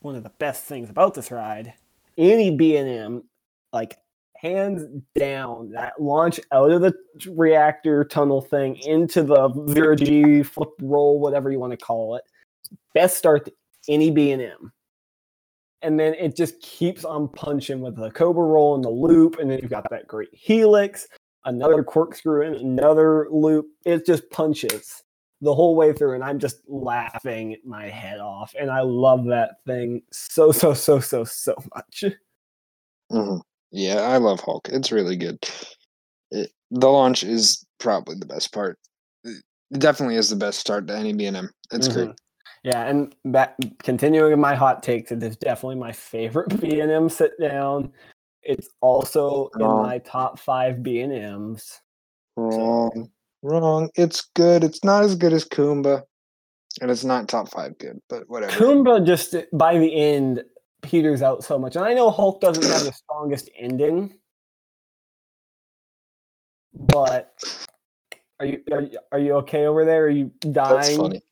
one 0.00 0.14
of 0.14 0.22
the 0.22 0.30
best 0.30 0.64
things 0.64 0.88
about 0.90 1.14
this 1.14 1.30
ride 1.30 1.74
any 2.20 2.56
b&m 2.56 3.22
like 3.72 3.98
hands 4.36 4.84
down 5.18 5.70
that 5.70 6.00
launch 6.00 6.38
out 6.52 6.70
of 6.70 6.80
the 6.80 6.94
reactor 7.30 8.04
tunnel 8.04 8.40
thing 8.40 8.76
into 8.86 9.22
the 9.22 9.66
zero 9.68 9.96
g 9.96 10.42
flip 10.42 10.70
roll 10.80 11.18
whatever 11.18 11.50
you 11.50 11.58
want 11.58 11.72
to 11.72 11.76
call 11.76 12.14
it 12.14 12.22
best 12.94 13.16
start 13.16 13.44
to 13.44 13.52
any 13.88 14.10
b&m 14.10 14.72
and 15.82 15.98
then 15.98 16.14
it 16.14 16.36
just 16.36 16.60
keeps 16.60 17.04
on 17.04 17.26
punching 17.28 17.80
with 17.80 17.96
the 17.96 18.10
cobra 18.12 18.44
roll 18.44 18.74
and 18.76 18.84
the 18.84 18.90
loop 18.90 19.38
and 19.38 19.50
then 19.50 19.58
you've 19.60 19.70
got 19.70 19.88
that 19.90 20.06
great 20.06 20.28
helix 20.32 21.08
another 21.44 21.82
corkscrew 21.82 22.46
and 22.46 22.56
another 22.56 23.28
loop. 23.30 23.66
It 23.84 24.06
just 24.06 24.28
punches 24.30 25.02
the 25.40 25.54
whole 25.54 25.74
way 25.74 25.92
through 25.92 26.14
and 26.14 26.24
i'm 26.24 26.38
just 26.38 26.60
laughing 26.68 27.56
my 27.64 27.88
head 27.88 28.20
off 28.20 28.54
and 28.60 28.70
i 28.70 28.80
love 28.80 29.24
that 29.26 29.56
thing 29.66 30.02
so 30.12 30.52
so 30.52 30.74
so 30.74 31.00
so 31.00 31.24
so 31.24 31.54
much 31.74 32.04
hmm 33.10 33.36
Yeah, 33.72 34.00
I 34.02 34.16
love 34.18 34.40
Hulk. 34.40 34.68
It's 34.72 34.90
really 34.92 35.16
good. 35.16 35.38
It, 36.30 36.50
the 36.70 36.88
launch 36.88 37.22
is 37.24 37.64
probably 37.78 38.16
the 38.18 38.26
best 38.26 38.52
part. 38.52 38.78
It 39.24 39.42
definitely 39.78 40.16
is 40.16 40.28
the 40.30 40.36
best 40.36 40.58
start 40.58 40.86
to 40.88 40.96
any 40.96 41.12
B&M. 41.12 41.50
It's 41.72 41.88
great. 41.88 42.08
Mhm. 42.10 42.16
Yeah, 42.62 42.86
and 42.86 43.14
back, 43.24 43.56
continuing 43.82 44.38
my 44.38 44.54
hot 44.54 44.82
takes, 44.82 45.12
it 45.12 45.22
is 45.22 45.36
definitely 45.36 45.76
my 45.76 45.92
favorite 45.92 46.48
B 46.60 46.80
and 46.80 46.90
M 46.90 47.08
sit 47.08 47.32
down. 47.40 47.92
It's 48.42 48.68
also 48.80 49.50
in 49.58 49.66
my 49.82 49.98
top 49.98 50.38
five 50.38 50.82
B 50.82 51.00
and 51.00 51.12
M's. 51.12 51.80
Wrong. 53.42 53.90
It's 53.94 54.28
good. 54.34 54.64
It's 54.64 54.84
not 54.84 55.04
as 55.04 55.14
good 55.14 55.32
as 55.32 55.44
Kumba. 55.44 56.02
And 56.80 56.90
it's 56.90 57.04
not 57.04 57.28
top 57.28 57.50
five 57.50 57.76
good, 57.78 58.00
but 58.08 58.28
whatever. 58.28 58.52
Kumba 58.52 59.04
just 59.04 59.34
by 59.52 59.76
the 59.78 59.92
end 59.94 60.44
peters 60.82 61.20
out 61.20 61.42
so 61.42 61.58
much, 61.58 61.74
and 61.76 61.84
I 61.84 61.94
know 61.94 62.10
Hulk 62.10 62.40
doesn't 62.40 62.62
have 62.62 62.84
the 62.84 62.92
strongest 62.92 63.50
ending, 63.58 64.14
but 66.74 67.34
are 68.38 68.46
you 68.46 68.62
are, 68.72 68.82
you- 68.82 68.98
are 69.12 69.18
you 69.18 69.32
okay 69.34 69.66
over 69.66 69.84
there? 69.84 70.04
Are 70.04 70.08
you 70.10 70.30
dying? 70.40 70.76
That's 70.76 70.96
funny. 70.96 71.22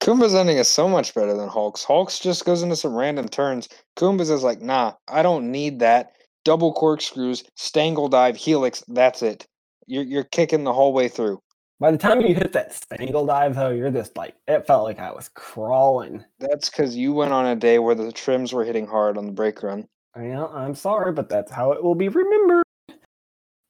Kumba's 0.00 0.34
ending 0.34 0.58
is 0.58 0.68
so 0.68 0.88
much 0.88 1.14
better 1.14 1.34
than 1.36 1.48
Hulk's. 1.48 1.82
Hulk's 1.82 2.18
just 2.20 2.44
goes 2.44 2.62
into 2.62 2.76
some 2.76 2.94
random 2.94 3.28
turns. 3.28 3.68
Kumba's 3.96 4.30
is 4.30 4.44
like, 4.44 4.60
nah, 4.60 4.92
I 5.08 5.22
don't 5.22 5.50
need 5.50 5.80
that. 5.80 6.12
Double 6.44 6.72
corkscrews, 6.72 7.42
stangle 7.58 8.08
dive, 8.08 8.36
helix, 8.36 8.84
that's 8.88 9.22
it. 9.22 9.46
You're 9.88 10.04
you're 10.04 10.24
kicking 10.24 10.62
the 10.64 10.72
whole 10.72 10.92
way 10.92 11.08
through. 11.08 11.42
By 11.78 11.90
the 11.90 11.98
time 11.98 12.22
you 12.22 12.34
hit 12.34 12.52
that 12.54 12.72
stangle 12.72 13.26
dive, 13.26 13.54
though, 13.54 13.68
you're 13.68 13.90
just 13.90 14.16
like 14.16 14.34
it 14.48 14.66
felt 14.66 14.84
like 14.84 14.98
I 14.98 15.12
was 15.12 15.28
crawling. 15.34 16.24
That's 16.38 16.70
because 16.70 16.96
you 16.96 17.12
went 17.12 17.32
on 17.32 17.46
a 17.46 17.56
day 17.56 17.78
where 17.78 17.94
the 17.94 18.10
trims 18.12 18.52
were 18.54 18.64
hitting 18.64 18.86
hard 18.86 19.18
on 19.18 19.26
the 19.26 19.32
brake 19.32 19.62
run. 19.62 19.86
Yeah, 20.16 20.46
I'm 20.46 20.74
sorry, 20.74 21.12
but 21.12 21.28
that's 21.28 21.52
how 21.52 21.72
it 21.72 21.82
will 21.82 21.94
be 21.94 22.08
remembered. 22.08 22.62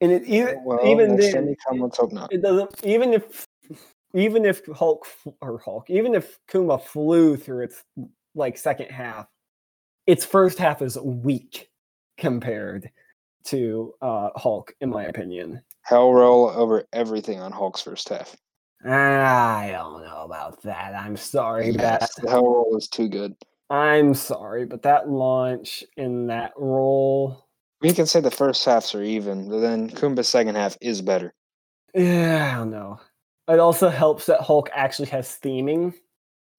And 0.01 0.13
it 0.13 0.25
even 0.25 0.63
Well, 0.65 0.87
even 0.87 1.17
then, 1.17 1.57
come, 1.67 1.81
let's 1.81 1.99
hope 1.99 2.13
not. 2.13 2.33
it 2.33 2.43
doesn't. 2.43 2.85
Even 2.85 3.13
if 3.13 3.45
even 4.15 4.45
if 4.45 4.65
Hulk 4.67 5.07
or 5.41 5.59
Hulk, 5.59 5.91
even 5.91 6.15
if 6.15 6.39
Kumba 6.49 6.81
flew 6.81 7.37
through 7.37 7.65
its 7.65 7.83
like 8.37 8.57
second 8.57 8.91
half, 8.91 9.27
its 10.07 10.25
first 10.25 10.59
half 10.59 10.81
is 10.81 10.97
weak 10.99 11.71
compared 12.19 12.89
to 13.45 13.95
uh 14.01 14.31
Hulk, 14.37 14.75
in 14.81 14.91
my 14.91 15.05
opinion. 15.05 15.63
Hell 15.87 16.13
roll 16.13 16.49
over 16.51 16.85
everything 16.93 17.39
on 17.39 17.53
Hulk's 17.53 17.81
first 17.81 18.09
half. 18.09 18.35
I 18.85 19.69
don't 19.71 20.03
know 20.05 20.25
about 20.25 20.61
that. 20.65 20.95
I'm 20.97 21.17
sorry, 21.17 21.71
Yes, 21.71 22.11
but 22.17 22.25
the 22.25 22.31
hell 22.31 22.45
roll 22.45 22.77
is 22.77 22.89
too 22.89 23.09
good. 23.09 23.37
I'm 23.71 24.13
sorry, 24.15 24.67
but 24.67 24.83
that 24.83 25.09
launch 25.09 25.85
in 25.97 26.27
that 26.27 26.53
roll. 26.57 27.47
We 27.83 27.93
can 27.93 28.07
say 28.07 28.19
the 28.19 28.33
first 28.33 28.65
halves 28.65 28.97
are 28.97 29.03
even, 29.03 29.49
but 29.49 29.61
then 29.61 29.89
Kumba's 29.89 30.29
second 30.29 30.57
half 30.57 30.77
is 30.81 31.03
better. 31.03 31.33
Yeah, 31.95 32.51
I 32.53 32.57
don't 32.59 32.71
know. 32.73 32.99
It 33.47 33.61
also 33.61 33.89
helps 33.89 34.27
that 34.27 34.41
Hulk 34.41 34.69
actually 34.75 35.09
has 35.11 35.39
theming. 35.41 35.95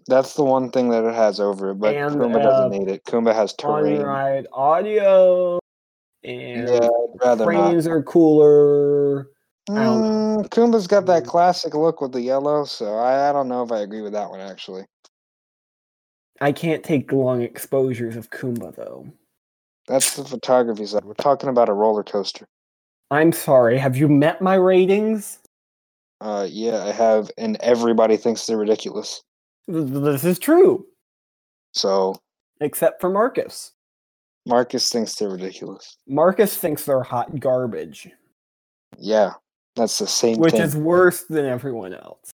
That's 0.07 0.35
the 0.35 0.43
one 0.45 0.71
thing 0.71 0.89
that 0.91 1.03
it 1.03 1.13
has 1.13 1.41
over 1.41 1.71
it, 1.71 1.75
but 1.75 1.93
And, 1.97 2.15
Kumba 2.15 2.37
uh, 2.39 2.43
doesn't 2.43 2.69
need 2.79 2.87
it. 2.87 3.03
Kumba 3.03 3.35
has 3.35 3.53
On 3.65 3.83
terrain. 3.83 4.01
ride 4.01 4.47
audio 4.53 5.59
and 6.27 6.67
Yeah, 6.67 6.89
I'd 7.23 7.39
not. 7.39 7.87
are 7.87 8.03
cooler. 8.03 9.29
I 9.69 9.75
don't 9.83 10.01
Mm, 10.03 10.49
Kumba's 10.49 10.87
got 10.87 11.05
that 11.07 11.23
Mm. 11.23 11.27
classic 11.27 11.73
look 11.73 12.01
with 12.01 12.11
the 12.11 12.21
yellow, 12.21 12.65
so 12.65 12.95
I, 12.95 13.29
I 13.29 13.33
don't 13.33 13.47
know 13.47 13.63
if 13.63 13.71
I 13.71 13.79
agree 13.79 14.01
with 14.01 14.13
that 14.13 14.29
one 14.29 14.39
actually. 14.39 14.85
I 16.39 16.51
can't 16.51 16.83
take 16.83 17.11
long 17.11 17.41
exposures 17.41 18.15
of 18.15 18.29
Kumba 18.29 18.75
though. 18.75 19.07
That's 19.87 20.15
the 20.15 20.25
photography 20.25 20.85
side. 20.85 21.05
We're 21.05 21.13
talking 21.13 21.49
about 21.49 21.69
a 21.69 21.73
roller 21.73 22.03
coaster. 22.03 22.45
I'm 23.09 23.31
sorry. 23.31 23.77
Have 23.77 23.95
you 23.95 24.09
met 24.09 24.41
my 24.41 24.55
ratings? 24.55 25.39
Uh, 26.19 26.45
yeah, 26.49 26.83
I 26.83 26.91
have, 26.91 27.31
and 27.37 27.57
everybody 27.61 28.17
thinks 28.17 28.45
they're 28.45 28.57
ridiculous. 28.57 29.21
This 29.67 30.23
is 30.23 30.39
true, 30.39 30.85
So 31.73 32.15
except 32.59 33.01
for 33.01 33.09
Marcus. 33.09 33.71
Marcus 34.47 34.89
thinks 34.89 35.15
they're 35.15 35.29
ridiculous. 35.29 35.97
Marcus 36.07 36.55
thinks 36.57 36.85
they're 36.85 37.03
hot 37.03 37.39
garbage, 37.39 38.09
Yeah, 38.97 39.33
that's 39.75 39.97
the 39.99 40.07
same 40.07 40.37
which 40.37 40.53
thing. 40.53 40.61
is 40.61 40.75
worse 40.75 41.23
than 41.25 41.45
everyone 41.45 41.93
else. 41.93 42.31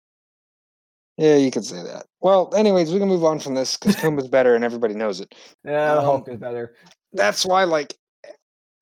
Yeah, 1.18 1.36
you 1.36 1.52
could 1.52 1.66
say 1.66 1.84
that. 1.84 2.06
Well, 2.22 2.52
anyways, 2.56 2.92
we 2.92 3.00
can 3.00 3.08
move 3.08 3.24
on 3.24 3.40
from 3.40 3.54
this 3.54 3.78
because 3.78 3.96
Kumba's 3.98 4.28
better 4.28 4.56
and 4.56 4.64
everybody 4.64 4.96
knows 4.96 5.20
it. 5.22 5.36
Yeah, 5.64 5.94
Um, 5.98 6.04
Hulk 6.06 6.28
is 6.30 6.38
better. 6.40 6.76
That's 7.14 7.46
why, 7.46 7.66
like, 7.66 7.96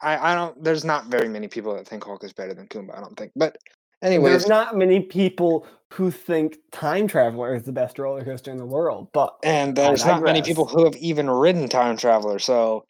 I, 0.01 0.31
I 0.31 0.35
don't. 0.35 0.63
There's 0.63 0.85
not 0.85 1.07
very 1.07 1.27
many 1.27 1.47
people 1.49 1.75
that 1.75 1.87
think 1.87 2.03
Hulk 2.05 2.23
is 2.23 2.31
better 2.33 2.53
than 2.53 2.67
Kumba. 2.67 2.97
I 2.97 3.01
don't 3.01 3.17
think. 3.17 3.31
But 3.35 3.57
anyways, 4.01 4.31
There's 4.31 4.47
not 4.47 4.77
many 4.77 5.01
people 5.01 5.67
who 5.93 6.09
think 6.09 6.57
Time 6.71 7.05
Traveler 7.07 7.53
is 7.53 7.63
the 7.63 7.73
best 7.73 7.99
roller 7.99 8.23
coaster 8.23 8.49
in 8.49 8.57
the 8.57 8.65
world, 8.65 9.09
but 9.13 9.35
and 9.43 9.75
there's 9.75 10.05
not 10.05 10.23
many 10.23 10.41
people 10.41 10.65
who 10.65 10.85
have 10.85 10.95
even 10.95 11.29
ridden 11.29 11.67
Time 11.67 11.97
Traveler. 11.97 12.39
So 12.39 12.85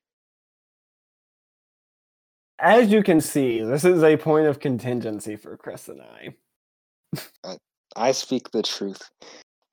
as 2.62 2.90
you 2.92 3.04
can 3.04 3.20
see, 3.20 3.62
this 3.62 3.84
is 3.84 4.04
a 4.04 4.16
point 4.18 4.48
of 4.48 4.60
contingency 4.60 5.36
for 5.36 5.58
Chris 5.58 5.90
and 5.90 6.02
I. 6.02 7.58
I 7.96 8.12
speak 8.12 8.52
the 8.52 8.62
truth. 8.64 9.10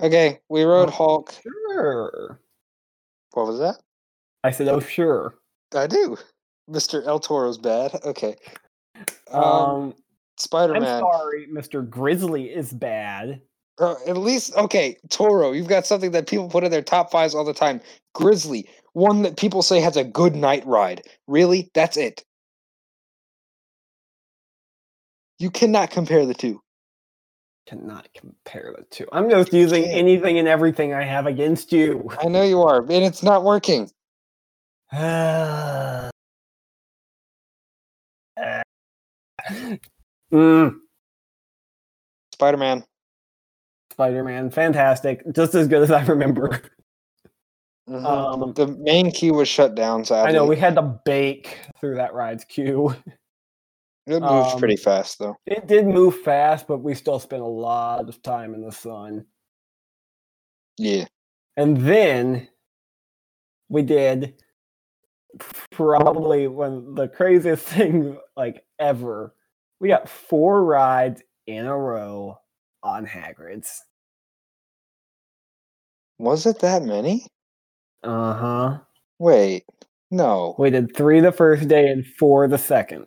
Okay, 0.00 0.40
we 0.48 0.64
rode 0.64 0.88
Oh. 0.88 0.92
Hulk. 0.92 1.34
Sure. 1.42 2.40
What 3.32 3.46
was 3.46 3.58
that? 3.58 3.76
I 4.42 4.50
said, 4.50 4.68
oh, 4.68 4.80
sure. 4.80 5.34
I 5.74 5.86
do. 5.86 6.16
Mr. 6.70 7.06
El 7.06 7.20
Toro's 7.20 7.58
bad. 7.58 7.98
Okay. 8.04 8.36
Um, 9.30 9.42
Um, 9.42 9.94
Spider 10.38 10.74
I'm 10.76 10.84
sorry, 10.84 11.46
Mr. 11.52 11.88
Grizzly 11.88 12.44
is 12.50 12.72
bad. 12.72 13.40
Uh, 13.78 13.94
at 14.06 14.16
least, 14.16 14.54
okay, 14.56 14.96
Toro, 15.08 15.52
you've 15.52 15.68
got 15.68 15.86
something 15.86 16.10
that 16.12 16.28
people 16.28 16.48
put 16.48 16.64
in 16.64 16.70
their 16.70 16.82
top 16.82 17.10
fives 17.10 17.34
all 17.34 17.44
the 17.44 17.54
time. 17.54 17.80
Grizzly, 18.14 18.68
one 18.92 19.22
that 19.22 19.36
people 19.36 19.62
say 19.62 19.80
has 19.80 19.96
a 19.96 20.04
good 20.04 20.34
night 20.34 20.64
ride. 20.66 21.02
Really? 21.26 21.70
That's 21.74 21.96
it. 21.96 22.24
You 25.38 25.50
cannot 25.50 25.90
compare 25.90 26.26
the 26.26 26.34
two. 26.34 26.60
Cannot 27.66 28.08
compare 28.16 28.74
the 28.76 28.84
two. 28.90 29.06
I'm 29.12 29.28
just 29.30 29.52
using 29.52 29.84
anything 29.84 30.38
and 30.38 30.48
everything 30.48 30.94
I 30.94 31.04
have 31.04 31.26
against 31.26 31.72
you. 31.72 32.08
I 32.18 32.26
know 32.28 32.42
you 32.42 32.62
are, 32.62 32.80
and 32.80 32.90
it's 33.04 33.22
not 33.22 33.44
working. 33.44 33.90
mm, 34.94 36.10
Spider 42.32 42.56
Man. 42.56 42.84
Spider-Man, 43.92 44.50
fantastic, 44.50 45.24
just 45.34 45.56
as 45.56 45.66
good 45.66 45.82
as 45.82 45.90
I 45.90 46.04
remember. 46.04 46.60
Mhm. 47.88 48.04
Um, 48.04 48.52
the 48.52 48.68
main 48.68 49.10
queue 49.10 49.34
was 49.34 49.48
shut 49.48 49.74
down, 49.74 50.04
sadly. 50.04 50.28
I 50.28 50.32
know 50.32 50.44
we 50.46 50.56
had 50.56 50.76
to 50.76 51.00
bake 51.04 51.58
through 51.80 51.96
that 51.96 52.14
ride's 52.14 52.44
queue. 52.44 52.94
It 54.08 54.20
moves 54.20 54.54
um, 54.54 54.58
pretty 54.58 54.76
fast, 54.76 55.18
though. 55.18 55.36
It 55.44 55.66
did 55.66 55.86
move 55.86 56.22
fast, 56.22 56.66
but 56.66 56.78
we 56.78 56.94
still 56.94 57.18
spent 57.18 57.42
a 57.42 57.46
lot 57.46 58.08
of 58.08 58.22
time 58.22 58.54
in 58.54 58.62
the 58.62 58.72
sun. 58.72 59.26
Yeah. 60.78 61.04
And 61.58 61.76
then 61.76 62.48
we 63.68 63.82
did 63.82 64.34
probably 65.70 66.48
one 66.48 66.94
the 66.94 67.08
craziest 67.08 67.66
thing 67.66 68.16
like 68.34 68.64
ever. 68.78 69.34
We 69.78 69.88
got 69.88 70.08
four 70.08 70.64
rides 70.64 71.22
in 71.46 71.66
a 71.66 71.76
row 71.76 72.38
on 72.82 73.04
Hagrid's. 73.06 73.84
Was 76.18 76.46
it 76.46 76.60
that 76.60 76.82
many? 76.82 77.26
Uh 78.02 78.32
huh. 78.32 78.78
Wait. 79.18 79.64
No. 80.10 80.54
We 80.58 80.70
did 80.70 80.96
three 80.96 81.20
the 81.20 81.30
first 81.30 81.68
day 81.68 81.88
and 81.88 82.06
four 82.06 82.48
the 82.48 82.56
second. 82.56 83.06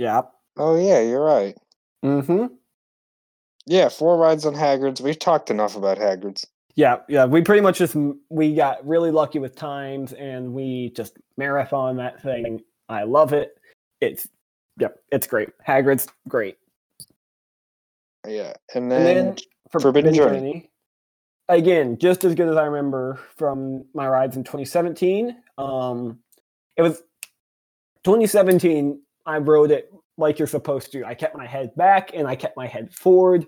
Yep. 0.00 0.32
Oh, 0.56 0.76
yeah, 0.76 1.00
you're 1.00 1.22
right. 1.22 1.54
Mm-hmm. 2.02 2.46
Yeah, 3.66 3.90
four 3.90 4.16
rides 4.16 4.46
on 4.46 4.54
Hagrid's. 4.54 5.02
We've 5.02 5.18
talked 5.18 5.50
enough 5.50 5.76
about 5.76 5.98
Hagrid's. 5.98 6.46
Yeah, 6.74 7.00
yeah. 7.06 7.26
We 7.26 7.42
pretty 7.42 7.60
much 7.60 7.76
just 7.76 7.94
we 8.30 8.54
got 8.54 8.84
really 8.86 9.10
lucky 9.10 9.38
with 9.38 9.54
times, 9.56 10.14
and 10.14 10.54
we 10.54 10.92
just 10.96 11.18
marathon 11.36 11.98
that 11.98 12.22
thing. 12.22 12.62
I 12.88 13.02
love 13.02 13.34
it. 13.34 13.58
It's 14.00 14.26
yep, 14.78 14.96
it's 15.12 15.26
great. 15.26 15.50
Hagrid's 15.66 16.08
great. 16.26 16.56
Yeah. 18.26 18.54
And 18.74 18.84
And 18.84 18.92
then, 18.92 19.04
then 19.26 19.36
Forbidden 19.82 20.14
Journey. 20.14 20.70
Again, 21.50 21.98
just 21.98 22.24
as 22.24 22.34
good 22.34 22.48
as 22.48 22.56
I 22.56 22.64
remember 22.64 23.20
from 23.36 23.84
my 23.92 24.08
rides 24.08 24.36
in 24.36 24.44
2017. 24.44 25.36
Um, 25.58 26.20
it 26.76 26.82
was 26.82 27.02
2017. 28.04 29.02
I 29.26 29.38
rode 29.38 29.70
it 29.70 29.92
like 30.16 30.38
you're 30.38 30.48
supposed 30.48 30.92
to. 30.92 31.04
I 31.04 31.14
kept 31.14 31.36
my 31.36 31.46
head 31.46 31.74
back 31.76 32.10
and 32.14 32.28
I 32.28 32.36
kept 32.36 32.56
my 32.56 32.66
head 32.66 32.92
forward. 32.94 33.46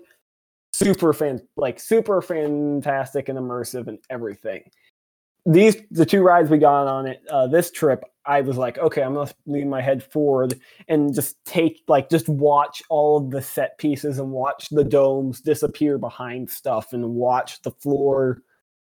Super 0.73 1.13
fan, 1.13 1.41
like 1.55 1.79
super 1.79 2.21
fantastic 2.21 3.29
and 3.29 3.37
immersive 3.37 3.87
and 3.87 3.99
everything. 4.09 4.63
These 5.45 5.77
the 5.91 6.05
two 6.05 6.23
rides 6.23 6.49
we 6.49 6.57
got 6.57 6.87
on 6.87 7.05
it 7.05 7.21
uh, 7.29 7.47
this 7.47 7.69
trip. 7.69 8.03
I 8.25 8.41
was 8.41 8.57
like, 8.57 8.77
okay, 8.77 9.03
I'm 9.03 9.13
gonna 9.13 9.29
lean 9.45 9.69
my 9.69 9.81
head 9.81 10.01
forward 10.01 10.59
and 10.87 11.13
just 11.13 11.43
take 11.45 11.83
like 11.87 12.09
just 12.09 12.29
watch 12.29 12.81
all 12.89 13.17
of 13.17 13.29
the 13.29 13.41
set 13.41 13.77
pieces 13.77 14.19
and 14.19 14.31
watch 14.31 14.69
the 14.69 14.83
domes 14.83 15.41
disappear 15.41 15.97
behind 15.97 16.49
stuff 16.49 16.93
and 16.93 17.07
watch 17.13 17.61
the 17.61 17.71
floor. 17.71 18.41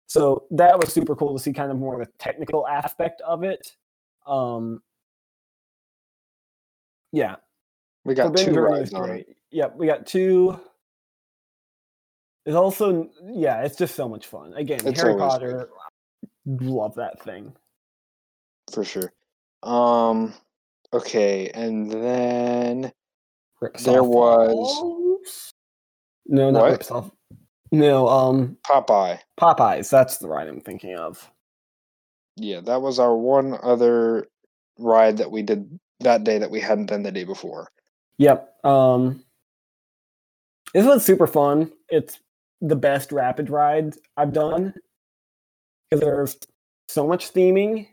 So 0.06 0.44
that 0.50 0.78
was 0.78 0.92
super 0.92 1.14
cool 1.14 1.36
to 1.36 1.42
see 1.42 1.52
kind 1.52 1.70
of 1.70 1.78
more 1.78 2.00
of 2.00 2.06
the 2.06 2.12
technical 2.18 2.66
aspect 2.66 3.22
of 3.22 3.44
it. 3.44 3.76
Um 4.26 4.82
yeah, 7.12 7.36
we 8.04 8.14
got 8.14 8.26
Forbidden 8.28 8.54
two 8.54 8.60
rides 8.60 8.94
on 8.94 9.04
it. 9.04 9.06
great. 9.08 9.26
Yep, 9.50 9.76
we 9.76 9.86
got 9.86 10.06
two. 10.06 10.58
It's 12.46 12.56
also 12.56 13.10
yeah, 13.24 13.62
it's 13.62 13.76
just 13.76 13.94
so 13.94 14.08
much 14.08 14.26
fun. 14.26 14.54
Again, 14.54 14.80
It's 14.86 15.00
Harry 15.00 15.12
always 15.12 15.32
Potter, 15.32 15.68
love 16.46 16.94
that 16.96 17.22
thing. 17.22 17.52
for 18.72 18.84
sure. 18.84 19.12
Um. 19.62 20.34
Okay, 20.92 21.50
and 21.54 21.90
then 21.90 22.92
Rips 23.60 23.84
There 23.84 24.00
off 24.00 24.06
was- 24.08 24.54
walls? 24.82 25.52
no, 26.26 26.50
not 26.50 26.62
What? 26.62 26.70
rips 26.72 26.90
off. 26.90 27.10
No, 27.72 28.08
um, 28.08 28.56
Popeye. 28.66 29.20
Popeyes. 29.38 29.90
That's 29.90 30.16
the 30.18 30.28
ride 30.28 30.48
I'm 30.48 30.60
thinking 30.60 30.96
of. 30.96 31.30
Yeah, 32.36 32.60
that 32.62 32.82
was 32.82 32.98
our 32.98 33.14
one 33.16 33.56
other 33.62 34.26
ride 34.78 35.18
that 35.18 35.30
we 35.30 35.42
did 35.42 35.78
that 36.00 36.24
day 36.24 36.38
that 36.38 36.50
we 36.50 36.60
hadn't 36.60 36.86
done 36.86 37.02
the 37.02 37.12
day 37.12 37.24
before. 37.24 37.68
Yep. 38.18 38.64
Um, 38.64 39.24
this 40.74 40.86
was 40.86 41.04
super 41.04 41.26
fun. 41.26 41.72
It's 41.88 42.18
the 42.60 42.76
best 42.76 43.12
rapid 43.12 43.50
ride 43.50 43.94
I've 44.16 44.32
done 44.32 44.74
because 45.90 46.04
there's 46.04 46.36
so 46.88 47.06
much 47.06 47.32
theming 47.32 47.86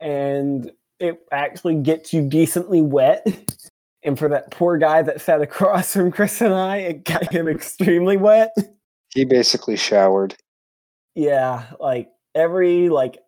and 0.00 0.70
it 0.98 1.20
actually 1.32 1.76
gets 1.76 2.12
you 2.12 2.28
decently 2.28 2.82
wet. 2.82 3.26
And 4.02 4.18
for 4.18 4.30
that 4.30 4.50
poor 4.50 4.78
guy 4.78 5.02
that 5.02 5.20
sat 5.20 5.42
across 5.42 5.92
from 5.92 6.10
Chris 6.10 6.40
and 6.40 6.54
I, 6.54 6.78
it 6.78 7.04
got 7.04 7.30
him 7.30 7.46
extremely 7.48 8.16
wet. 8.16 8.54
He 9.12 9.26
basically 9.26 9.76
showered. 9.76 10.34
Yeah, 11.14 11.66
like 11.78 12.08
every 12.34 12.88
like 12.88 13.18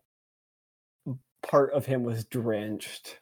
part 1.42 1.74
of 1.74 1.84
him 1.84 2.04
was 2.04 2.24
drenched. 2.24 3.18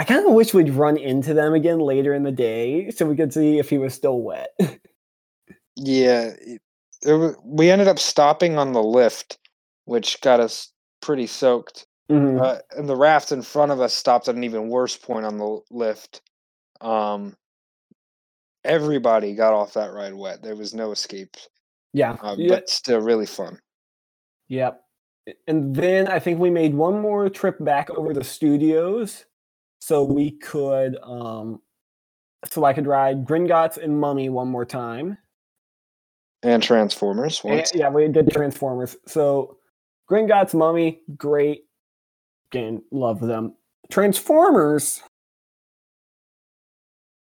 I 0.00 0.04
kind 0.04 0.26
of 0.26 0.32
wish 0.32 0.54
we'd 0.54 0.70
run 0.70 0.96
into 0.96 1.34
them 1.34 1.52
again 1.52 1.78
later 1.78 2.14
in 2.14 2.22
the 2.22 2.32
day 2.32 2.90
so 2.90 3.04
we 3.04 3.16
could 3.16 3.34
see 3.34 3.58
if 3.58 3.68
he 3.68 3.76
was 3.76 3.92
still 3.94 4.20
wet. 4.20 4.48
Yeah, 5.76 6.32
we 7.42 7.70
ended 7.70 7.88
up 7.88 7.98
stopping 7.98 8.58
on 8.58 8.72
the 8.74 8.82
lift, 8.82 9.38
which 9.86 10.20
got 10.20 10.38
us 10.38 10.72
pretty 11.00 11.26
soaked. 11.26 11.86
Mhm. 12.10 12.38
Uh, 12.38 12.58
and 12.76 12.86
the 12.86 12.96
raft 12.96 13.32
in 13.32 13.40
front 13.40 13.72
of 13.72 13.80
us 13.80 13.94
stopped 13.94 14.28
at 14.28 14.34
an 14.34 14.44
even 14.44 14.68
worse 14.68 14.98
point 14.98 15.24
on 15.24 15.38
the 15.38 15.60
lift. 15.70 16.20
Um, 16.82 17.34
everybody 18.62 19.34
got 19.34 19.54
off 19.54 19.72
that 19.72 19.92
ride 19.94 20.12
wet. 20.12 20.42
There 20.42 20.56
was 20.56 20.74
no 20.74 20.90
escape, 20.90 21.34
Yeah. 21.94 22.18
uh, 22.20 22.34
yeah. 22.36 22.48
but 22.56 22.68
still 22.68 23.00
really 23.00 23.26
fun. 23.26 23.58
Yep. 24.48 24.82
And 25.46 25.74
then 25.74 26.08
I 26.08 26.18
think 26.18 26.40
we 26.40 26.50
made 26.50 26.74
one 26.74 27.00
more 27.00 27.30
trip 27.30 27.56
back 27.60 27.88
over 27.90 28.12
the 28.12 28.24
studios 28.24 29.24
so 29.80 30.04
we 30.04 30.32
could 30.32 30.96
um 31.02 31.60
so 32.46 32.64
I 32.64 32.72
could 32.72 32.86
ride 32.86 33.26
Gringotts 33.26 33.76
and 33.76 33.98
Mummy 33.98 34.28
one 34.28 34.48
more 34.48 34.64
time. 34.64 35.18
And 36.42 36.62
Transformers 36.62 37.42
And- 37.44 37.70
yeah, 37.74 37.90
we 37.90 38.08
did 38.08 38.30
Transformers. 38.30 38.96
So 39.06 39.58
Gringotts, 40.10 40.54
Mummy, 40.54 41.02
great. 41.16 41.64
Again, 42.50 42.82
love 42.90 43.20
them. 43.20 43.54
Transformers. 43.90 45.02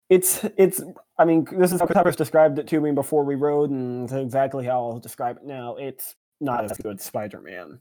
It's 0.09 0.43
it's 0.57 0.81
I 1.17 1.25
mean, 1.25 1.47
this 1.51 1.71
is 1.71 1.79
how 1.79 1.85
Chris 1.85 2.15
described 2.15 2.57
it 2.59 2.67
to 2.67 2.81
me 2.81 2.91
before 2.91 3.23
we 3.23 3.35
rode, 3.35 3.69
and 3.69 4.11
exactly 4.11 4.65
how 4.65 4.83
I'll 4.89 4.99
describe 4.99 5.37
it 5.37 5.43
now. 5.45 5.75
It's 5.75 6.15
not 6.41 6.65
as 6.65 6.77
good 6.77 6.97
as 6.99 7.03
Spider-Man. 7.05 7.79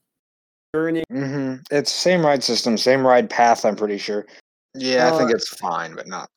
Journey 0.74 1.04
hmm 1.10 1.56
It's 1.70 1.90
same 1.90 2.24
ride 2.24 2.42
system, 2.44 2.78
same 2.78 3.06
ride 3.06 3.28
path. 3.28 3.64
I'm 3.64 3.76
pretty 3.76 3.98
sure. 3.98 4.26
Yeah, 4.74 5.08
I 5.12 5.18
think 5.18 5.30
Uh, 5.30 5.34
it's 5.34 5.48
fine, 5.48 5.94
but 5.94 6.06
not 6.06 6.30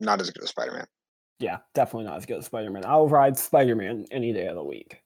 not 0.00 0.20
as 0.20 0.30
good 0.30 0.42
as 0.42 0.50
Spider 0.50 0.72
Man. 0.72 0.86
yeah, 1.38 1.58
definitely 1.74 2.04
not 2.06 2.16
as 2.16 2.26
good 2.26 2.38
as 2.38 2.46
Spider 2.46 2.70
Man. 2.70 2.84
I'll 2.84 3.08
ride 3.08 3.36
Spider 3.38 3.74
Man 3.76 4.04
any 4.10 4.32
day 4.32 4.46
of 4.46 4.56
the 4.56 4.64
week. 4.64 5.02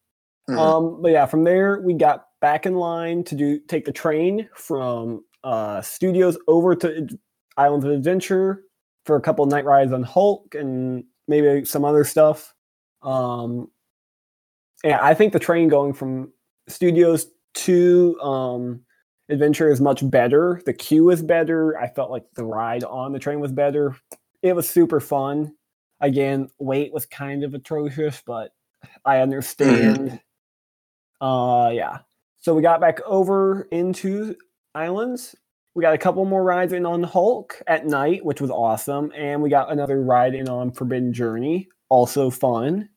Mhm. 0.49 0.59
Um, 0.59 1.03
but 1.03 1.11
yeah, 1.13 1.27
from 1.27 1.45
there 1.45 1.81
we 1.81 1.95
got 1.95 2.27
back 2.41 2.67
in 2.67 2.75
line 2.77 3.25
to 3.25 3.35
do 3.35 3.59
take 3.61 3.85
the 3.85 3.93
train 3.93 4.49
from 4.55 5.25
uh 5.45 5.81
studios 5.83 6.39
over 6.49 6.75
to 6.77 7.09
Islands 7.57 7.85
of 7.85 7.93
Adventure 7.93 8.65
for 9.05 9.17
a 9.17 9.21
couple 9.21 9.45
night 9.47 9.65
rides 9.65 9.93
on 9.93 10.03
Hulk 10.03 10.55
and 10.55 11.05
maybe 11.29 11.65
some 11.65 11.85
other 11.85 12.05
stuff. 12.05 12.55
Um, 13.03 13.71
yeah, 14.85 14.99
I 15.03 15.15
think 15.15 15.33
the 15.33 15.39
train 15.39 15.69
going 15.69 15.93
from 15.93 16.33
studios 16.69 17.27
to 17.55 18.19
um 18.21 18.85
adventure 19.29 19.71
is 19.71 19.81
much 19.81 20.09
better. 20.09 20.61
The 20.65 20.73
queue 20.73 21.11
is 21.11 21.23
better. 21.23 21.79
I 21.79 21.89
felt 21.89 22.11
like 22.11 22.25
the 22.35 22.45
ride 22.45 22.85
on 22.85 23.13
the 23.13 23.19
train 23.19 23.41
was 23.41 23.53
better. 23.53 23.97
It 24.43 24.55
was 24.55 24.69
super 24.69 25.01
fun. 25.01 25.55
Again, 26.01 26.49
wait 26.59 26.93
was 26.93 27.07
kind 27.07 27.43
of 27.43 27.55
atrocious, 27.55 28.23
but 28.27 28.53
I 29.05 29.21
understand. 29.21 30.21
Uh 31.21 31.71
yeah. 31.73 31.99
So 32.39 32.55
we 32.55 32.63
got 32.63 32.81
back 32.81 33.01
over 33.07 33.67
into 33.73 34.37
islands. 34.75 35.35
We 35.75 35.83
got 35.83 35.95
a 35.95 35.99
couple 35.99 36.25
more 36.25 36.45
rides 36.45 36.73
in 36.73 36.87
on 36.87 37.03
Hulk 37.03 37.61
at 37.67 37.87
night, 37.87 38.25
which 38.25 38.41
was 38.41 38.51
awesome, 38.51 39.13
and 39.15 39.43
we 39.43 39.51
got 39.51 39.73
another 39.73 40.01
ride 40.01 40.35
in 40.35 40.49
on 40.49 40.73
Forbidden 40.73 41.13
Journey, 41.13 41.69
also 41.89 42.31
fun. 42.31 42.89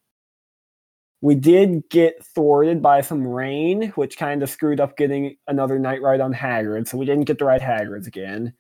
We 1.22 1.36
did 1.36 1.90
get 1.90 2.24
thwarted 2.26 2.82
by 2.82 3.02
some 3.02 3.28
rain, 3.28 3.90
which 3.96 4.18
kind 4.18 4.42
of 4.44 4.50
screwed 4.50 4.80
up 4.80 4.96
getting 4.98 5.38
another 5.48 5.78
night 5.80 6.02
ride 6.02 6.22
on 6.22 6.34
Hagrid, 6.34 6.88
so 6.88 6.98
we 6.98 7.06
didn't 7.06 7.26
get 7.26 7.40
to 7.40 7.46
ride 7.46 7.62
Hagrid's 7.62 8.08
again. 8.08 8.54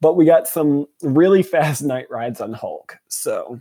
But 0.00 0.16
we 0.16 0.24
got 0.26 0.48
some 0.48 0.86
really 1.02 1.42
fast 1.44 1.82
night 1.82 2.06
rides 2.10 2.40
on 2.40 2.52
Hulk. 2.52 2.96
So, 3.08 3.60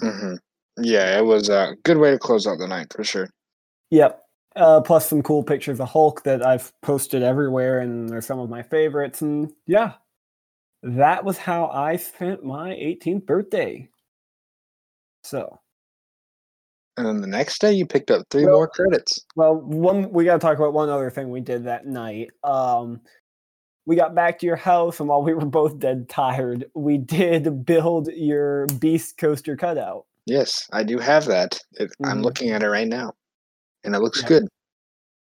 hmm 0.00 0.34
Yeah, 0.78 1.18
it 1.18 1.24
was 1.24 1.48
a 1.48 1.76
good 1.84 1.98
way 1.98 2.10
to 2.10 2.18
close 2.18 2.46
out 2.46 2.58
the 2.58 2.68
night 2.68 2.92
for 2.92 3.04
sure. 3.04 3.30
yep. 3.90 4.18
Uh, 4.54 4.80
plus 4.82 5.08
some 5.08 5.22
cool 5.22 5.42
pictures 5.42 5.80
of 5.80 5.88
Hulk 5.88 6.24
that 6.24 6.44
I've 6.44 6.72
posted 6.82 7.22
everywhere, 7.22 7.80
and 7.80 8.08
they're 8.08 8.20
some 8.20 8.38
of 8.38 8.50
my 8.50 8.62
favorites. 8.62 9.22
And 9.22 9.50
yeah, 9.66 9.94
that 10.82 11.24
was 11.24 11.38
how 11.38 11.68
I 11.68 11.96
spent 11.96 12.44
my 12.44 12.70
18th 12.72 13.26
birthday. 13.26 13.88
So, 15.24 15.60
And 16.96 17.06
then 17.06 17.20
the 17.22 17.26
next 17.26 17.60
day, 17.60 17.72
you 17.72 17.86
picked 17.86 18.10
up 18.10 18.26
three 18.30 18.44
Well- 18.44 18.54
more 18.56 18.68
credits. 18.68 19.24
Well, 19.34 19.54
one 19.56 20.10
we 20.12 20.24
got 20.24 20.34
to 20.34 20.38
talk 20.38 20.58
about 20.58 20.74
one 20.74 20.88
other 20.90 21.10
thing 21.10 21.30
we 21.30 21.40
did 21.40 21.64
that 21.64 21.86
night. 21.86 22.30
Um, 22.44 23.00
we 23.86 23.96
got 23.96 24.14
back 24.14 24.38
to 24.40 24.46
your 24.46 24.56
house, 24.56 25.00
and 25.00 25.08
while 25.08 25.22
we 25.22 25.34
were 25.34 25.44
both 25.46 25.78
dead 25.78 26.08
tired, 26.08 26.66
we 26.74 26.98
did 26.98 27.64
build 27.64 28.08
your 28.14 28.66
beast 28.78 29.16
coaster 29.18 29.56
cutout. 29.56 30.04
Yes, 30.26 30.68
I 30.72 30.84
do 30.84 30.98
have 30.98 31.24
that. 31.26 31.58
It, 31.72 31.90
I'm 32.04 32.20
Mhm. 32.20 32.24
looking 32.24 32.50
at 32.50 32.62
it 32.62 32.68
right 32.68 32.86
now, 32.86 33.12
and 33.82 33.94
it 33.96 33.98
looks 34.00 34.22
Yeah. 34.22 34.28
good. 34.28 34.48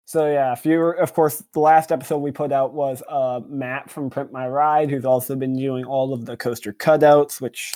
So 0.06 0.26
yeah, 0.30 0.52
if 0.52 0.64
you 0.64 0.78
were, 0.78 0.92
of 0.92 1.12
course, 1.12 1.42
the 1.52 1.60
last 1.60 1.92
episode 1.92 2.18
we 2.18 2.30
put 2.30 2.50
out 2.52 2.72
was 2.72 3.02
uh, 3.10 3.40
Matt 3.46 3.90
from 3.90 4.08
Print 4.08 4.32
My 4.32 4.48
Ride, 4.48 4.88
who's 4.90 5.04
also 5.04 5.36
been 5.36 5.54
doing 5.54 5.84
all 5.84 6.14
of 6.14 6.24
the 6.24 6.34
coaster 6.36 6.72
cutouts, 6.72 7.42
which 7.42 7.74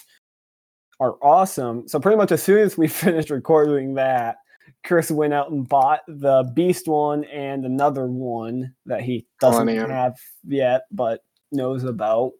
are 1.02 1.16
awesome. 1.20 1.88
So 1.88 1.98
pretty 1.98 2.16
much 2.16 2.30
as 2.30 2.42
soon 2.42 2.58
as 2.58 2.78
we 2.78 2.86
finished 2.88 3.30
recording 3.30 3.94
that, 3.94 4.36
Chris 4.84 5.10
went 5.10 5.32
out 5.34 5.50
and 5.50 5.68
bought 5.68 6.00
the 6.06 6.50
Beast 6.54 6.86
one 6.88 7.24
and 7.24 7.64
another 7.64 8.06
one 8.06 8.74
that 8.86 9.00
he 9.02 9.26
doesn't 9.40 9.66
Millennium. 9.66 9.90
have 9.90 10.14
yet, 10.44 10.82
but 10.92 11.24
knows 11.50 11.82
about. 11.84 12.32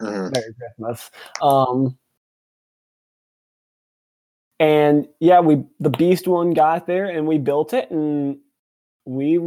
Mhm. 0.00 0.32
Merry 0.32 0.54
Christmas. 0.58 1.10
Um, 1.42 1.98
and 4.60 5.06
yeah, 5.20 5.40
we 5.40 5.64
the 5.80 5.90
Beast 5.90 6.26
one 6.26 6.52
got 6.52 6.86
there 6.86 7.06
and 7.06 7.26
we 7.26 7.38
built 7.38 7.72
it, 7.72 7.90
and 7.90 8.38
we 9.04 9.38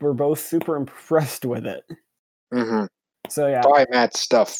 were 0.00 0.14
both 0.14 0.40
super 0.40 0.76
impressed 0.82 1.44
with 1.44 1.66
it. 1.66 1.84
Mhm. 2.52 2.86
So 3.28 3.46
yeah, 3.48 3.62
Buy 3.62 3.86
Matt's 3.90 4.20
stuff. 4.20 4.56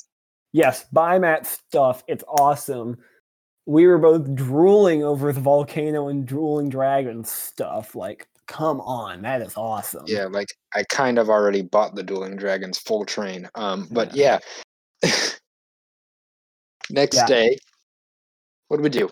yes, 0.53 0.85
buy 0.93 1.19
Matt 1.19 1.47
stuff. 1.47 2.03
It's 2.09 2.25
awesome. 2.29 2.99
We 3.67 3.87
were 3.87 3.99
both 3.99 4.35
drooling 4.35 5.05
over 5.05 5.33
the 5.33 5.41
volcano 5.41 6.09
and 6.09 6.27
Dueling 6.27 6.69
Dragon 6.69 7.23
stuff. 7.25 7.95
Like, 7.95 8.27
come 8.47 8.81
on, 8.81 9.23
that 9.23 9.41
is 9.41 9.57
awesome. 9.57 10.05
Yeah, 10.07 10.25
like 10.27 10.49
I 10.75 10.85
kind 10.91 11.19
of 11.19 11.29
already 11.31 11.63
bought 11.63 11.95
the 11.95 12.03
Dueling 12.03 12.37
Dragons 12.37 12.79
full 12.79 13.05
train. 13.05 13.49
Um, 13.55 13.87
but 13.93 14.15
yeah. 14.17 14.39
Next 16.91 17.17
Yeah. 17.17 17.27
day, 17.27 17.59
what 18.69 18.79
did 18.79 18.83
we 18.83 18.91
do? 18.91 19.09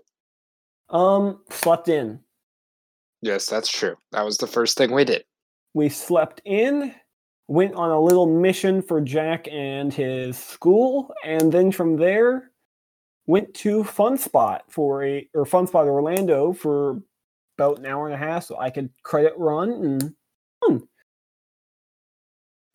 Um, 0.89 1.41
slept 1.51 1.89
in. 1.89 2.21
Yes, 3.23 3.47
that's 3.47 3.71
true. 3.71 3.97
That 4.13 4.25
was 4.25 4.39
the 4.39 4.47
first 4.47 4.77
thing 4.77 4.93
we 4.93 5.05
did. 5.05 5.25
we 5.73 5.89
slept 5.89 6.41
in, 6.45 6.93
went 7.47 7.75
on 7.77 7.91
a 7.91 8.01
little 8.01 8.27
mission 8.27 8.83
for 8.83 9.01
Jack 9.01 9.47
and 9.53 9.95
his 9.95 10.37
school, 10.37 11.15
and 11.25 11.53
then 11.53 11.71
from 11.71 11.97
there 11.97 12.50
went 13.31 13.55
to 13.55 13.85
Fun 13.85 14.19
Spot 14.19 14.65
for 14.69 15.05
a 15.05 15.29
or 15.35 15.47
Fun 15.47 15.67
Spot 15.67 15.87
Orlando 15.87 16.53
for 16.53 17.01
about 17.57 17.79
an 17.79 17.87
hour 17.87 18.07
and 18.07 18.15
a 18.15 18.19
half, 18.19 18.45
so 18.45 18.59
I 18.59 18.71
could 18.71 18.91
credit 19.05 19.33
run 19.37 19.71
and 19.71 20.15
All 20.63 20.81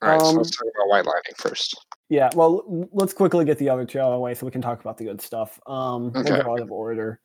right, 0.02 0.22
so 0.22 0.28
Um, 0.28 0.38
let's 0.38 0.56
talk 0.56 0.68
about 0.76 0.88
White 0.90 1.06
Lightning 1.06 1.36
first. 1.38 1.76
yeah. 2.10 2.30
Well, 2.36 2.88
let's 2.94 3.14
quickly 3.14 3.44
get 3.46 3.58
the 3.58 3.70
other 3.70 3.86
two 3.86 4.00
out 4.00 4.08
of 4.12 4.14
the 4.14 4.20
way 4.20 4.34
so 4.34 4.46
we 4.46 4.52
can 4.52 4.62
talk 4.62 4.80
about 4.80 4.98
the 4.98 5.04
good 5.06 5.22
stuff. 5.22 5.60
Um, 5.68 6.14
Okay. 6.16 6.40
out 6.40 6.60
of 6.62 6.72
order. 6.72 7.20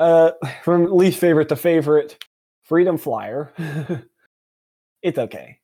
Uh, 0.00 0.32
from 0.62 0.84
least 0.96 1.18
favorite 1.20 1.48
to 1.50 1.56
favorite, 1.56 2.22
Freedom 2.64 2.96
Flyer. 2.98 3.52
it's 5.02 5.18
okay. 5.18 5.60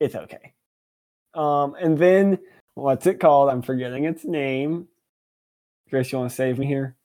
It's 0.00 0.14
okay. 0.14 0.54
Um, 1.34 1.74
and 1.78 1.96
then 1.98 2.38
what's 2.74 3.06
it 3.06 3.20
called? 3.20 3.50
I'm 3.50 3.62
forgetting 3.62 4.04
its 4.04 4.24
name. 4.24 4.88
Chris, 5.88 6.10
you 6.12 6.18
want 6.18 6.30
to 6.30 6.36
save 6.36 6.58
me 6.58 6.66
here? 6.66 6.96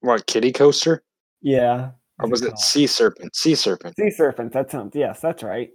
What 0.00 0.26
Kiddie 0.26 0.52
Coaster? 0.52 1.02
Yeah. 1.40 1.90
Or 2.18 2.28
was 2.28 2.42
it 2.42 2.48
called? 2.48 2.58
Sea 2.58 2.86
Serpent? 2.86 3.34
Sea 3.34 3.54
Serpent. 3.54 3.96
Sea 3.96 4.10
serpent. 4.10 4.52
That 4.52 4.70
sounds 4.70 4.94
yes, 4.94 5.20
that's 5.20 5.42
right. 5.42 5.70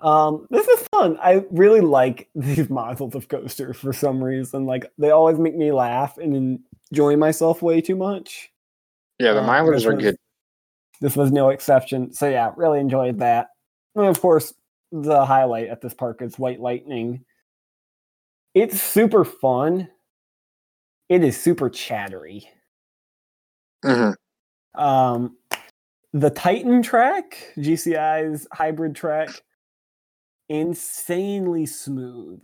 Um, 0.00 0.46
this 0.50 0.66
is 0.68 0.86
fun. 0.92 1.18
I 1.22 1.44
really 1.50 1.80
like 1.80 2.28
these 2.34 2.68
models 2.68 3.14
of 3.14 3.28
coasters 3.28 3.76
for 3.76 3.92
some 3.92 4.22
reason. 4.22 4.66
Like 4.66 4.90
they 4.98 5.10
always 5.10 5.38
make 5.38 5.56
me 5.56 5.72
laugh 5.72 6.18
and 6.18 6.60
enjoy 6.92 7.16
myself 7.16 7.62
way 7.62 7.80
too 7.80 7.96
much. 7.96 8.50
Yeah, 9.18 9.32
the 9.32 9.40
Uh, 9.40 9.48
milers 9.48 9.86
are 9.86 9.94
good. 9.96 10.16
This 11.00 11.16
was 11.16 11.32
no 11.32 11.50
exception. 11.50 12.12
So 12.12 12.28
yeah, 12.28 12.52
really 12.56 12.80
enjoyed 12.80 13.18
that. 13.20 13.48
And 13.94 14.06
of 14.06 14.20
course, 14.20 14.52
the 14.92 15.24
highlight 15.24 15.68
at 15.68 15.80
this 15.80 15.94
park 15.94 16.20
is 16.20 16.38
White 16.38 16.60
Lightning. 16.60 17.24
It's 18.54 18.80
super 18.80 19.24
fun. 19.24 19.88
It 21.08 21.24
is 21.24 21.40
super 21.40 21.70
chattery. 21.70 22.48
hmm 23.82 24.10
Um, 24.74 25.36
the 26.12 26.30
Titan 26.30 26.82
track, 26.82 27.52
GCI's 27.56 28.46
hybrid 28.52 28.94
track, 28.96 29.30
insanely 30.48 31.66
smooth. 31.66 32.42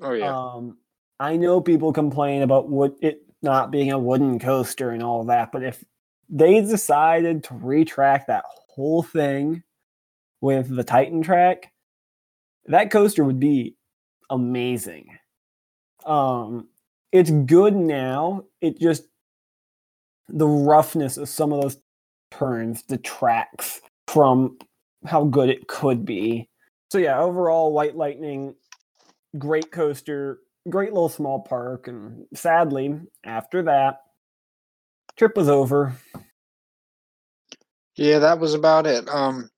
Oh 0.00 0.12
yeah. 0.12 0.34
Um, 0.36 0.78
I 1.20 1.36
know 1.36 1.60
people 1.60 1.92
complain 1.92 2.42
about 2.42 2.68
wood 2.68 2.94
it 3.00 3.22
not 3.42 3.70
being 3.70 3.92
a 3.92 3.98
wooden 3.98 4.38
coaster 4.38 4.90
and 4.90 5.02
all 5.02 5.24
that, 5.24 5.52
but 5.52 5.62
if 5.62 5.84
they 6.28 6.60
decided 6.60 7.44
to 7.44 7.54
retrack 7.54 8.26
that 8.26 8.44
whole 8.46 9.02
thing 9.02 9.62
with 10.40 10.74
the 10.74 10.84
Titan 10.84 11.22
track, 11.22 11.72
that 12.66 12.90
coaster 12.90 13.24
would 13.24 13.40
be 13.40 13.76
amazing. 14.30 15.18
Um, 16.06 16.68
it's 17.12 17.30
good 17.30 17.74
now. 17.74 18.44
It 18.60 18.78
just 18.78 19.04
the 20.28 20.46
roughness 20.46 21.16
of 21.16 21.28
some 21.28 21.52
of 21.52 21.62
those 21.62 21.78
turns 22.30 22.82
detracts 22.82 23.80
from 24.06 24.58
how 25.06 25.24
good 25.24 25.48
it 25.48 25.68
could 25.68 26.04
be. 26.04 26.48
So 26.90 26.98
yeah, 26.98 27.20
overall, 27.20 27.72
White 27.72 27.96
Lightning, 27.96 28.54
great 29.38 29.70
coaster, 29.70 30.40
great 30.68 30.92
little 30.92 31.08
small 31.08 31.40
park, 31.40 31.88
and 31.88 32.26
sadly, 32.34 32.98
after 33.24 33.62
that, 33.62 34.00
trip 35.16 35.36
was 35.36 35.48
over. 35.48 35.94
Yeah, 37.96 38.20
that 38.20 38.38
was 38.38 38.54
about 38.54 38.86
it. 38.86 39.08
Um, 39.08 39.50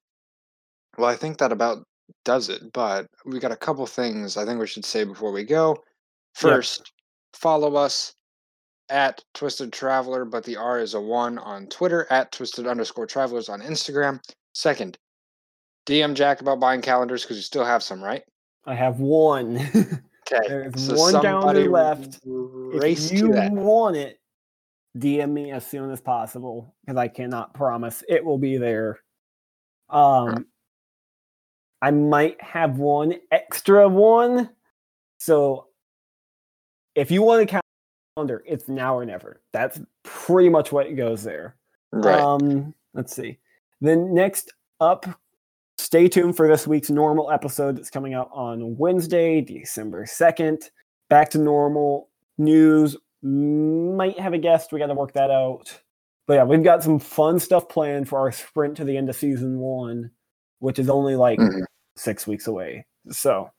well, 0.96 1.09
I 1.09 1.16
think 1.16 1.38
that 1.38 1.53
about 1.53 1.84
does 2.24 2.48
it. 2.48 2.72
But 2.72 3.07
we 3.24 3.38
got 3.38 3.53
a 3.53 3.57
couple 3.57 3.86
things 3.86 4.36
I 4.36 4.44
think 4.44 4.59
we 4.59 4.66
should 4.66 4.84
say 4.84 5.05
before 5.05 5.32
we 5.32 5.44
go. 5.44 5.82
First, 6.34 6.92
follow 7.35 7.76
us 7.76 8.14
at 8.89 9.22
Twisted 9.35 9.72
Traveler, 9.72 10.24
but 10.24 10.45
the 10.45 10.57
R 10.57 10.81
is 10.81 10.95
a 10.95 11.01
one 11.01 11.39
on 11.39 11.66
Twitter 11.68 12.07
at 12.11 12.33
Twisted 12.33 12.66
underscore 12.66 13.07
Travelers 13.07 13.49
on 13.49 13.61
Instagram. 13.61 14.20
Second, 14.53 14.99
DM 15.87 16.14
Jack 16.14 16.41
about 16.41 16.61
buying 16.61 16.83
calendars 16.83 17.22
because 17.22 17.37
you 17.37 17.43
still 17.43 17.64
have 17.64 17.83
some, 17.83 18.03
right? 18.03 18.22
I 18.66 18.74
have 18.74 19.01
one. 19.01 19.61
Okay. 20.33 20.47
There's 20.47 20.87
so 20.87 20.95
one 20.95 21.12
somebody 21.12 21.66
calendar 21.66 21.70
left. 21.70 22.20
Race 22.24 23.11
if 23.11 23.18
you 23.18 23.28
to 23.28 23.35
that. 23.35 23.53
want 23.53 23.97
it, 23.97 24.20
DM 24.97 25.31
me 25.33 25.51
as 25.51 25.66
soon 25.66 25.91
as 25.91 26.01
possible 26.01 26.74
because 26.85 26.97
I 26.97 27.09
cannot 27.09 27.55
promise 27.55 28.05
it 28.09 28.24
will 28.24 28.39
be 28.39 28.57
there. 28.57 29.01
Um, 29.89 30.47
I 31.83 31.91
might 31.91 32.41
have 32.43 32.78
one 32.78 33.14
extra 33.33 33.89
one. 33.89 34.51
So 35.18 35.66
if 36.95 37.11
you 37.11 37.22
want 37.22 37.43
a 37.51 37.61
calendar, 38.16 38.43
it's 38.47 38.68
now 38.68 38.97
or 38.97 39.05
never. 39.05 39.41
That's 39.53 39.80
pretty 40.03 40.49
much 40.49 40.72
what 40.72 40.95
goes 40.97 41.22
there. 41.22 41.57
Right. 41.93 42.20
Um, 42.20 42.74
let's 42.95 43.14
see. 43.14 43.38
Then 43.80 44.12
next 44.14 44.53
up, 44.80 45.07
stay 45.78 46.09
tuned 46.09 46.36
for 46.36 46.47
this 46.49 46.66
week's 46.66 46.91
normal 46.91 47.30
episode 47.30 47.76
that's 47.76 47.91
coming 47.91 48.14
out 48.14 48.30
on 48.32 48.76
Wednesday, 48.76 49.41
December 49.41 50.05
2nd. 50.05 50.70
Back 51.09 51.30
to 51.30 51.38
normal 51.38 52.09
news. 52.38 52.97
Might 53.22 54.18
have 54.18 54.32
a 54.32 54.38
guest. 54.38 54.72
We 54.72 54.78
got 54.78 54.86
to 54.86 54.95
work 54.95 55.12
that 55.14 55.30
out. 55.30 55.80
But 56.26 56.34
yeah, 56.34 56.45
we've 56.45 56.62
got 56.62 56.82
some 56.82 56.99
fun 56.99 57.41
stuff 57.41 57.68
planned 57.68 58.09
for 58.09 58.18
our 58.20 58.30
sprint 58.30 58.76
to 58.76 58.84
the 58.84 58.97
end 58.97 59.09
of 59.11 59.16
season 59.16 59.59
one, 59.59 60.11
which 60.61 60.78
is 60.78 60.88
only 60.88 61.16
like 61.16 61.38
Mhm. 61.41 61.64
six 61.97 62.26
weeks 62.26 62.47
away. 62.47 62.86
So 63.11 63.51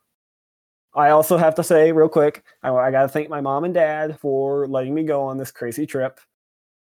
I 0.93 1.11
also 1.11 1.37
have 1.37 1.55
to 1.55 1.63
say, 1.63 1.91
real 1.91 2.09
quick, 2.09 2.43
I, 2.63 2.69
I 2.71 2.91
got 2.91 3.03
to 3.03 3.07
thank 3.07 3.29
my 3.29 3.39
mom 3.41 3.63
and 3.63 3.73
dad 3.73 4.19
for 4.19 4.67
letting 4.67 4.93
me 4.93 5.03
go 5.03 5.23
on 5.23 5.37
this 5.37 5.51
crazy 5.51 5.85
trip 5.85 6.19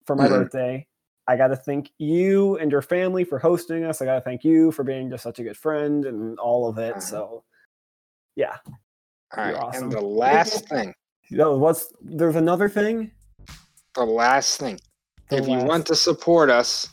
for 0.07 0.15
my 0.15 0.27
Mhm. 0.27 0.31
birthday. 0.31 0.87
I 1.27 1.37
got 1.39 1.47
to 1.49 1.57
thank 1.57 1.91
you 1.97 2.59
and 2.59 2.71
your 2.71 2.83
family 2.83 3.25
for 3.25 3.39
hosting 3.39 3.83
us. 3.85 4.03
I 4.03 4.05
got 4.05 4.17
to 4.17 4.21
thank 4.21 4.45
you 4.45 4.71
for 4.73 4.85
being 4.85 5.09
just 5.09 5.23
such 5.23 5.39
a 5.39 5.43
good 5.43 5.57
friend 5.57 6.05
and 6.05 6.39
all 6.39 6.69
of 6.69 6.77
it. 6.77 6.91
Uh-huh. 6.93 7.01
So, 7.01 7.45
yeah. 8.37 8.57
All 9.35 9.45
right. 9.45 9.55
awesome. 9.55 9.85
And 9.85 9.93
the 9.93 10.03
last 10.03 10.69
thing, 10.69 10.95
You 11.31 11.39
know, 11.39 11.57
what's 11.57 11.91
there's 12.03 12.37
another 12.37 12.69
thing. 12.69 13.11
the 13.95 14.05
last 14.05 14.61
thing. 14.61 14.79
The 15.31 15.39
if 15.39 15.49
you 15.49 15.59
want 15.61 15.87
to 15.87 15.97
support 15.97 16.51
us, 16.51 16.91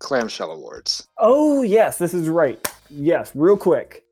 Clamshell 0.00 0.50
Awards. 0.50 1.06
Oh 1.18 1.62
yes, 1.62 1.98
this 1.98 2.12
is 2.14 2.28
right. 2.28 2.58
Yes, 2.90 3.30
real 3.36 3.56
quick. 3.56 4.02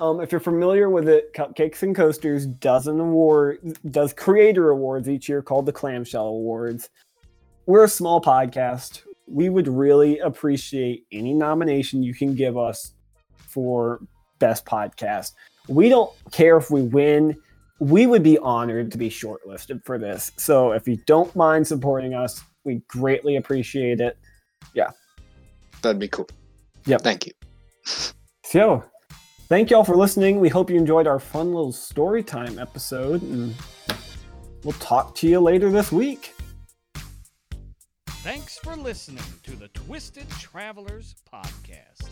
Um, 0.00 0.20
if 0.20 0.32
you're 0.32 0.40
familiar 0.40 0.88
with 0.88 1.08
it, 1.08 1.32
Cupcakes 1.34 1.82
and 1.82 1.94
Coasters 1.94 2.46
does 2.46 2.86
an 2.86 2.98
award, 2.98 3.78
does 3.90 4.12
creator 4.12 4.70
awards 4.70 5.08
each 5.08 5.28
year 5.28 5.42
called 5.42 5.66
the 5.66 5.72
Clamshell 5.72 6.26
Awards. 6.26 6.90
We're 7.66 7.84
a 7.84 7.88
small 7.88 8.20
podcast. 8.20 9.02
We 9.26 9.48
would 9.48 9.68
really 9.68 10.18
appreciate 10.18 11.06
any 11.12 11.32
nomination 11.32 12.02
you 12.02 12.14
can 12.14 12.34
give 12.34 12.58
us 12.58 12.94
for 13.36 14.00
best 14.38 14.64
podcast. 14.64 15.32
We 15.68 15.88
don't 15.88 16.10
care 16.32 16.56
if 16.56 16.70
we 16.70 16.82
win. 16.82 17.36
We 17.78 18.06
would 18.06 18.22
be 18.22 18.38
honored 18.38 18.90
to 18.92 18.98
be 18.98 19.10
shortlisted 19.10 19.84
for 19.84 19.98
this. 19.98 20.32
So 20.36 20.72
if 20.72 20.88
you 20.88 20.96
don't 21.06 21.34
mind 21.36 21.66
supporting 21.66 22.14
us, 22.14 22.42
we 22.64 22.82
greatly 22.88 23.36
appreciate 23.36 24.00
it. 24.00 24.18
Yeah. 24.74 24.90
That'd 25.82 26.00
be 26.00 26.08
cool. 26.08 26.28
Yep. 26.86 27.02
Thank 27.02 27.26
you. 27.26 27.32
So, 28.44 28.84
thank 29.52 29.68
y'all 29.68 29.84
for 29.84 29.96
listening. 29.96 30.40
We 30.40 30.48
hope 30.48 30.70
you 30.70 30.78
enjoyed 30.78 31.06
our 31.06 31.20
fun 31.20 31.52
little 31.52 31.72
story 31.72 32.22
time 32.22 32.58
episode, 32.58 33.20
and 33.20 33.54
we'll 34.64 34.72
talk 34.80 35.14
to 35.16 35.28
you 35.28 35.40
later 35.40 35.70
this 35.70 35.92
week. 35.92 36.34
Thanks 38.06 38.56
for 38.56 38.74
listening 38.76 39.22
to 39.42 39.50
the 39.50 39.68
Twisted 39.68 40.26
Travelers 40.30 41.16
Podcast. 41.30 42.08